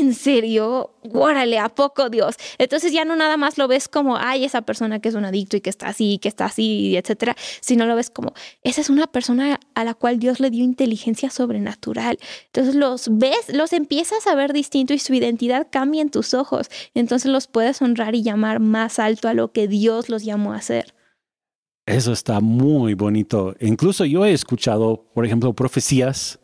en 0.00 0.14
serio, 0.14 0.94
órale, 1.12 1.58
¿a 1.58 1.68
poco 1.68 2.10
Dios? 2.10 2.36
Entonces 2.58 2.92
ya 2.92 3.04
no 3.04 3.16
nada 3.16 3.36
más 3.36 3.58
lo 3.58 3.68
ves 3.68 3.88
como, 3.88 4.16
ay, 4.16 4.44
esa 4.44 4.62
persona 4.62 5.00
que 5.00 5.08
es 5.08 5.14
un 5.14 5.24
adicto 5.24 5.56
y 5.56 5.60
que 5.60 5.70
está 5.70 5.88
así, 5.88 6.18
que 6.18 6.28
está 6.28 6.46
así, 6.46 6.96
etcétera, 6.96 7.36
sino 7.60 7.86
lo 7.86 7.96
ves 7.96 8.10
como, 8.10 8.34
esa 8.62 8.80
es 8.80 8.90
una 8.90 9.06
persona 9.06 9.60
a 9.74 9.84
la 9.84 9.94
cual 9.94 10.18
Dios 10.18 10.40
le 10.40 10.50
dio 10.50 10.64
inteligencia 10.64 11.30
sobrenatural. 11.30 12.18
Entonces 12.46 12.74
los 12.74 13.08
ves, 13.10 13.52
los 13.52 13.72
empiezas 13.72 14.26
a 14.26 14.34
ver 14.34 14.52
distinto 14.52 14.94
y 14.94 14.98
su 14.98 15.14
identidad 15.14 15.68
cambia 15.70 16.02
en 16.02 16.10
tus 16.10 16.34
ojos. 16.34 16.70
Entonces 16.94 17.30
los 17.30 17.46
puedes 17.46 17.82
honrar 17.82 18.14
y 18.14 18.22
llamar 18.22 18.60
más 18.60 18.98
alto 18.98 19.28
a 19.28 19.34
lo 19.34 19.52
que 19.52 19.68
Dios 19.68 20.08
los 20.08 20.24
llamó 20.24 20.52
a 20.52 20.56
hacer. 20.56 20.94
Eso 21.86 22.12
está 22.12 22.40
muy 22.40 22.94
bonito. 22.94 23.56
Incluso 23.60 24.04
yo 24.04 24.24
he 24.24 24.32
escuchado, 24.32 25.10
por 25.14 25.26
ejemplo, 25.26 25.52
profecías 25.52 26.38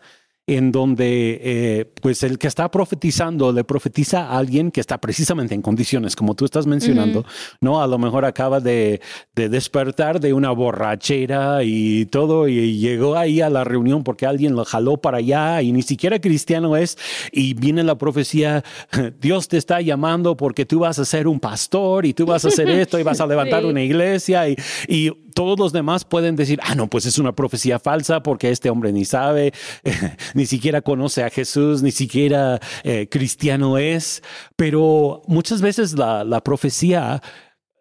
en 0.48 0.72
donde 0.72 1.40
eh, 1.42 1.92
pues 2.00 2.22
el 2.22 2.38
que 2.38 2.46
está 2.46 2.70
profetizando 2.70 3.52
le 3.52 3.64
profetiza 3.64 4.22
a 4.24 4.38
alguien 4.38 4.70
que 4.70 4.80
está 4.80 4.98
precisamente 4.98 5.54
en 5.54 5.60
condiciones 5.60 6.16
como 6.16 6.34
tú 6.34 6.46
estás 6.46 6.66
mencionando, 6.66 7.26
¿no? 7.60 7.82
A 7.82 7.86
lo 7.86 7.98
mejor 7.98 8.24
acaba 8.24 8.58
de, 8.58 9.02
de, 9.34 9.50
despertar 9.50 10.20
de 10.20 10.32
una 10.32 10.50
borrachera 10.50 11.62
y 11.64 12.06
todo 12.06 12.48
y 12.48 12.78
llegó 12.78 13.16
ahí 13.16 13.42
a 13.42 13.50
la 13.50 13.62
reunión 13.62 14.02
porque 14.04 14.24
alguien 14.24 14.56
lo 14.56 14.64
jaló 14.64 14.96
para 14.96 15.18
allá 15.18 15.60
y 15.60 15.70
ni 15.70 15.82
siquiera 15.82 16.18
cristiano 16.18 16.78
es 16.78 16.96
y 17.30 17.52
viene 17.52 17.84
la 17.84 17.98
profecía, 17.98 18.64
Dios 19.20 19.48
te 19.48 19.58
está 19.58 19.82
llamando 19.82 20.34
porque 20.34 20.64
tú 20.64 20.78
vas 20.78 20.98
a 20.98 21.04
ser 21.04 21.28
un 21.28 21.40
pastor 21.40 22.06
y 22.06 22.14
tú 22.14 22.24
vas 22.24 22.46
a 22.46 22.48
hacer 22.48 22.70
esto 22.70 22.98
y 22.98 23.02
vas 23.02 23.20
a 23.20 23.26
levantar 23.26 23.66
una 23.66 23.82
iglesia 23.82 24.48
y, 24.48 24.56
y 24.88 25.12
todos 25.38 25.56
los 25.56 25.72
demás 25.72 26.04
pueden 26.04 26.34
decir, 26.34 26.58
ah, 26.64 26.74
no, 26.74 26.90
pues 26.90 27.06
es 27.06 27.16
una 27.16 27.30
profecía 27.30 27.78
falsa 27.78 28.24
porque 28.24 28.50
este 28.50 28.70
hombre 28.70 28.92
ni 28.92 29.04
sabe, 29.04 29.52
ni 30.34 30.46
siquiera 30.46 30.82
conoce 30.82 31.22
a 31.22 31.30
Jesús, 31.30 31.80
ni 31.80 31.92
siquiera 31.92 32.58
eh, 32.82 33.06
cristiano 33.08 33.78
es, 33.78 34.20
pero 34.56 35.22
muchas 35.28 35.62
veces 35.62 35.96
la, 35.96 36.40
profecía 36.42 37.22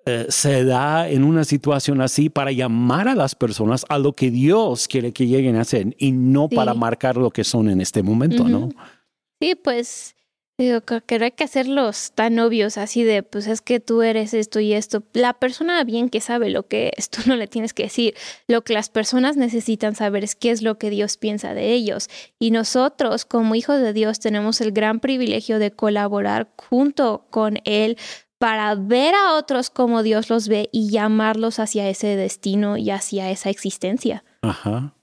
eh, 0.06 0.28
se 0.30 0.66
da 0.66 1.10
en 1.10 1.24
una 1.24 1.46
situación 1.46 2.00
así 2.02 2.30
para 2.30 2.52
llamar 2.52 3.08
a 3.08 3.16
las 3.16 3.34
personas 3.34 3.88
a 3.90 3.98
lo 3.98 4.14
que 4.14 4.30
Dios 4.30 4.88
quiere 4.88 5.12
que 5.12 5.26
lleguen 5.26 5.56
a 5.56 5.64
ser 5.64 5.96
y 5.98 6.12
no 6.12 6.50
para 6.50 6.76
marcar 6.76 7.18
lo 7.18 7.32
que 7.32 7.44
son 7.44 7.70
en 7.70 7.82
este 7.82 8.04
momento, 8.04 8.48
¿no? 8.48 8.70
Sí, 9.42 9.56
pues 9.56 10.16
Digo, 10.60 10.82
que 10.82 11.16
hay 11.16 11.32
que 11.32 11.44
hacerlos 11.44 12.14
tan 12.16 12.40
obvios 12.40 12.80
así 12.80 13.04
de, 13.04 13.22
pues 13.22 13.46
es 13.46 13.62
que 13.62 13.80
tú 13.80 14.02
eres 14.02 14.34
esto 14.34 14.60
y 14.60 14.74
esto. 14.74 15.04
La 15.14 15.34
persona 15.34 15.84
bien 15.84 16.10
que 16.10 16.20
sabe 16.20 16.50
lo 16.50 16.68
que 16.68 16.94
es, 16.98 17.10
tú 17.12 17.22
no 17.28 17.36
le 17.36 17.46
tienes 17.48 17.76
que 17.76 17.84
decir. 17.84 18.16
Lo 18.48 18.64
que 18.64 18.74
las 18.74 18.90
personas 18.90 19.38
necesitan 19.38 19.96
saber 19.96 20.24
es 20.24 20.36
qué 20.36 20.50
es 20.50 20.64
lo 20.64 20.80
que 20.80 20.90
Dios 20.90 21.18
piensa 21.18 21.54
de 21.54 21.74
ellos. 21.74 22.10
Y 22.40 22.50
nosotros, 22.50 23.26
como 23.26 23.54
hijos 23.54 23.80
de 23.80 23.94
Dios, 23.94 24.20
tenemos 24.20 24.60
el 24.60 24.72
gran 24.72 25.00
privilegio 25.00 25.60
de 25.60 25.72
colaborar 25.72 26.52
junto 26.58 27.28
con 27.30 27.60
Él 27.64 27.98
para 28.40 28.74
ver 28.74 29.14
a 29.14 29.34
otros 29.36 29.70
como 29.70 30.02
Dios 30.02 30.30
los 30.30 30.48
ve 30.48 30.70
y 30.72 30.90
llamarlos 30.90 31.60
hacia 31.60 31.88
ese 31.88 32.16
destino 32.16 32.78
y 32.78 32.90
hacia 32.90 33.30
esa 33.30 33.52
existencia. 33.52 34.24
Ajá. 34.42 34.97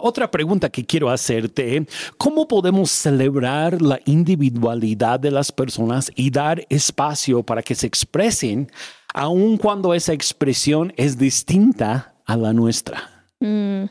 Otra 0.00 0.30
pregunta 0.30 0.68
que 0.68 0.84
quiero 0.84 1.08
hacerte, 1.08 1.86
¿cómo 2.18 2.46
podemos 2.46 2.90
celebrar 2.90 3.80
la 3.80 3.98
individualidad 4.04 5.18
de 5.18 5.30
las 5.30 5.50
personas 5.50 6.12
y 6.14 6.30
dar 6.30 6.66
espacio 6.68 7.42
para 7.42 7.62
que 7.62 7.74
se 7.74 7.86
expresen, 7.86 8.70
aun 9.14 9.56
cuando 9.56 9.94
esa 9.94 10.12
expresión 10.12 10.92
es 10.96 11.16
distinta 11.16 12.14
a 12.26 12.36
la 12.36 12.52
nuestra? 12.52 13.26
Mm, 13.40 13.86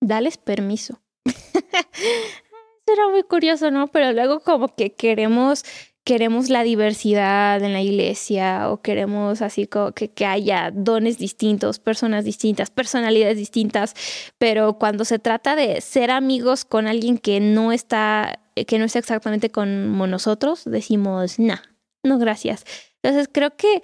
dales 0.00 0.38
permiso. 0.38 0.98
Será 2.86 3.08
muy 3.10 3.22
curioso, 3.24 3.70
¿no? 3.70 3.88
Pero 3.88 4.12
luego 4.12 4.40
como 4.40 4.74
que 4.74 4.94
queremos 4.94 5.64
queremos 6.04 6.50
la 6.50 6.62
diversidad 6.62 7.62
en 7.62 7.72
la 7.72 7.80
iglesia 7.80 8.70
o 8.70 8.82
queremos 8.82 9.40
así 9.40 9.66
como 9.66 9.92
que, 9.92 10.10
que, 10.10 10.26
haya 10.26 10.70
dones 10.70 11.16
distintos, 11.16 11.78
personas 11.78 12.24
distintas, 12.26 12.70
personalidades 12.70 13.38
distintas, 13.38 13.94
pero 14.38 14.78
cuando 14.78 15.06
se 15.06 15.18
trata 15.18 15.56
de 15.56 15.80
ser 15.80 16.10
amigos 16.10 16.66
con 16.66 16.86
alguien 16.86 17.16
que 17.16 17.40
no 17.40 17.72
está, 17.72 18.40
que 18.66 18.78
no 18.78 18.84
está 18.84 18.98
exactamente 18.98 19.50
como 19.50 20.06
nosotros, 20.06 20.64
decimos, 20.66 21.38
no, 21.38 21.56
no 22.02 22.18
gracias. 22.18 22.64
Entonces 23.02 23.28
creo 23.32 23.56
que, 23.56 23.82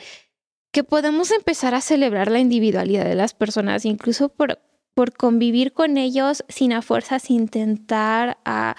que 0.72 0.84
podemos 0.84 1.30
empezar 1.30 1.74
a 1.74 1.80
celebrar 1.80 2.30
la 2.30 2.38
individualidad 2.38 3.04
de 3.04 3.14
las 3.14 3.32
personas, 3.32 3.86
incluso 3.86 4.28
por, 4.28 4.60
por 4.94 5.16
convivir 5.16 5.72
con 5.72 5.96
ellos 5.96 6.44
sin 6.48 6.74
a 6.74 6.82
fuerzas 6.82 7.30
intentar 7.30 8.38
a 8.44 8.76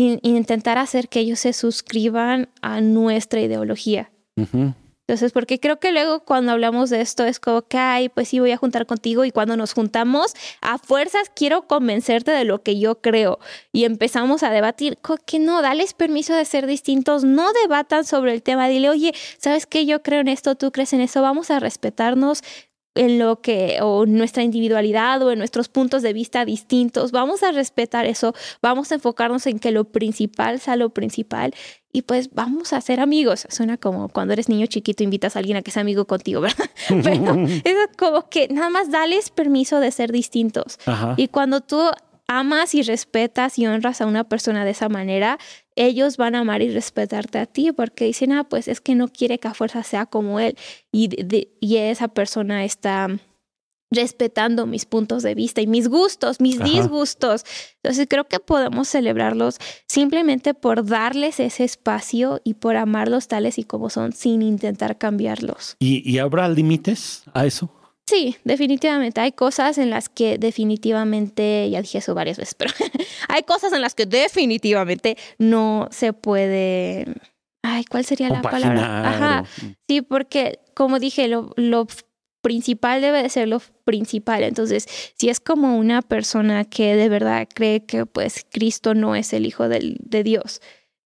sin 0.00 0.18
intentar 0.22 0.78
hacer 0.78 1.10
que 1.10 1.20
ellos 1.20 1.40
se 1.40 1.52
suscriban 1.52 2.48
a 2.62 2.80
nuestra 2.80 3.42
ideología. 3.42 4.10
Entonces, 4.34 5.30
porque 5.32 5.60
creo 5.60 5.78
que 5.78 5.92
luego 5.92 6.20
cuando 6.20 6.52
hablamos 6.52 6.88
de 6.88 7.02
esto 7.02 7.26
es 7.26 7.38
como 7.38 7.60
que, 7.60 7.76
ay, 7.76 8.08
pues 8.08 8.28
sí, 8.28 8.40
voy 8.40 8.52
a 8.52 8.56
juntar 8.56 8.86
contigo 8.86 9.26
y 9.26 9.30
cuando 9.30 9.58
nos 9.58 9.74
juntamos, 9.74 10.32
a 10.62 10.78
fuerzas 10.78 11.30
quiero 11.36 11.66
convencerte 11.66 12.30
de 12.30 12.46
lo 12.46 12.62
que 12.62 12.78
yo 12.78 13.02
creo 13.02 13.40
y 13.72 13.84
empezamos 13.84 14.42
a 14.42 14.48
debatir, 14.48 14.96
que 15.26 15.38
no, 15.38 15.60
dales 15.60 15.92
permiso 15.92 16.32
de 16.32 16.46
ser 16.46 16.66
distintos, 16.66 17.22
no 17.22 17.52
debatan 17.52 18.06
sobre 18.06 18.32
el 18.32 18.42
tema, 18.42 18.68
dile, 18.68 18.88
oye, 18.88 19.12
¿sabes 19.36 19.66
qué? 19.66 19.84
Yo 19.84 20.02
creo 20.02 20.20
en 20.22 20.28
esto, 20.28 20.54
tú 20.54 20.72
crees 20.72 20.94
en 20.94 21.02
eso, 21.02 21.20
vamos 21.20 21.50
a 21.50 21.60
respetarnos, 21.60 22.42
en 22.94 23.18
lo 23.18 23.40
que, 23.40 23.78
o 23.82 24.04
nuestra 24.06 24.42
individualidad 24.42 25.22
o 25.22 25.30
en 25.30 25.38
nuestros 25.38 25.68
puntos 25.68 26.02
de 26.02 26.12
vista 26.12 26.44
distintos. 26.44 27.12
Vamos 27.12 27.42
a 27.42 27.52
respetar 27.52 28.06
eso, 28.06 28.34
vamos 28.62 28.90
a 28.90 28.96
enfocarnos 28.96 29.46
en 29.46 29.58
que 29.58 29.70
lo 29.70 29.84
principal 29.84 30.60
sea 30.60 30.76
lo 30.76 30.90
principal 30.90 31.54
y 31.92 32.02
pues 32.02 32.30
vamos 32.32 32.72
a 32.72 32.80
ser 32.80 33.00
amigos. 33.00 33.46
Suena 33.48 33.76
como 33.76 34.08
cuando 34.08 34.32
eres 34.32 34.48
niño 34.48 34.66
chiquito 34.66 35.02
invitas 35.02 35.36
a 35.36 35.40
alguien 35.40 35.56
a 35.56 35.62
que 35.62 35.70
sea 35.70 35.82
amigo 35.82 36.04
contigo, 36.06 36.40
¿verdad? 36.40 36.70
Pero 36.88 37.80
es 37.80 37.96
como 37.96 38.28
que 38.28 38.48
nada 38.48 38.70
más 38.70 38.90
dales 38.90 39.30
permiso 39.30 39.80
de 39.80 39.90
ser 39.90 40.12
distintos. 40.12 40.78
Y 41.16 41.28
cuando 41.28 41.60
tú 41.60 41.80
amas 42.26 42.74
y 42.76 42.82
respetas 42.82 43.58
y 43.58 43.66
honras 43.66 44.00
a 44.00 44.06
una 44.06 44.24
persona 44.24 44.64
de 44.64 44.70
esa 44.70 44.88
manera, 44.88 45.38
ellos 45.80 46.18
van 46.18 46.34
a 46.34 46.40
amar 46.40 46.60
y 46.60 46.70
respetarte 46.70 47.38
a 47.38 47.46
ti 47.46 47.72
porque 47.72 48.04
dicen, 48.04 48.32
ah, 48.32 48.44
pues 48.44 48.68
es 48.68 48.80
que 48.80 48.94
no 48.94 49.08
quiere 49.08 49.38
que 49.38 49.48
a 49.48 49.54
fuerza 49.54 49.82
sea 49.82 50.04
como 50.04 50.38
él 50.38 50.56
y, 50.92 51.08
y 51.58 51.76
esa 51.76 52.08
persona 52.08 52.64
está 52.64 53.08
respetando 53.90 54.66
mis 54.66 54.84
puntos 54.84 55.22
de 55.22 55.34
vista 55.34 55.62
y 55.62 55.66
mis 55.66 55.88
gustos, 55.88 56.40
mis 56.40 56.62
disgustos. 56.62 57.44
Entonces 57.82 58.06
creo 58.08 58.28
que 58.28 58.38
podemos 58.38 58.88
celebrarlos 58.88 59.56
simplemente 59.88 60.54
por 60.54 60.84
darles 60.84 61.40
ese 61.40 61.64
espacio 61.64 62.40
y 62.44 62.54
por 62.54 62.76
amarlos 62.76 63.26
tales 63.26 63.58
y 63.58 63.64
como 63.64 63.90
son 63.90 64.12
sin 64.12 64.42
intentar 64.42 64.98
cambiarlos. 64.98 65.76
¿Y, 65.80 66.08
y 66.08 66.18
habrá 66.18 66.48
límites 66.48 67.24
a 67.32 67.46
eso? 67.46 67.79
Sí, 68.10 68.36
definitivamente. 68.42 69.20
Hay 69.20 69.30
cosas 69.30 69.78
en 69.78 69.88
las 69.88 70.08
que 70.08 70.36
definitivamente, 70.36 71.70
ya 71.70 71.80
dije 71.80 71.98
eso 71.98 72.12
varias 72.12 72.38
veces, 72.38 72.56
pero 72.56 72.72
hay 73.28 73.44
cosas 73.44 73.72
en 73.72 73.82
las 73.82 73.94
que 73.94 74.04
definitivamente 74.04 75.16
no 75.38 75.86
se 75.92 76.12
puede. 76.12 77.06
Ay, 77.62 77.84
¿cuál 77.84 78.04
sería 78.04 78.28
la 78.28 78.42
palabra? 78.42 79.08
Ajá. 79.08 79.44
Sí, 79.86 80.02
porque 80.02 80.58
como 80.74 80.98
dije, 80.98 81.28
lo, 81.28 81.52
lo 81.54 81.86
principal 82.42 83.00
debe 83.00 83.22
de 83.22 83.28
ser 83.28 83.46
lo 83.46 83.62
principal. 83.84 84.42
Entonces, 84.42 84.88
si 85.16 85.28
es 85.28 85.38
como 85.38 85.78
una 85.78 86.02
persona 86.02 86.64
que 86.64 86.96
de 86.96 87.08
verdad 87.08 87.46
cree 87.54 87.84
que 87.86 88.06
pues 88.06 88.44
Cristo 88.50 88.94
no 88.94 89.14
es 89.14 89.32
el 89.32 89.46
Hijo 89.46 89.68
de 89.68 90.24
Dios, 90.24 90.60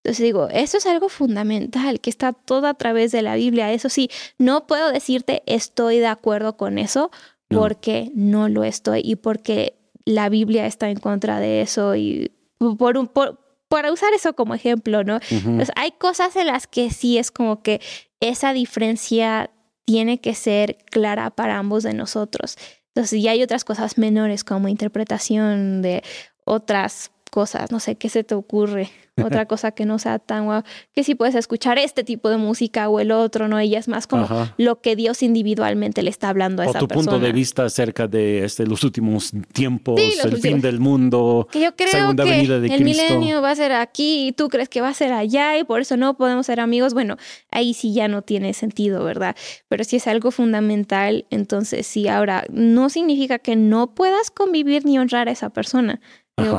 entonces 0.04 0.22
digo, 0.22 0.48
eso 0.50 0.76
es 0.76 0.84
algo 0.84 1.08
fundamental, 1.08 1.98
que 1.98 2.10
está 2.10 2.34
todo 2.34 2.66
a 2.66 2.74
través 2.74 3.10
de 3.10 3.22
la 3.22 3.36
Biblia. 3.36 3.72
Eso 3.72 3.88
sí, 3.88 4.10
no 4.36 4.66
puedo 4.66 4.92
decirte 4.92 5.42
estoy 5.46 5.98
de 5.98 6.08
acuerdo 6.08 6.58
con 6.58 6.76
eso 6.76 7.10
porque 7.48 8.10
no 8.14 8.50
lo 8.50 8.64
estoy 8.64 9.00
y 9.02 9.16
porque 9.16 9.78
la 10.04 10.28
Biblia 10.28 10.66
está 10.66 10.90
en 10.90 10.98
contra 10.98 11.40
de 11.40 11.62
eso 11.62 11.96
y 11.96 12.32
por 12.78 12.98
un, 12.98 13.08
por, 13.08 13.40
para 13.68 13.90
usar 13.90 14.12
eso 14.12 14.34
como 14.34 14.54
ejemplo, 14.54 15.04
¿no? 15.04 15.20
Entonces, 15.30 15.70
hay 15.74 15.92
cosas 15.92 16.36
en 16.36 16.48
las 16.48 16.66
que 16.66 16.90
sí 16.90 17.16
es 17.16 17.30
como 17.30 17.62
que 17.62 17.80
esa 18.20 18.52
diferencia 18.52 19.50
tiene 19.86 20.20
que 20.20 20.34
ser 20.34 20.76
clara 20.90 21.30
para 21.30 21.56
ambos 21.56 21.82
de 21.82 21.94
nosotros. 21.94 22.58
Entonces, 22.88 23.22
ya 23.22 23.30
hay 23.30 23.42
otras 23.42 23.64
cosas 23.64 23.96
menores 23.96 24.44
como 24.44 24.68
interpretación 24.68 25.80
de 25.80 26.02
otras 26.44 27.10
cosas, 27.30 27.72
no 27.72 27.80
sé, 27.80 27.96
¿qué 27.96 28.10
se 28.10 28.22
te 28.22 28.34
ocurre? 28.34 28.90
Otra 29.22 29.46
cosa 29.46 29.72
que 29.72 29.84
no 29.84 29.98
sea 29.98 30.18
tan 30.18 30.46
guau, 30.46 30.62
que 30.92 31.04
si 31.04 31.14
puedes 31.14 31.34
escuchar 31.34 31.78
este 31.78 32.04
tipo 32.04 32.30
de 32.30 32.36
música 32.36 32.88
o 32.88 33.00
el 33.00 33.12
otro, 33.12 33.48
¿no? 33.48 33.58
Ella 33.58 33.78
es 33.78 33.88
más 33.88 34.06
como 34.06 34.26
lo 34.56 34.80
que 34.80 34.96
Dios 34.96 35.22
individualmente 35.22 36.02
le 36.02 36.10
está 36.10 36.28
hablando 36.28 36.62
a 36.62 36.66
esa 36.66 36.80
persona. 36.80 36.86
O 36.86 36.88
tu 36.88 36.94
punto 36.94 37.18
de 37.18 37.32
vista 37.32 37.64
acerca 37.64 38.08
de 38.08 38.44
este, 38.44 38.66
los 38.66 38.82
últimos 38.82 39.32
tiempos, 39.52 40.00
el 40.22 40.36
fin 40.38 40.60
del 40.60 40.80
mundo, 40.80 41.48
que 41.50 41.60
yo 41.60 41.76
creo 41.76 41.88
segunda 41.88 42.24
que 42.24 42.30
venida 42.30 42.58
de 42.58 42.74
el 42.74 42.84
milenio 42.84 43.40
va 43.40 43.52
a 43.52 43.56
ser 43.56 43.72
aquí 43.72 44.28
y 44.28 44.32
tú 44.32 44.48
crees 44.48 44.68
que 44.68 44.80
va 44.80 44.88
a 44.88 44.94
ser 44.94 45.12
allá 45.12 45.58
y 45.58 45.64
por 45.64 45.80
eso 45.80 45.96
no 45.96 46.16
podemos 46.16 46.46
ser 46.46 46.60
amigos. 46.60 46.94
Bueno, 46.94 47.16
ahí 47.50 47.74
sí 47.74 47.94
ya 47.94 48.08
no 48.08 48.22
tiene 48.22 48.52
sentido, 48.54 49.04
¿verdad? 49.04 49.36
Pero 49.68 49.84
si 49.84 49.96
es 49.96 50.06
algo 50.06 50.30
fundamental, 50.30 51.26
entonces 51.30 51.86
sí, 51.86 52.08
ahora 52.08 52.44
no 52.50 52.90
significa 52.90 53.38
que 53.38 53.56
no 53.56 53.94
puedas 53.94 54.30
convivir 54.30 54.84
ni 54.84 54.98
honrar 54.98 55.28
a 55.28 55.32
esa 55.32 55.50
persona 55.50 56.00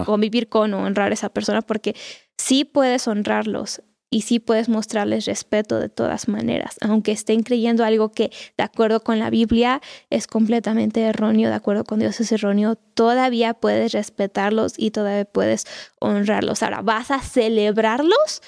convivir 0.06 0.48
con 0.48 0.74
o 0.74 0.84
honrar 0.84 1.12
a 1.12 1.14
esa 1.14 1.30
persona, 1.30 1.62
porque 1.62 1.96
sí 2.38 2.66
puedes 2.66 3.08
honrarlos 3.08 3.82
y 4.10 4.22
sí 4.22 4.40
puedes 4.40 4.70
mostrarles 4.70 5.26
respeto 5.26 5.80
de 5.80 5.90
todas 5.90 6.28
maneras, 6.28 6.78
aunque 6.82 7.12
estén 7.12 7.44
creyendo 7.44 7.84
algo 7.84 8.12
que 8.12 8.32
de 8.58 8.64
acuerdo 8.64 9.02
con 9.02 9.20
la 9.20 9.30
Biblia 9.30 9.82
es 10.10 10.26
completamente 10.26 11.02
erróneo, 11.02 11.50
de 11.50 11.56
acuerdo 11.56 11.84
con 11.84 12.00
Dios 12.00 12.20
es 12.22 12.32
erróneo, 12.32 12.76
todavía 12.76 13.54
puedes 13.56 13.92
respetarlos 13.92 14.76
y 14.78 14.92
todavía 14.92 15.26
puedes 15.26 15.66
honrarlos. 16.00 16.64
Ahora, 16.64 16.82
¿vas 16.82 17.12
a 17.12 17.20
celebrarlos? 17.20 18.42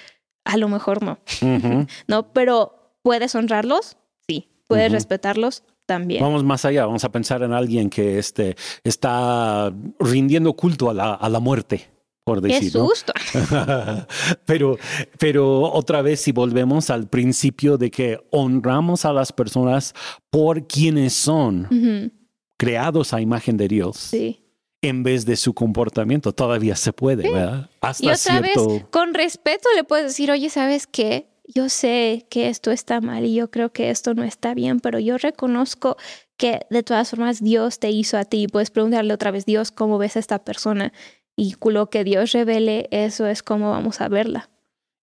A 0.46 0.56
lo 0.56 0.70
mejor 0.70 1.04
no, 1.04 1.20
¿no? 2.08 2.32
Pero 2.32 2.94
¿puedes 3.02 3.36
honrarlos? 3.36 3.98
Sí. 4.28 4.48
¿Puedes 4.68 4.92
respetarlos? 4.92 5.64
también. 5.86 6.22
Vamos 6.22 6.44
más 6.44 6.66
allá, 6.66 6.86
vamos 6.86 7.06
a 7.06 7.12
pensar 7.14 7.42
en 7.44 7.54
alguien 7.54 7.90
que 7.90 8.20
este, 8.20 8.58
está 8.84 9.74
rindiendo 10.00 10.52
culto 10.54 10.90
a 10.90 10.94
la, 10.94 11.14
a 11.14 11.30
la 11.30 11.40
muerte. 11.40 11.97
Por 12.28 12.42
decir, 12.42 12.74
Qué 12.74 12.78
susto. 12.78 13.14
pero, 14.46 14.78
pero 15.18 15.62
otra 15.62 16.02
vez, 16.02 16.20
si 16.20 16.34
volvemos 16.34 16.90
al 16.90 17.08
principio 17.08 17.78
de 17.78 17.90
que 17.90 18.20
honramos 18.32 19.06
a 19.06 19.14
las 19.14 19.32
personas 19.32 19.94
por 20.30 20.68
quienes 20.68 21.14
son, 21.14 22.12
creados 22.58 23.14
a 23.14 23.22
imagen 23.22 23.56
de 23.56 23.70
Dios. 23.70 24.14
en 24.82 25.04
vez 25.04 25.26
de 25.26 25.38
su 25.38 25.54
comportamiento. 25.54 26.34
Todavía 26.34 26.76
se 26.76 26.92
puede, 26.92 27.32
¿verdad? 27.32 27.70
Hasta 27.80 28.06
y 28.06 28.10
otra 28.10 28.42
vez, 28.42 28.58
con 28.92 29.14
respeto 29.14 29.70
le 29.78 29.86
puedes 29.86 30.08
decir, 30.08 30.30
oye, 30.30 30.50
¿sabes 30.50 30.86
qué? 30.86 31.30
yo 31.48 31.70
sé 31.70 32.26
que 32.30 32.50
esto 32.50 32.72
está 32.72 33.00
mal 33.00 33.24
y 33.24 33.34
yo 33.34 33.50
creo 33.50 33.72
que 33.72 33.90
esto 33.90 34.14
no 34.14 34.24
está 34.24 34.54
bien, 34.54 34.82
pero 34.82 35.00
yo 35.00 35.18
reconozco 35.18 35.96
que 36.36 36.66
de 36.70 36.84
todas 36.84 37.10
formas 37.10 37.42
Dios 37.42 37.80
te 37.80 37.90
hizo 37.90 38.18
a 38.18 38.26
ti 38.26 38.44
y 38.44 38.48
puedes 38.48 38.70
preguntarle 38.70 39.14
otra 39.14 39.32
vez, 39.32 39.46
Dios, 39.46 39.72
¿cómo 39.72 39.98
ves 39.98 40.18
a 40.18 40.20
esta 40.20 40.44
persona? 40.44 40.92
Y 41.38 41.56
lo 41.70 41.90
que 41.90 42.04
Dios 42.04 42.34
revele, 42.34 42.90
eso 42.92 43.28
es 43.28 43.44
cómo 43.44 43.70
vamos 43.70 44.02
a 44.02 44.10
verla. 44.10 44.50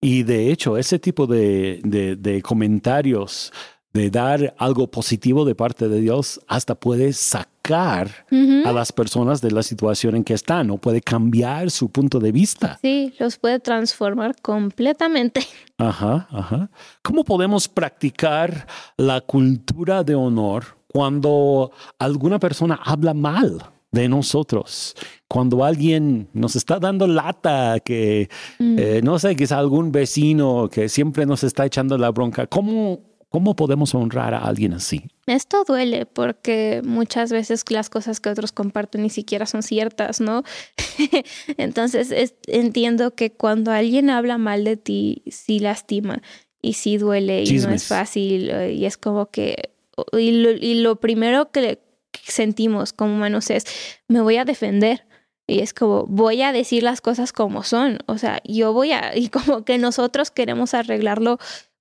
Y 0.02 0.24
de 0.24 0.52
hecho, 0.52 0.76
ese 0.76 0.98
tipo 0.98 1.26
de, 1.26 1.80
de 2.18 2.42
comentarios 2.42 3.50
de 3.94 4.10
dar 4.10 4.54
algo 4.58 4.90
positivo 4.90 5.44
de 5.44 5.54
parte 5.54 5.88
de 5.88 6.00
Dios, 6.00 6.40
hasta 6.48 6.74
puede 6.74 7.12
sacar 7.12 8.26
a 8.64 8.72
las 8.72 8.92
personas 8.92 9.40
de 9.40 9.52
la 9.52 9.62
situación 9.62 10.16
en 10.16 10.24
que 10.24 10.34
están 10.34 10.70
o 10.70 10.78
puede 10.78 11.00
cambiar 11.00 11.70
su 11.70 11.88
punto 11.88 12.18
de 12.18 12.32
vista. 12.32 12.76
Sí, 12.82 13.14
los 13.20 13.38
puede 13.38 13.60
transformar 13.60 14.34
completamente. 14.42 15.46
Ajá, 15.78 16.26
ajá. 16.30 16.70
¿Cómo 17.02 17.24
podemos 17.24 17.68
practicar 17.68 18.66
la 18.96 19.20
cultura 19.20 20.02
de 20.02 20.16
honor 20.16 20.76
cuando 20.88 21.70
alguna 21.98 22.40
persona 22.40 22.78
habla 22.84 23.14
mal? 23.14 23.62
De 23.94 24.08
nosotros. 24.08 24.94
Cuando 25.28 25.64
alguien 25.64 26.28
nos 26.32 26.56
está 26.56 26.78
dando 26.78 27.06
lata, 27.06 27.80
que 27.80 28.28
mm. 28.58 28.78
eh, 28.78 29.00
no 29.02 29.18
sé, 29.18 29.36
que 29.36 29.44
es 29.44 29.52
algún 29.52 29.92
vecino 29.92 30.68
que 30.70 30.88
siempre 30.88 31.26
nos 31.26 31.44
está 31.44 31.64
echando 31.64 31.96
la 31.96 32.10
bronca, 32.10 32.46
¿cómo 32.46 33.14
¿Cómo 33.34 33.56
podemos 33.56 33.92
honrar 33.96 34.32
a 34.32 34.44
alguien 34.44 34.74
así? 34.74 35.08
Esto 35.26 35.64
duele 35.64 36.06
porque 36.06 36.82
muchas 36.84 37.32
veces 37.32 37.64
las 37.68 37.90
cosas 37.90 38.20
que 38.20 38.28
otros 38.28 38.52
comparten 38.52 39.02
ni 39.02 39.10
siquiera 39.10 39.44
son 39.44 39.64
ciertas, 39.64 40.20
¿no? 40.20 40.44
Entonces 41.56 42.36
entiendo 42.46 43.16
que 43.16 43.32
cuando 43.32 43.72
alguien 43.72 44.08
habla 44.08 44.38
mal 44.38 44.62
de 44.62 44.76
ti, 44.76 45.24
sí 45.26 45.58
lastima 45.58 46.22
y 46.62 46.74
sí 46.74 46.96
duele 46.96 47.42
y 47.42 47.58
no 47.58 47.70
es 47.70 47.88
fácil 47.88 48.50
eh, 48.50 48.74
y 48.74 48.84
es 48.84 48.96
como 48.96 49.26
que... 49.26 49.70
Y 50.12 50.82
lo, 50.82 51.00
primero 51.00 51.50
que 51.50 51.82
sentimos 52.22 52.92
como 52.92 53.14
humanos 53.14 53.50
es, 53.50 53.64
me 54.08 54.20
voy 54.20 54.36
a 54.36 54.44
defender. 54.44 55.06
Y 55.46 55.60
es 55.60 55.74
como, 55.74 56.06
voy 56.06 56.40
a 56.40 56.52
decir 56.52 56.82
las 56.82 57.00
cosas 57.00 57.32
como 57.32 57.64
son. 57.64 57.98
O 58.06 58.16
sea, 58.16 58.40
yo 58.44 58.72
voy 58.72 58.92
a, 58.92 59.16
y 59.16 59.28
como 59.28 59.64
que 59.64 59.78
nosotros 59.78 60.30
queremos 60.30 60.74
arreglarlo 60.74 61.38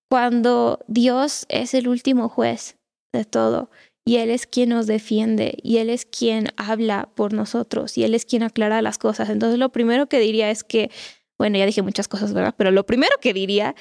cuando 0.09 0.79
Dios 0.87 1.45
es 1.49 1.73
el 1.73 1.87
último 1.87 2.29
juez 2.29 2.77
de 3.13 3.25
todo 3.25 3.69
y 4.05 4.17
Él 4.17 4.29
es 4.29 4.45
quien 4.45 4.69
nos 4.69 4.87
defiende 4.87 5.57
y 5.61 5.77
Él 5.77 5.89
es 5.89 6.05
quien 6.05 6.49
habla 6.57 7.09
por 7.15 7.33
nosotros 7.33 7.97
y 7.97 8.03
Él 8.03 8.13
es 8.13 8.25
quien 8.25 8.43
aclara 8.43 8.81
las 8.81 8.97
cosas. 8.97 9.29
Entonces 9.29 9.59
lo 9.59 9.71
primero 9.71 10.07
que 10.07 10.19
diría 10.19 10.51
es 10.51 10.63
que, 10.63 10.91
bueno, 11.37 11.57
ya 11.57 11.65
dije 11.65 11.81
muchas 11.81 12.07
cosas, 12.07 12.33
¿verdad? 12.33 12.53
Pero 12.57 12.71
lo 12.71 12.85
primero 12.85 13.15
que 13.21 13.33
diría 13.33 13.75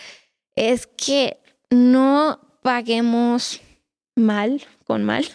es 0.55 0.86
que 0.86 1.38
no 1.70 2.40
paguemos 2.62 3.61
mal 4.14 4.62
con 4.84 5.05
mal, 5.05 5.26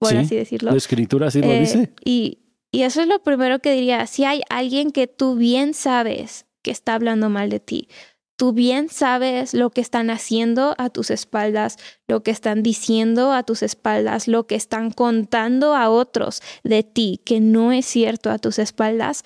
por 0.00 0.16
así 0.16 0.34
decirlo. 0.34 0.70
La 0.70 0.76
escritura 0.76 1.28
así 1.28 1.40
lo 1.40 1.48
eh, 1.48 1.60
dice. 1.60 1.92
Y, 2.04 2.38
y 2.72 2.82
eso 2.82 3.02
es 3.02 3.06
lo 3.06 3.22
primero 3.22 3.58
que 3.58 3.72
diría. 3.72 4.06
Si 4.06 4.24
hay 4.24 4.40
alguien 4.48 4.90
que 4.92 5.06
tú 5.06 5.36
bien 5.36 5.74
sabes 5.74 6.46
que 6.62 6.70
está 6.70 6.94
hablando 6.94 7.28
mal 7.28 7.50
de 7.50 7.60
ti, 7.60 7.88
tú 8.36 8.54
bien 8.54 8.88
sabes 8.88 9.52
lo 9.52 9.68
que 9.68 9.82
están 9.82 10.08
haciendo 10.08 10.74
a 10.78 10.88
tus 10.88 11.10
espaldas, 11.10 11.76
lo 12.08 12.22
que 12.22 12.30
están 12.30 12.62
diciendo 12.62 13.34
a 13.34 13.42
tus 13.42 13.62
espaldas, 13.62 14.26
lo 14.26 14.46
que 14.46 14.54
están 14.54 14.90
contando 14.90 15.76
a 15.76 15.90
otros 15.90 16.40
de 16.64 16.82
ti 16.82 17.20
que 17.26 17.40
no 17.40 17.70
es 17.70 17.84
cierto 17.84 18.30
a 18.30 18.38
tus 18.38 18.58
espaldas, 18.58 19.24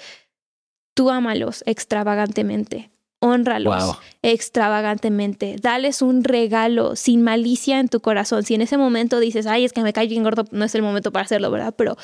tú 0.94 1.10
ámalos 1.10 1.62
extravagantemente. 1.66 2.90
Honralos 3.24 3.98
extravagantemente. 4.24 5.56
Dales 5.60 6.00
un 6.00 6.24
regalo 6.24 6.96
sin 6.96 7.20
malicia 7.20 7.78
en 7.78 7.88
tu 7.88 8.00
corazón. 8.00 8.42
Si 8.42 8.54
en 8.54 8.62
ese 8.62 8.78
momento 8.78 9.20
dices, 9.20 9.46
ay, 9.46 9.66
es 9.66 9.74
que 9.74 9.82
me 9.82 9.92
cae 9.92 10.08
bien 10.08 10.22
gordo, 10.22 10.46
no 10.50 10.64
es 10.64 10.74
el 10.74 10.80
momento 10.80 11.12
para 11.12 11.26
hacerlo, 11.26 11.50
¿verdad? 11.50 11.74
Pero, 11.76 11.98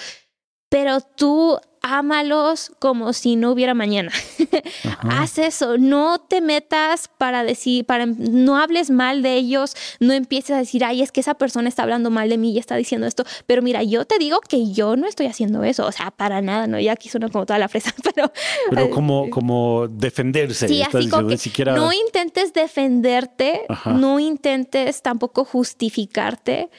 pero 0.70 1.00
tú 1.00 1.58
ámalos 1.82 2.72
como 2.78 3.12
si 3.12 3.36
no 3.36 3.50
hubiera 3.52 3.74
mañana. 3.74 4.12
Haz 5.00 5.38
eso, 5.38 5.78
no 5.78 6.18
te 6.20 6.40
metas 6.40 7.08
para 7.08 7.42
decir, 7.42 7.86
para 7.86 8.06
no 8.06 8.58
hables 8.58 8.90
mal 8.90 9.22
de 9.22 9.34
ellos, 9.34 9.74
no 9.98 10.12
empieces 10.12 10.50
a 10.50 10.58
decir, 10.58 10.84
ay, 10.84 11.02
es 11.02 11.10
que 11.10 11.20
esa 11.20 11.34
persona 11.34 11.68
está 11.68 11.82
hablando 11.82 12.10
mal 12.10 12.28
de 12.28 12.38
mí 12.38 12.52
y 12.52 12.58
está 12.58 12.76
diciendo 12.76 13.06
esto, 13.06 13.24
pero 13.46 13.62
mira, 13.62 13.82
yo 13.82 14.04
te 14.04 14.18
digo 14.18 14.40
que 14.40 14.72
yo 14.72 14.96
no 14.96 15.06
estoy 15.06 15.26
haciendo 15.26 15.64
eso, 15.64 15.86
o 15.86 15.92
sea, 15.92 16.10
para 16.10 16.40
nada, 16.42 16.66
¿no? 16.66 16.78
Ya 16.78 16.92
aquí 16.92 17.08
suena 17.08 17.28
como 17.28 17.46
toda 17.46 17.58
la 17.58 17.68
fresa, 17.68 17.94
pero... 18.14 18.30
Pero 18.70 18.90
como, 18.90 19.30
como 19.30 19.88
defenderse. 19.88 20.68
Sí, 20.68 20.82
así 20.82 21.08
como 21.08 21.28
que 21.28 21.64
no 21.64 21.92
intentes 21.92 22.52
defenderte, 22.52 23.62
no 23.86 24.20
intentes 24.20 25.02
tampoco 25.02 25.44
justificarte 25.44 26.70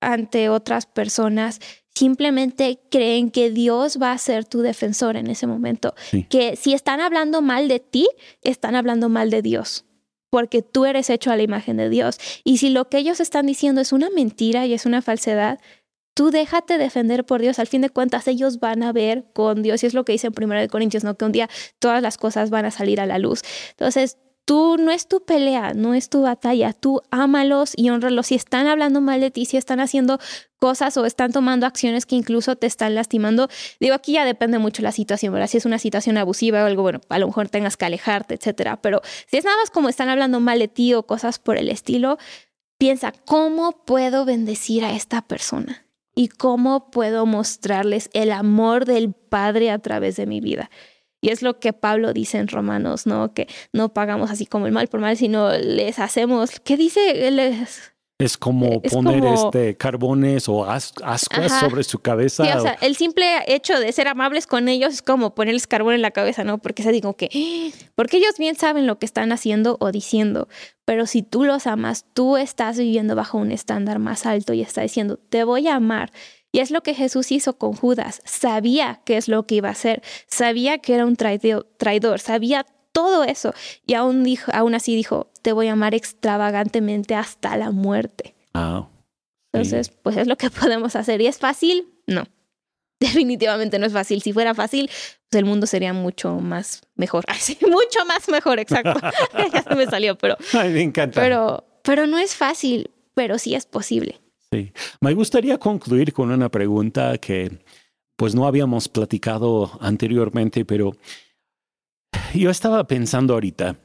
ante 0.00 0.48
otras 0.50 0.86
personas 0.86 1.60
simplemente 1.94 2.80
creen 2.90 3.30
que 3.30 3.50
Dios 3.50 3.98
va 4.00 4.12
a 4.12 4.18
ser 4.18 4.44
tu 4.44 4.60
defensor 4.62 5.16
en 5.16 5.28
ese 5.28 5.46
momento. 5.46 5.94
Que 6.28 6.56
si 6.56 6.74
están 6.74 7.00
hablando 7.00 7.40
mal 7.40 7.68
de 7.68 7.80
ti, 7.80 8.08
están 8.42 8.74
hablando 8.74 9.08
mal 9.08 9.30
de 9.30 9.42
Dios, 9.42 9.84
porque 10.30 10.62
tú 10.62 10.84
eres 10.84 11.10
hecho 11.10 11.30
a 11.30 11.36
la 11.36 11.42
imagen 11.42 11.76
de 11.76 11.88
Dios. 11.88 12.18
Y 12.42 12.58
si 12.58 12.70
lo 12.70 12.88
que 12.88 12.98
ellos 12.98 13.20
están 13.20 13.46
diciendo 13.46 13.80
es 13.80 13.92
una 13.92 14.10
mentira 14.10 14.66
y 14.66 14.74
es 14.74 14.86
una 14.86 15.02
falsedad, 15.02 15.60
tú 16.14 16.30
déjate 16.30 16.78
defender 16.78 17.24
por 17.24 17.40
Dios. 17.40 17.58
Al 17.58 17.66
fin 17.68 17.82
de 17.82 17.90
cuentas, 17.90 18.26
ellos 18.26 18.58
van 18.58 18.82
a 18.82 18.92
ver 18.92 19.26
con 19.32 19.62
Dios. 19.62 19.82
Y 19.82 19.86
es 19.86 19.94
lo 19.94 20.04
que 20.04 20.12
dice 20.12 20.28
en 20.28 20.34
1 20.36 20.68
Corintios, 20.68 21.04
¿no? 21.04 21.16
Que 21.16 21.24
un 21.24 21.32
día 21.32 21.48
todas 21.78 22.02
las 22.02 22.18
cosas 22.18 22.50
van 22.50 22.64
a 22.64 22.70
salir 22.70 23.00
a 23.00 23.06
la 23.06 23.18
luz. 23.18 23.42
Entonces, 23.70 24.18
Tú 24.46 24.76
no 24.76 24.90
es 24.90 25.08
tu 25.08 25.24
pelea, 25.24 25.72
no 25.72 25.94
es 25.94 26.10
tu 26.10 26.20
batalla, 26.20 26.74
tú 26.74 27.00
ámalos 27.10 27.72
y 27.76 27.88
honralos. 27.88 28.26
Si 28.26 28.34
están 28.34 28.66
hablando 28.66 29.00
mal 29.00 29.20
de 29.20 29.30
ti, 29.30 29.46
si 29.46 29.56
están 29.56 29.80
haciendo 29.80 30.18
cosas 30.58 30.96
o 30.98 31.06
están 31.06 31.32
tomando 31.32 31.64
acciones 31.64 32.04
que 32.04 32.14
incluso 32.14 32.54
te 32.56 32.66
están 32.66 32.94
lastimando, 32.94 33.48
digo, 33.80 33.94
aquí 33.94 34.12
ya 34.12 34.26
depende 34.26 34.58
mucho 34.58 34.82
la 34.82 34.92
situación, 34.92 35.32
¿verdad? 35.32 35.48
Si 35.48 35.56
es 35.56 35.64
una 35.64 35.78
situación 35.78 36.18
abusiva 36.18 36.62
o 36.62 36.66
algo, 36.66 36.82
bueno, 36.82 37.00
a 37.08 37.18
lo 37.18 37.26
mejor 37.26 37.48
tengas 37.48 37.78
que 37.78 37.86
alejarte, 37.86 38.34
etcétera. 38.34 38.82
Pero 38.82 39.00
si 39.26 39.38
es 39.38 39.44
nada 39.44 39.56
más 39.56 39.70
como 39.70 39.88
están 39.88 40.10
hablando 40.10 40.40
mal 40.40 40.58
de 40.58 40.68
ti 40.68 40.92
o 40.92 41.04
cosas 41.04 41.38
por 41.38 41.56
el 41.56 41.70
estilo, 41.70 42.18
piensa, 42.76 43.12
¿cómo 43.24 43.84
puedo 43.86 44.26
bendecir 44.26 44.84
a 44.84 44.92
esta 44.94 45.22
persona? 45.22 45.86
¿Y 46.14 46.28
cómo 46.28 46.90
puedo 46.90 47.24
mostrarles 47.24 48.10
el 48.12 48.30
amor 48.30 48.84
del 48.84 49.14
Padre 49.14 49.70
a 49.70 49.78
través 49.78 50.16
de 50.16 50.26
mi 50.26 50.40
vida? 50.40 50.70
Y 51.24 51.30
es 51.30 51.40
lo 51.40 51.58
que 51.58 51.72
Pablo 51.72 52.12
dice 52.12 52.36
en 52.36 52.48
Romanos, 52.48 53.06
¿no? 53.06 53.32
Que 53.32 53.48
no 53.72 53.94
pagamos 53.94 54.30
así 54.30 54.44
como 54.44 54.66
el 54.66 54.72
mal 54.72 54.88
por 54.88 55.00
mal, 55.00 55.16
sino 55.16 55.56
les 55.56 55.98
hacemos, 55.98 56.60
¿qué 56.60 56.76
dice? 56.76 57.30
Les, 57.30 57.94
es 58.18 58.36
como 58.36 58.82
poner 58.82 59.24
este 59.24 59.76
carbones 59.76 60.48
o 60.48 60.64
ascuas 60.64 61.58
sobre 61.58 61.82
su 61.82 61.98
cabeza. 61.98 62.44
Sí, 62.44 62.50
o, 62.56 62.60
sea, 62.60 62.76
el 62.80 62.94
simple 62.94 63.26
hecho 63.48 63.80
de 63.80 63.90
ser 63.90 64.06
amables 64.06 64.46
con 64.46 64.68
ellos 64.68 64.92
es 64.92 65.02
como 65.02 65.34
ponerles 65.34 65.66
carbón 65.66 65.94
en 65.94 66.02
la 66.02 66.10
cabeza, 66.10 66.44
¿no? 66.44 66.58
Porque 66.58 66.82
se 66.82 66.92
digo 66.92 67.14
que, 67.14 67.28
porque 67.94 68.18
ellos 68.18 68.36
bien 68.38 68.54
saben 68.54 68.86
lo 68.86 68.98
que 68.98 69.06
están 69.06 69.32
haciendo 69.32 69.78
o 69.80 69.90
diciendo, 69.90 70.46
pero 70.84 71.06
si 71.06 71.22
tú 71.22 71.44
los 71.44 71.66
amas, 71.66 72.04
tú 72.12 72.36
estás 72.36 72.78
viviendo 72.78 73.16
bajo 73.16 73.38
un 73.38 73.50
estándar 73.50 73.98
más 73.98 74.26
alto 74.26 74.52
y 74.52 74.60
está 74.60 74.82
diciendo, 74.82 75.18
te 75.28 75.42
voy 75.42 75.68
a 75.68 75.76
amar 75.76 76.12
y 76.54 76.60
es 76.60 76.70
lo 76.70 76.84
que 76.84 76.94
Jesús 76.94 77.32
hizo 77.32 77.58
con 77.58 77.72
Judas. 77.72 78.22
Sabía 78.24 79.00
qué 79.04 79.16
es 79.16 79.26
lo 79.26 79.44
que 79.44 79.56
iba 79.56 79.70
a 79.70 79.72
hacer, 79.72 80.04
sabía 80.28 80.78
que 80.78 80.94
era 80.94 81.04
un 81.04 81.16
traidor, 81.16 82.20
sabía 82.20 82.64
todo 82.92 83.24
eso. 83.24 83.52
Y 83.88 83.94
aún, 83.94 84.22
dijo, 84.22 84.52
aún 84.54 84.76
así 84.76 84.94
dijo, 84.94 85.32
te 85.42 85.50
voy 85.50 85.66
a 85.66 85.72
amar 85.72 85.96
extravagantemente 85.96 87.16
hasta 87.16 87.56
la 87.56 87.72
muerte. 87.72 88.36
Entonces, 89.52 89.88
pues 89.88 90.16
es 90.16 90.28
lo 90.28 90.36
que 90.36 90.48
podemos 90.62 90.94
hacer. 90.94 91.20
¿Y 91.20 91.26
es 91.26 91.38
fácil? 91.38 91.88
No. 92.06 92.22
Definitivamente 93.00 93.80
no 93.80 93.86
es 93.86 93.92
fácil. 93.92 94.22
Si 94.22 94.32
fuera 94.32 94.54
fácil, 94.54 94.88
pues 95.28 95.40
el 95.40 95.46
mundo 95.46 95.66
sería 95.66 95.92
mucho 95.92 96.36
más 96.36 96.82
mejor. 96.94 97.24
mucho 97.62 98.04
más 98.06 98.28
mejor, 98.28 98.60
exacto. 98.60 98.94
ya 99.52 99.60
se 99.60 99.74
me 99.74 99.86
salió, 99.86 100.16
pero. 100.16 100.36
Ay, 100.52 100.70
me 100.70 100.82
encanta. 100.82 101.20
Pero, 101.20 101.64
pero 101.82 102.06
no 102.06 102.16
es 102.18 102.36
fácil, 102.36 102.92
pero 103.14 103.40
sí 103.40 103.56
es 103.56 103.66
posible. 103.66 104.20
Me 105.00 105.14
gustaría 105.14 105.58
concluir 105.58 106.12
con 106.12 106.30
una 106.30 106.48
pregunta 106.48 107.18
que 107.18 107.58
pues 108.16 108.34
no 108.34 108.46
habíamos 108.46 108.88
platicado 108.88 109.70
anteriormente, 109.80 110.64
pero 110.64 110.92
yo 112.34 112.50
estaba 112.50 112.84
pensando 112.84 113.34
ahorita, 113.34 113.76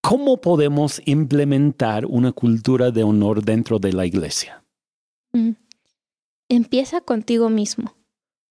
¿cómo 0.00 0.40
podemos 0.40 1.00
implementar 1.04 2.06
una 2.06 2.32
cultura 2.32 2.90
de 2.90 3.02
honor 3.02 3.42
dentro 3.44 3.78
de 3.78 3.92
la 3.92 4.06
iglesia? 4.06 4.62
Mm. 5.32 5.52
Empieza 6.50 7.00
contigo 7.00 7.50
mismo. 7.50 7.94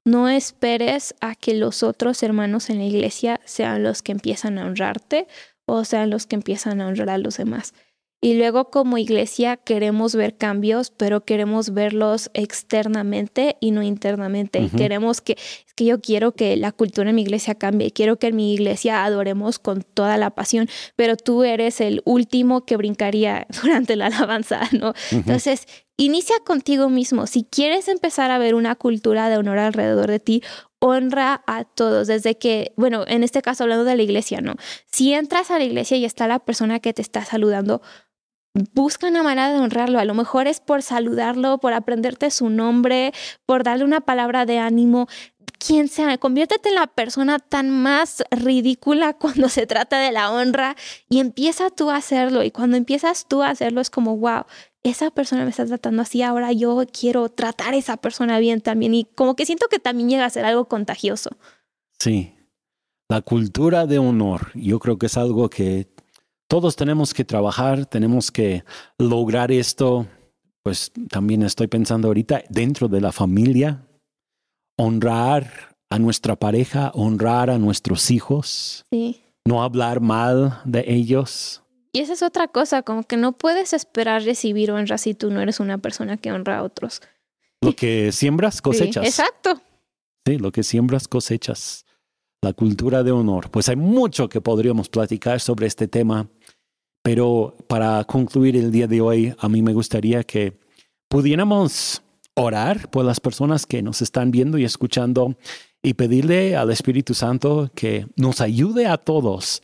No 0.05 0.29
esperes 0.29 1.15
a 1.19 1.35
que 1.35 1.53
los 1.53 1.83
otros 1.83 2.23
hermanos 2.23 2.69
en 2.69 2.77
la 2.77 2.85
iglesia 2.85 3.41
sean 3.43 3.83
los 3.83 4.01
que 4.01 4.11
empiezan 4.11 4.57
a 4.57 4.65
honrarte 4.65 5.27
o 5.65 5.83
sean 5.83 6.09
los 6.09 6.27
que 6.27 6.35
empiezan 6.35 6.79
a 6.79 6.87
honrar 6.87 7.09
a 7.09 7.17
los 7.17 7.37
demás. 7.37 7.73
Y 8.19 8.33
luego 8.33 8.71
como 8.71 8.97
iglesia 8.97 9.57
queremos 9.57 10.15
ver 10.15 10.35
cambios, 10.35 10.89
pero 10.89 11.23
queremos 11.23 11.71
verlos 11.73 12.31
externamente 12.33 13.57
y 13.59 13.69
no 13.69 13.83
internamente. 13.83 14.59
Y 14.59 14.69
queremos 14.69 15.21
que, 15.21 15.33
es 15.33 15.73
que 15.75 15.85
yo 15.85 16.01
quiero 16.01 16.31
que 16.31 16.57
la 16.57 16.71
cultura 16.71 17.11
en 17.11 17.15
mi 17.15 17.21
iglesia 17.21 17.53
cambie, 17.53 17.91
quiero 17.91 18.17
que 18.17 18.27
en 18.27 18.35
mi 18.35 18.55
iglesia 18.55 19.05
adoremos 19.05 19.59
con 19.59 19.83
toda 19.83 20.17
la 20.17 20.31
pasión, 20.31 20.67
pero 20.95 21.15
tú 21.15 21.43
eres 21.43 21.79
el 21.79 22.01
último 22.05 22.65
que 22.65 22.75
brincaría 22.75 23.45
durante 23.61 23.95
la 23.95 24.07
alabanza, 24.07 24.61
¿no? 24.71 24.93
Entonces, 25.11 25.67
inicia 25.95 26.37
contigo 26.43 26.89
mismo. 26.89 27.27
Si 27.27 27.43
quieres 27.43 27.87
empezar 27.87 28.31
a 28.31 28.39
ver 28.39 28.55
una 28.55 28.73
cultura 28.73 29.29
de 29.29 29.37
honor 29.37 29.59
alrededor 29.59 30.09
de 30.09 30.19
ti, 30.19 30.43
honra 30.79 31.43
a 31.47 31.65
todos, 31.65 32.07
desde 32.07 32.37
que, 32.37 32.73
bueno, 32.77 33.03
en 33.07 33.23
este 33.23 33.41
caso 33.41 33.63
hablando 33.63 33.83
de 33.83 33.95
la 33.95 34.03
iglesia, 34.03 34.41
¿no? 34.41 34.55
Si 34.85 35.13
entras 35.13 35.49
a 35.49 35.57
la 35.57 35.65
iglesia 35.65 35.97
y 35.97 36.05
está 36.05 36.27
la 36.27 36.39
persona 36.39 36.79
que 36.79 36.93
te 36.93 37.01
está 37.01 37.25
saludando, 37.25 37.81
busca 38.73 39.07
una 39.07 39.23
manera 39.23 39.51
de 39.51 39.59
honrarlo. 39.59 39.99
A 39.99 40.05
lo 40.05 40.13
mejor 40.13 40.47
es 40.47 40.59
por 40.59 40.81
saludarlo, 40.81 41.59
por 41.59 41.73
aprenderte 41.73 42.31
su 42.31 42.49
nombre, 42.49 43.13
por 43.45 43.63
darle 43.63 43.83
una 43.83 44.01
palabra 44.01 44.45
de 44.45 44.59
ánimo. 44.59 45.07
Quien 45.59 45.87
sea, 45.87 46.17
conviértete 46.17 46.69
en 46.69 46.75
la 46.75 46.87
persona 46.87 47.39
tan 47.39 47.69
más 47.69 48.23
ridícula 48.31 49.13
cuando 49.19 49.49
se 49.49 49.65
trata 49.65 49.99
de 49.99 50.11
la 50.11 50.31
honra 50.31 50.75
y 51.09 51.19
empieza 51.19 51.69
tú 51.69 51.89
a 51.89 51.97
hacerlo. 51.97 52.43
Y 52.43 52.51
cuando 52.51 52.77
empiezas 52.77 53.27
tú 53.27 53.43
a 53.43 53.49
hacerlo 53.49 53.81
es 53.81 53.89
como, 53.89 54.17
wow, 54.17 54.43
esa 54.83 55.11
persona 55.11 55.43
me 55.43 55.49
está 55.49 55.65
tratando 55.65 56.01
así, 56.01 56.21
ahora 56.21 56.51
yo 56.51 56.83
quiero 56.91 57.29
tratar 57.29 57.73
a 57.73 57.77
esa 57.77 57.97
persona 57.97 58.39
bien 58.39 58.61
también. 58.61 58.93
Y 58.93 59.05
como 59.15 59.35
que 59.35 59.45
siento 59.45 59.67
que 59.67 59.79
también 59.79 60.09
llega 60.09 60.25
a 60.25 60.29
ser 60.29 60.45
algo 60.45 60.65
contagioso. 60.65 61.31
Sí, 61.99 62.33
la 63.09 63.21
cultura 63.21 63.85
de 63.85 63.99
honor, 63.99 64.51
yo 64.53 64.79
creo 64.79 64.97
que 64.97 65.05
es 65.07 65.17
algo 65.17 65.49
que 65.49 65.87
todos 66.47 66.75
tenemos 66.75 67.13
que 67.13 67.25
trabajar, 67.25 67.85
tenemos 67.85 68.31
que 68.31 68.63
lograr 68.97 69.51
esto. 69.51 70.07
Pues 70.63 70.91
también 71.09 71.43
estoy 71.43 71.67
pensando 71.67 72.07
ahorita 72.07 72.43
dentro 72.49 72.87
de 72.87 73.01
la 73.01 73.11
familia, 73.11 73.87
honrar 74.77 75.77
a 75.89 75.99
nuestra 75.99 76.35
pareja, 76.35 76.91
honrar 76.93 77.49
a 77.49 77.57
nuestros 77.57 78.11
hijos, 78.11 78.85
no 79.45 79.63
hablar 79.63 80.01
mal 80.01 80.61
de 80.65 80.83
ellos. 80.87 81.63
Y 81.93 82.01
esa 82.01 82.13
es 82.13 82.21
otra 82.21 82.47
cosa, 82.47 82.83
como 82.83 83.03
que 83.03 83.17
no 83.17 83.31
puedes 83.31 83.73
esperar 83.73 84.23
recibir 84.23 84.71
honra 84.71 84.97
si 84.97 85.13
tú 85.13 85.31
no 85.31 85.41
eres 85.41 85.59
una 85.59 85.77
persona 85.77 86.17
que 86.17 86.31
honra 86.31 86.59
a 86.59 86.63
otros. 86.63 87.01
Lo 87.61 87.73
que 87.73 88.11
siembras 88.11 88.61
cosechas. 88.61 89.05
exacto. 89.05 89.61
Sí, 90.25 90.37
lo 90.37 90.51
que 90.51 90.63
siembras 90.63 91.07
cosechas. 91.07 91.85
La 92.41 92.53
cultura 92.53 93.01
de 93.01 93.11
honor. 93.11 93.49
Pues 93.49 93.67
hay 93.69 93.77
mucho 93.77 94.29
que 94.29 94.41
podríamos 94.41 94.89
platicar 94.89 95.39
sobre 95.39 95.65
este 95.65 95.87
tema. 95.87 96.27
Pero 97.07 97.55
para 97.69 98.03
concluir 98.03 98.57
el 98.57 98.69
día 98.69 98.85
de 98.85 98.99
hoy, 98.99 99.33
a 99.39 99.47
mí 99.47 99.61
me 99.61 99.71
gustaría 99.71 100.25
que 100.25 100.59
pudiéramos 101.07 102.01
orar 102.35 102.91
por 102.91 103.05
las 103.05 103.21
personas 103.21 103.65
que 103.65 103.81
nos 103.81 104.01
están 104.01 104.29
viendo 104.29 104.57
y 104.57 104.65
escuchando 104.65 105.37
y 105.81 105.93
pedirle 105.93 106.57
al 106.57 106.69
Espíritu 106.69 107.13
Santo 107.13 107.71
que 107.73 108.07
nos 108.17 108.41
ayude 108.41 108.87
a 108.87 108.97
todos 108.97 109.61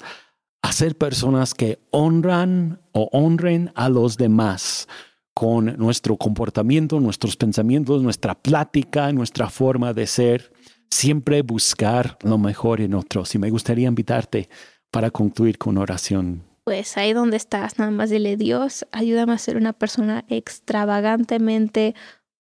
a 0.62 0.72
ser 0.72 0.98
personas 0.98 1.54
que 1.54 1.80
honran 1.92 2.80
o 2.94 3.10
honren 3.12 3.74
a 3.76 3.90
los 3.90 4.16
demás 4.16 4.88
con 5.34 5.66
nuestro 5.76 6.16
comportamiento, 6.16 7.02
nuestros 7.02 7.36
pensamientos, 7.36 8.02
nuestra 8.02 8.36
plática, 8.36 9.12
nuestra 9.12 9.50
forma 9.50 9.94
de 9.94 10.08
ser, 10.08 10.54
siempre 10.90 11.42
buscar 11.42 12.18
lo 12.24 12.38
mejor 12.38 12.80
en 12.80 12.94
otros. 12.94 13.36
Y 13.36 13.38
me 13.38 13.50
gustaría 13.50 13.90
invitarte 13.90 14.48
para 14.90 15.12
concluir 15.12 15.58
con 15.58 15.78
oración. 15.78 16.53
Pues 16.64 16.98
ahí 16.98 17.14
donde 17.14 17.38
estás, 17.38 17.78
nada 17.78 17.92
más 17.92 18.10
dile, 18.10 18.38
Dios, 18.38 18.86
ayúdame 18.92 19.34
a 19.34 19.38
ser 19.38 19.58
una 19.58 19.74
persona 19.74 20.24
extravagantemente 20.30 21.96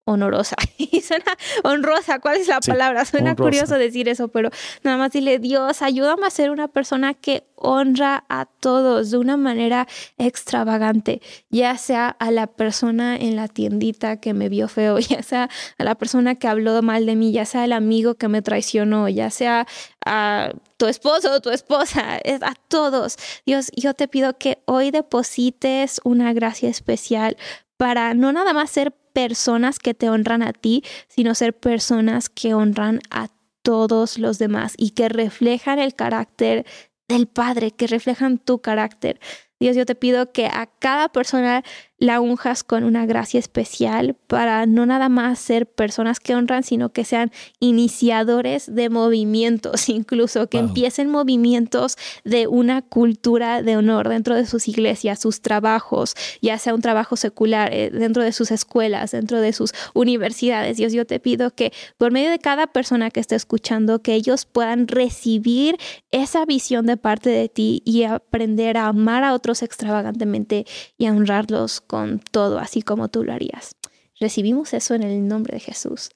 honorosa. 0.05 0.55
Y 0.77 1.01
suena 1.01 1.37
honrosa, 1.63 2.19
¿cuál 2.19 2.37
es 2.37 2.47
la 2.47 2.59
palabra? 2.59 3.05
Suena 3.05 3.35
curioso 3.35 3.75
decir 3.75 4.09
eso, 4.09 4.27
pero 4.27 4.49
nada 4.83 4.97
más 4.97 5.11
dile, 5.11 5.39
Dios, 5.39 5.81
ayúdame 5.81 6.27
a 6.27 6.29
ser 6.29 6.51
una 6.51 6.67
persona 6.67 7.13
que 7.13 7.45
honra 7.55 8.25
a 8.29 8.45
todos 8.45 9.11
de 9.11 9.17
una 9.17 9.37
manera 9.37 9.87
extravagante, 10.17 11.21
ya 11.49 11.77
sea 11.77 12.09
a 12.09 12.31
la 12.31 12.47
persona 12.47 13.15
en 13.15 13.35
la 13.35 13.47
tiendita 13.47 14.19
que 14.19 14.33
me 14.33 14.49
vio 14.49 14.67
feo, 14.67 14.99
ya 14.99 15.23
sea 15.23 15.49
a 15.77 15.83
la 15.83 15.95
persona 15.95 16.35
que 16.35 16.47
habló 16.47 16.81
mal 16.81 17.05
de 17.05 17.15
mí, 17.15 17.31
ya 17.31 17.45
sea 17.45 17.65
el 17.65 17.71
amigo 17.71 18.15
que 18.15 18.27
me 18.27 18.41
traicionó, 18.41 19.07
ya 19.09 19.29
sea 19.29 19.65
a 20.05 20.51
tu 20.77 20.87
esposo 20.87 21.31
o 21.31 21.39
tu 21.39 21.49
esposa, 21.49 22.19
a 22.41 22.55
todos. 22.67 23.17
Dios, 23.45 23.71
yo 23.75 23.93
te 23.93 24.07
pido 24.07 24.37
que 24.37 24.61
hoy 24.65 24.91
deposites 24.91 26.01
una 26.03 26.33
gracia 26.33 26.69
especial 26.69 27.37
para 27.77 28.13
no 28.13 28.31
nada 28.31 28.53
más 28.53 28.69
ser 28.69 28.93
personas 29.13 29.79
que 29.79 29.93
te 29.93 30.09
honran 30.09 30.43
a 30.43 30.53
ti, 30.53 30.83
sino 31.07 31.35
ser 31.35 31.57
personas 31.57 32.29
que 32.29 32.53
honran 32.53 32.99
a 33.09 33.29
todos 33.61 34.17
los 34.17 34.39
demás 34.39 34.73
y 34.77 34.91
que 34.91 35.07
reflejan 35.07 35.79
el 35.79 35.95
carácter 35.95 36.65
del 37.07 37.27
Padre, 37.27 37.71
que 37.71 37.87
reflejan 37.87 38.37
tu 38.37 38.59
carácter. 38.59 39.19
Dios, 39.59 39.75
yo 39.75 39.85
te 39.85 39.95
pido 39.95 40.31
que 40.33 40.47
a 40.47 40.65
cada 40.79 41.09
persona 41.09 41.63
la 42.03 42.19
unjas 42.19 42.65
con 42.65 42.83
una 42.83 43.05
gracia 43.05 43.39
especial 43.39 44.17
para 44.27 44.65
no 44.65 44.85
nada 44.85 45.07
más 45.07 45.39
ser 45.39 45.67
personas 45.67 46.19
que 46.19 46.35
honran, 46.35 46.63
sino 46.63 46.91
que 46.91 47.05
sean 47.05 47.31
iniciadores 47.61 48.75
de 48.75 48.89
movimientos, 48.89 49.87
incluso 49.89 50.47
que 50.47 50.57
empiecen 50.57 51.09
movimientos 51.09 51.95
de 52.25 52.47
una 52.47 52.81
cultura 52.81 53.61
de 53.61 53.77
honor 53.77 54.09
dentro 54.09 54.35
de 54.35 54.45
sus 54.45 54.67
iglesias, 54.67 55.19
sus 55.19 55.39
trabajos, 55.39 56.13
ya 56.41 56.57
sea 56.57 56.75
un 56.75 56.81
trabajo 56.81 57.15
secular, 57.15 57.73
eh, 57.73 57.89
dentro 57.89 58.21
de 58.21 58.33
sus 58.33 58.51
escuelas, 58.51 59.11
dentro 59.11 59.39
de 59.39 59.53
sus 59.53 59.71
universidades. 59.93 60.75
Dios, 60.75 60.91
yo 60.91 61.05
te 61.05 61.21
pido 61.21 61.51
que 61.51 61.71
por 61.97 62.11
medio 62.11 62.31
de 62.31 62.39
cada 62.39 62.67
persona 62.67 63.11
que 63.11 63.21
esté 63.21 63.35
escuchando, 63.35 64.01
que 64.01 64.13
ellos 64.13 64.43
puedan 64.43 64.89
recibir 64.89 65.77
esa 66.11 66.45
visión 66.45 66.85
de 66.85 66.97
parte 66.97 67.29
de 67.29 67.47
ti 67.47 67.81
y 67.85 68.03
aprender 68.03 68.75
a 68.75 68.87
amar 68.87 69.23
a 69.23 69.33
otros 69.33 69.63
extravagantemente 69.63 70.65
y 70.97 71.05
a 71.05 71.11
honrarlos 71.11 71.79
con 71.93 72.17
todo, 72.17 72.57
así 72.57 72.81
como 72.81 73.07
tú 73.07 73.23
lo 73.23 73.33
harías. 73.33 73.75
Recibimos 74.19 74.73
eso 74.73 74.95
en 74.95 75.03
el 75.03 75.27
nombre 75.27 75.53
de 75.53 75.59
Jesús. 75.59 76.09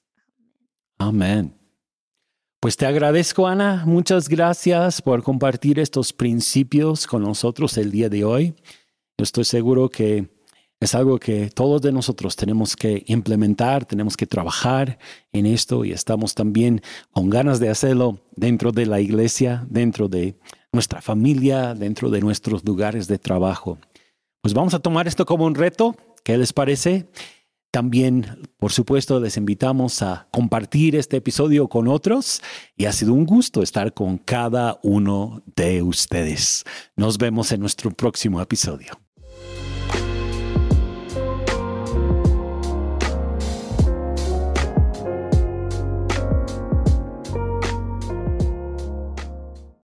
Amén. 0.98 1.54
Pues 2.58 2.76
te 2.76 2.84
agradezco, 2.84 3.46
Ana. 3.46 3.84
Muchas 3.86 4.28
gracias 4.28 5.00
por 5.00 5.22
compartir 5.22 5.78
estos 5.78 6.12
principios 6.12 7.06
con 7.06 7.22
nosotros 7.22 7.78
el 7.78 7.92
día 7.92 8.08
de 8.08 8.24
hoy. 8.24 8.56
Yo 9.16 9.22
estoy 9.22 9.44
seguro 9.44 9.88
que 9.88 10.28
es 10.80 10.96
algo 10.96 11.20
que 11.20 11.48
todos 11.48 11.80
de 11.80 11.92
nosotros 11.92 12.34
tenemos 12.34 12.74
que 12.74 13.04
implementar, 13.06 13.84
tenemos 13.84 14.16
que 14.16 14.26
trabajar 14.26 14.98
en 15.30 15.46
esto 15.46 15.84
y 15.84 15.92
estamos 15.92 16.34
también 16.34 16.82
con 17.12 17.30
ganas 17.30 17.60
de 17.60 17.68
hacerlo 17.68 18.18
dentro 18.34 18.72
de 18.72 18.86
la 18.86 19.00
iglesia, 19.00 19.64
dentro 19.70 20.08
de 20.08 20.40
nuestra 20.72 21.00
familia, 21.00 21.74
dentro 21.74 22.10
de 22.10 22.20
nuestros 22.20 22.64
lugares 22.64 23.06
de 23.06 23.18
trabajo. 23.18 23.78
Pues 24.48 24.54
vamos 24.54 24.72
a 24.72 24.78
tomar 24.78 25.06
esto 25.06 25.26
como 25.26 25.44
un 25.44 25.54
reto. 25.54 25.94
¿Qué 26.24 26.38
les 26.38 26.54
parece? 26.54 27.06
También, 27.70 28.48
por 28.56 28.72
supuesto, 28.72 29.20
les 29.20 29.36
invitamos 29.36 30.00
a 30.00 30.26
compartir 30.30 30.96
este 30.96 31.18
episodio 31.18 31.68
con 31.68 31.86
otros 31.86 32.40
y 32.74 32.86
ha 32.86 32.92
sido 32.92 33.12
un 33.12 33.26
gusto 33.26 33.62
estar 33.62 33.92
con 33.92 34.16
cada 34.16 34.80
uno 34.82 35.42
de 35.54 35.82
ustedes. 35.82 36.64
Nos 36.96 37.18
vemos 37.18 37.52
en 37.52 37.60
nuestro 37.60 37.90
próximo 37.90 38.40
episodio. 38.40 38.98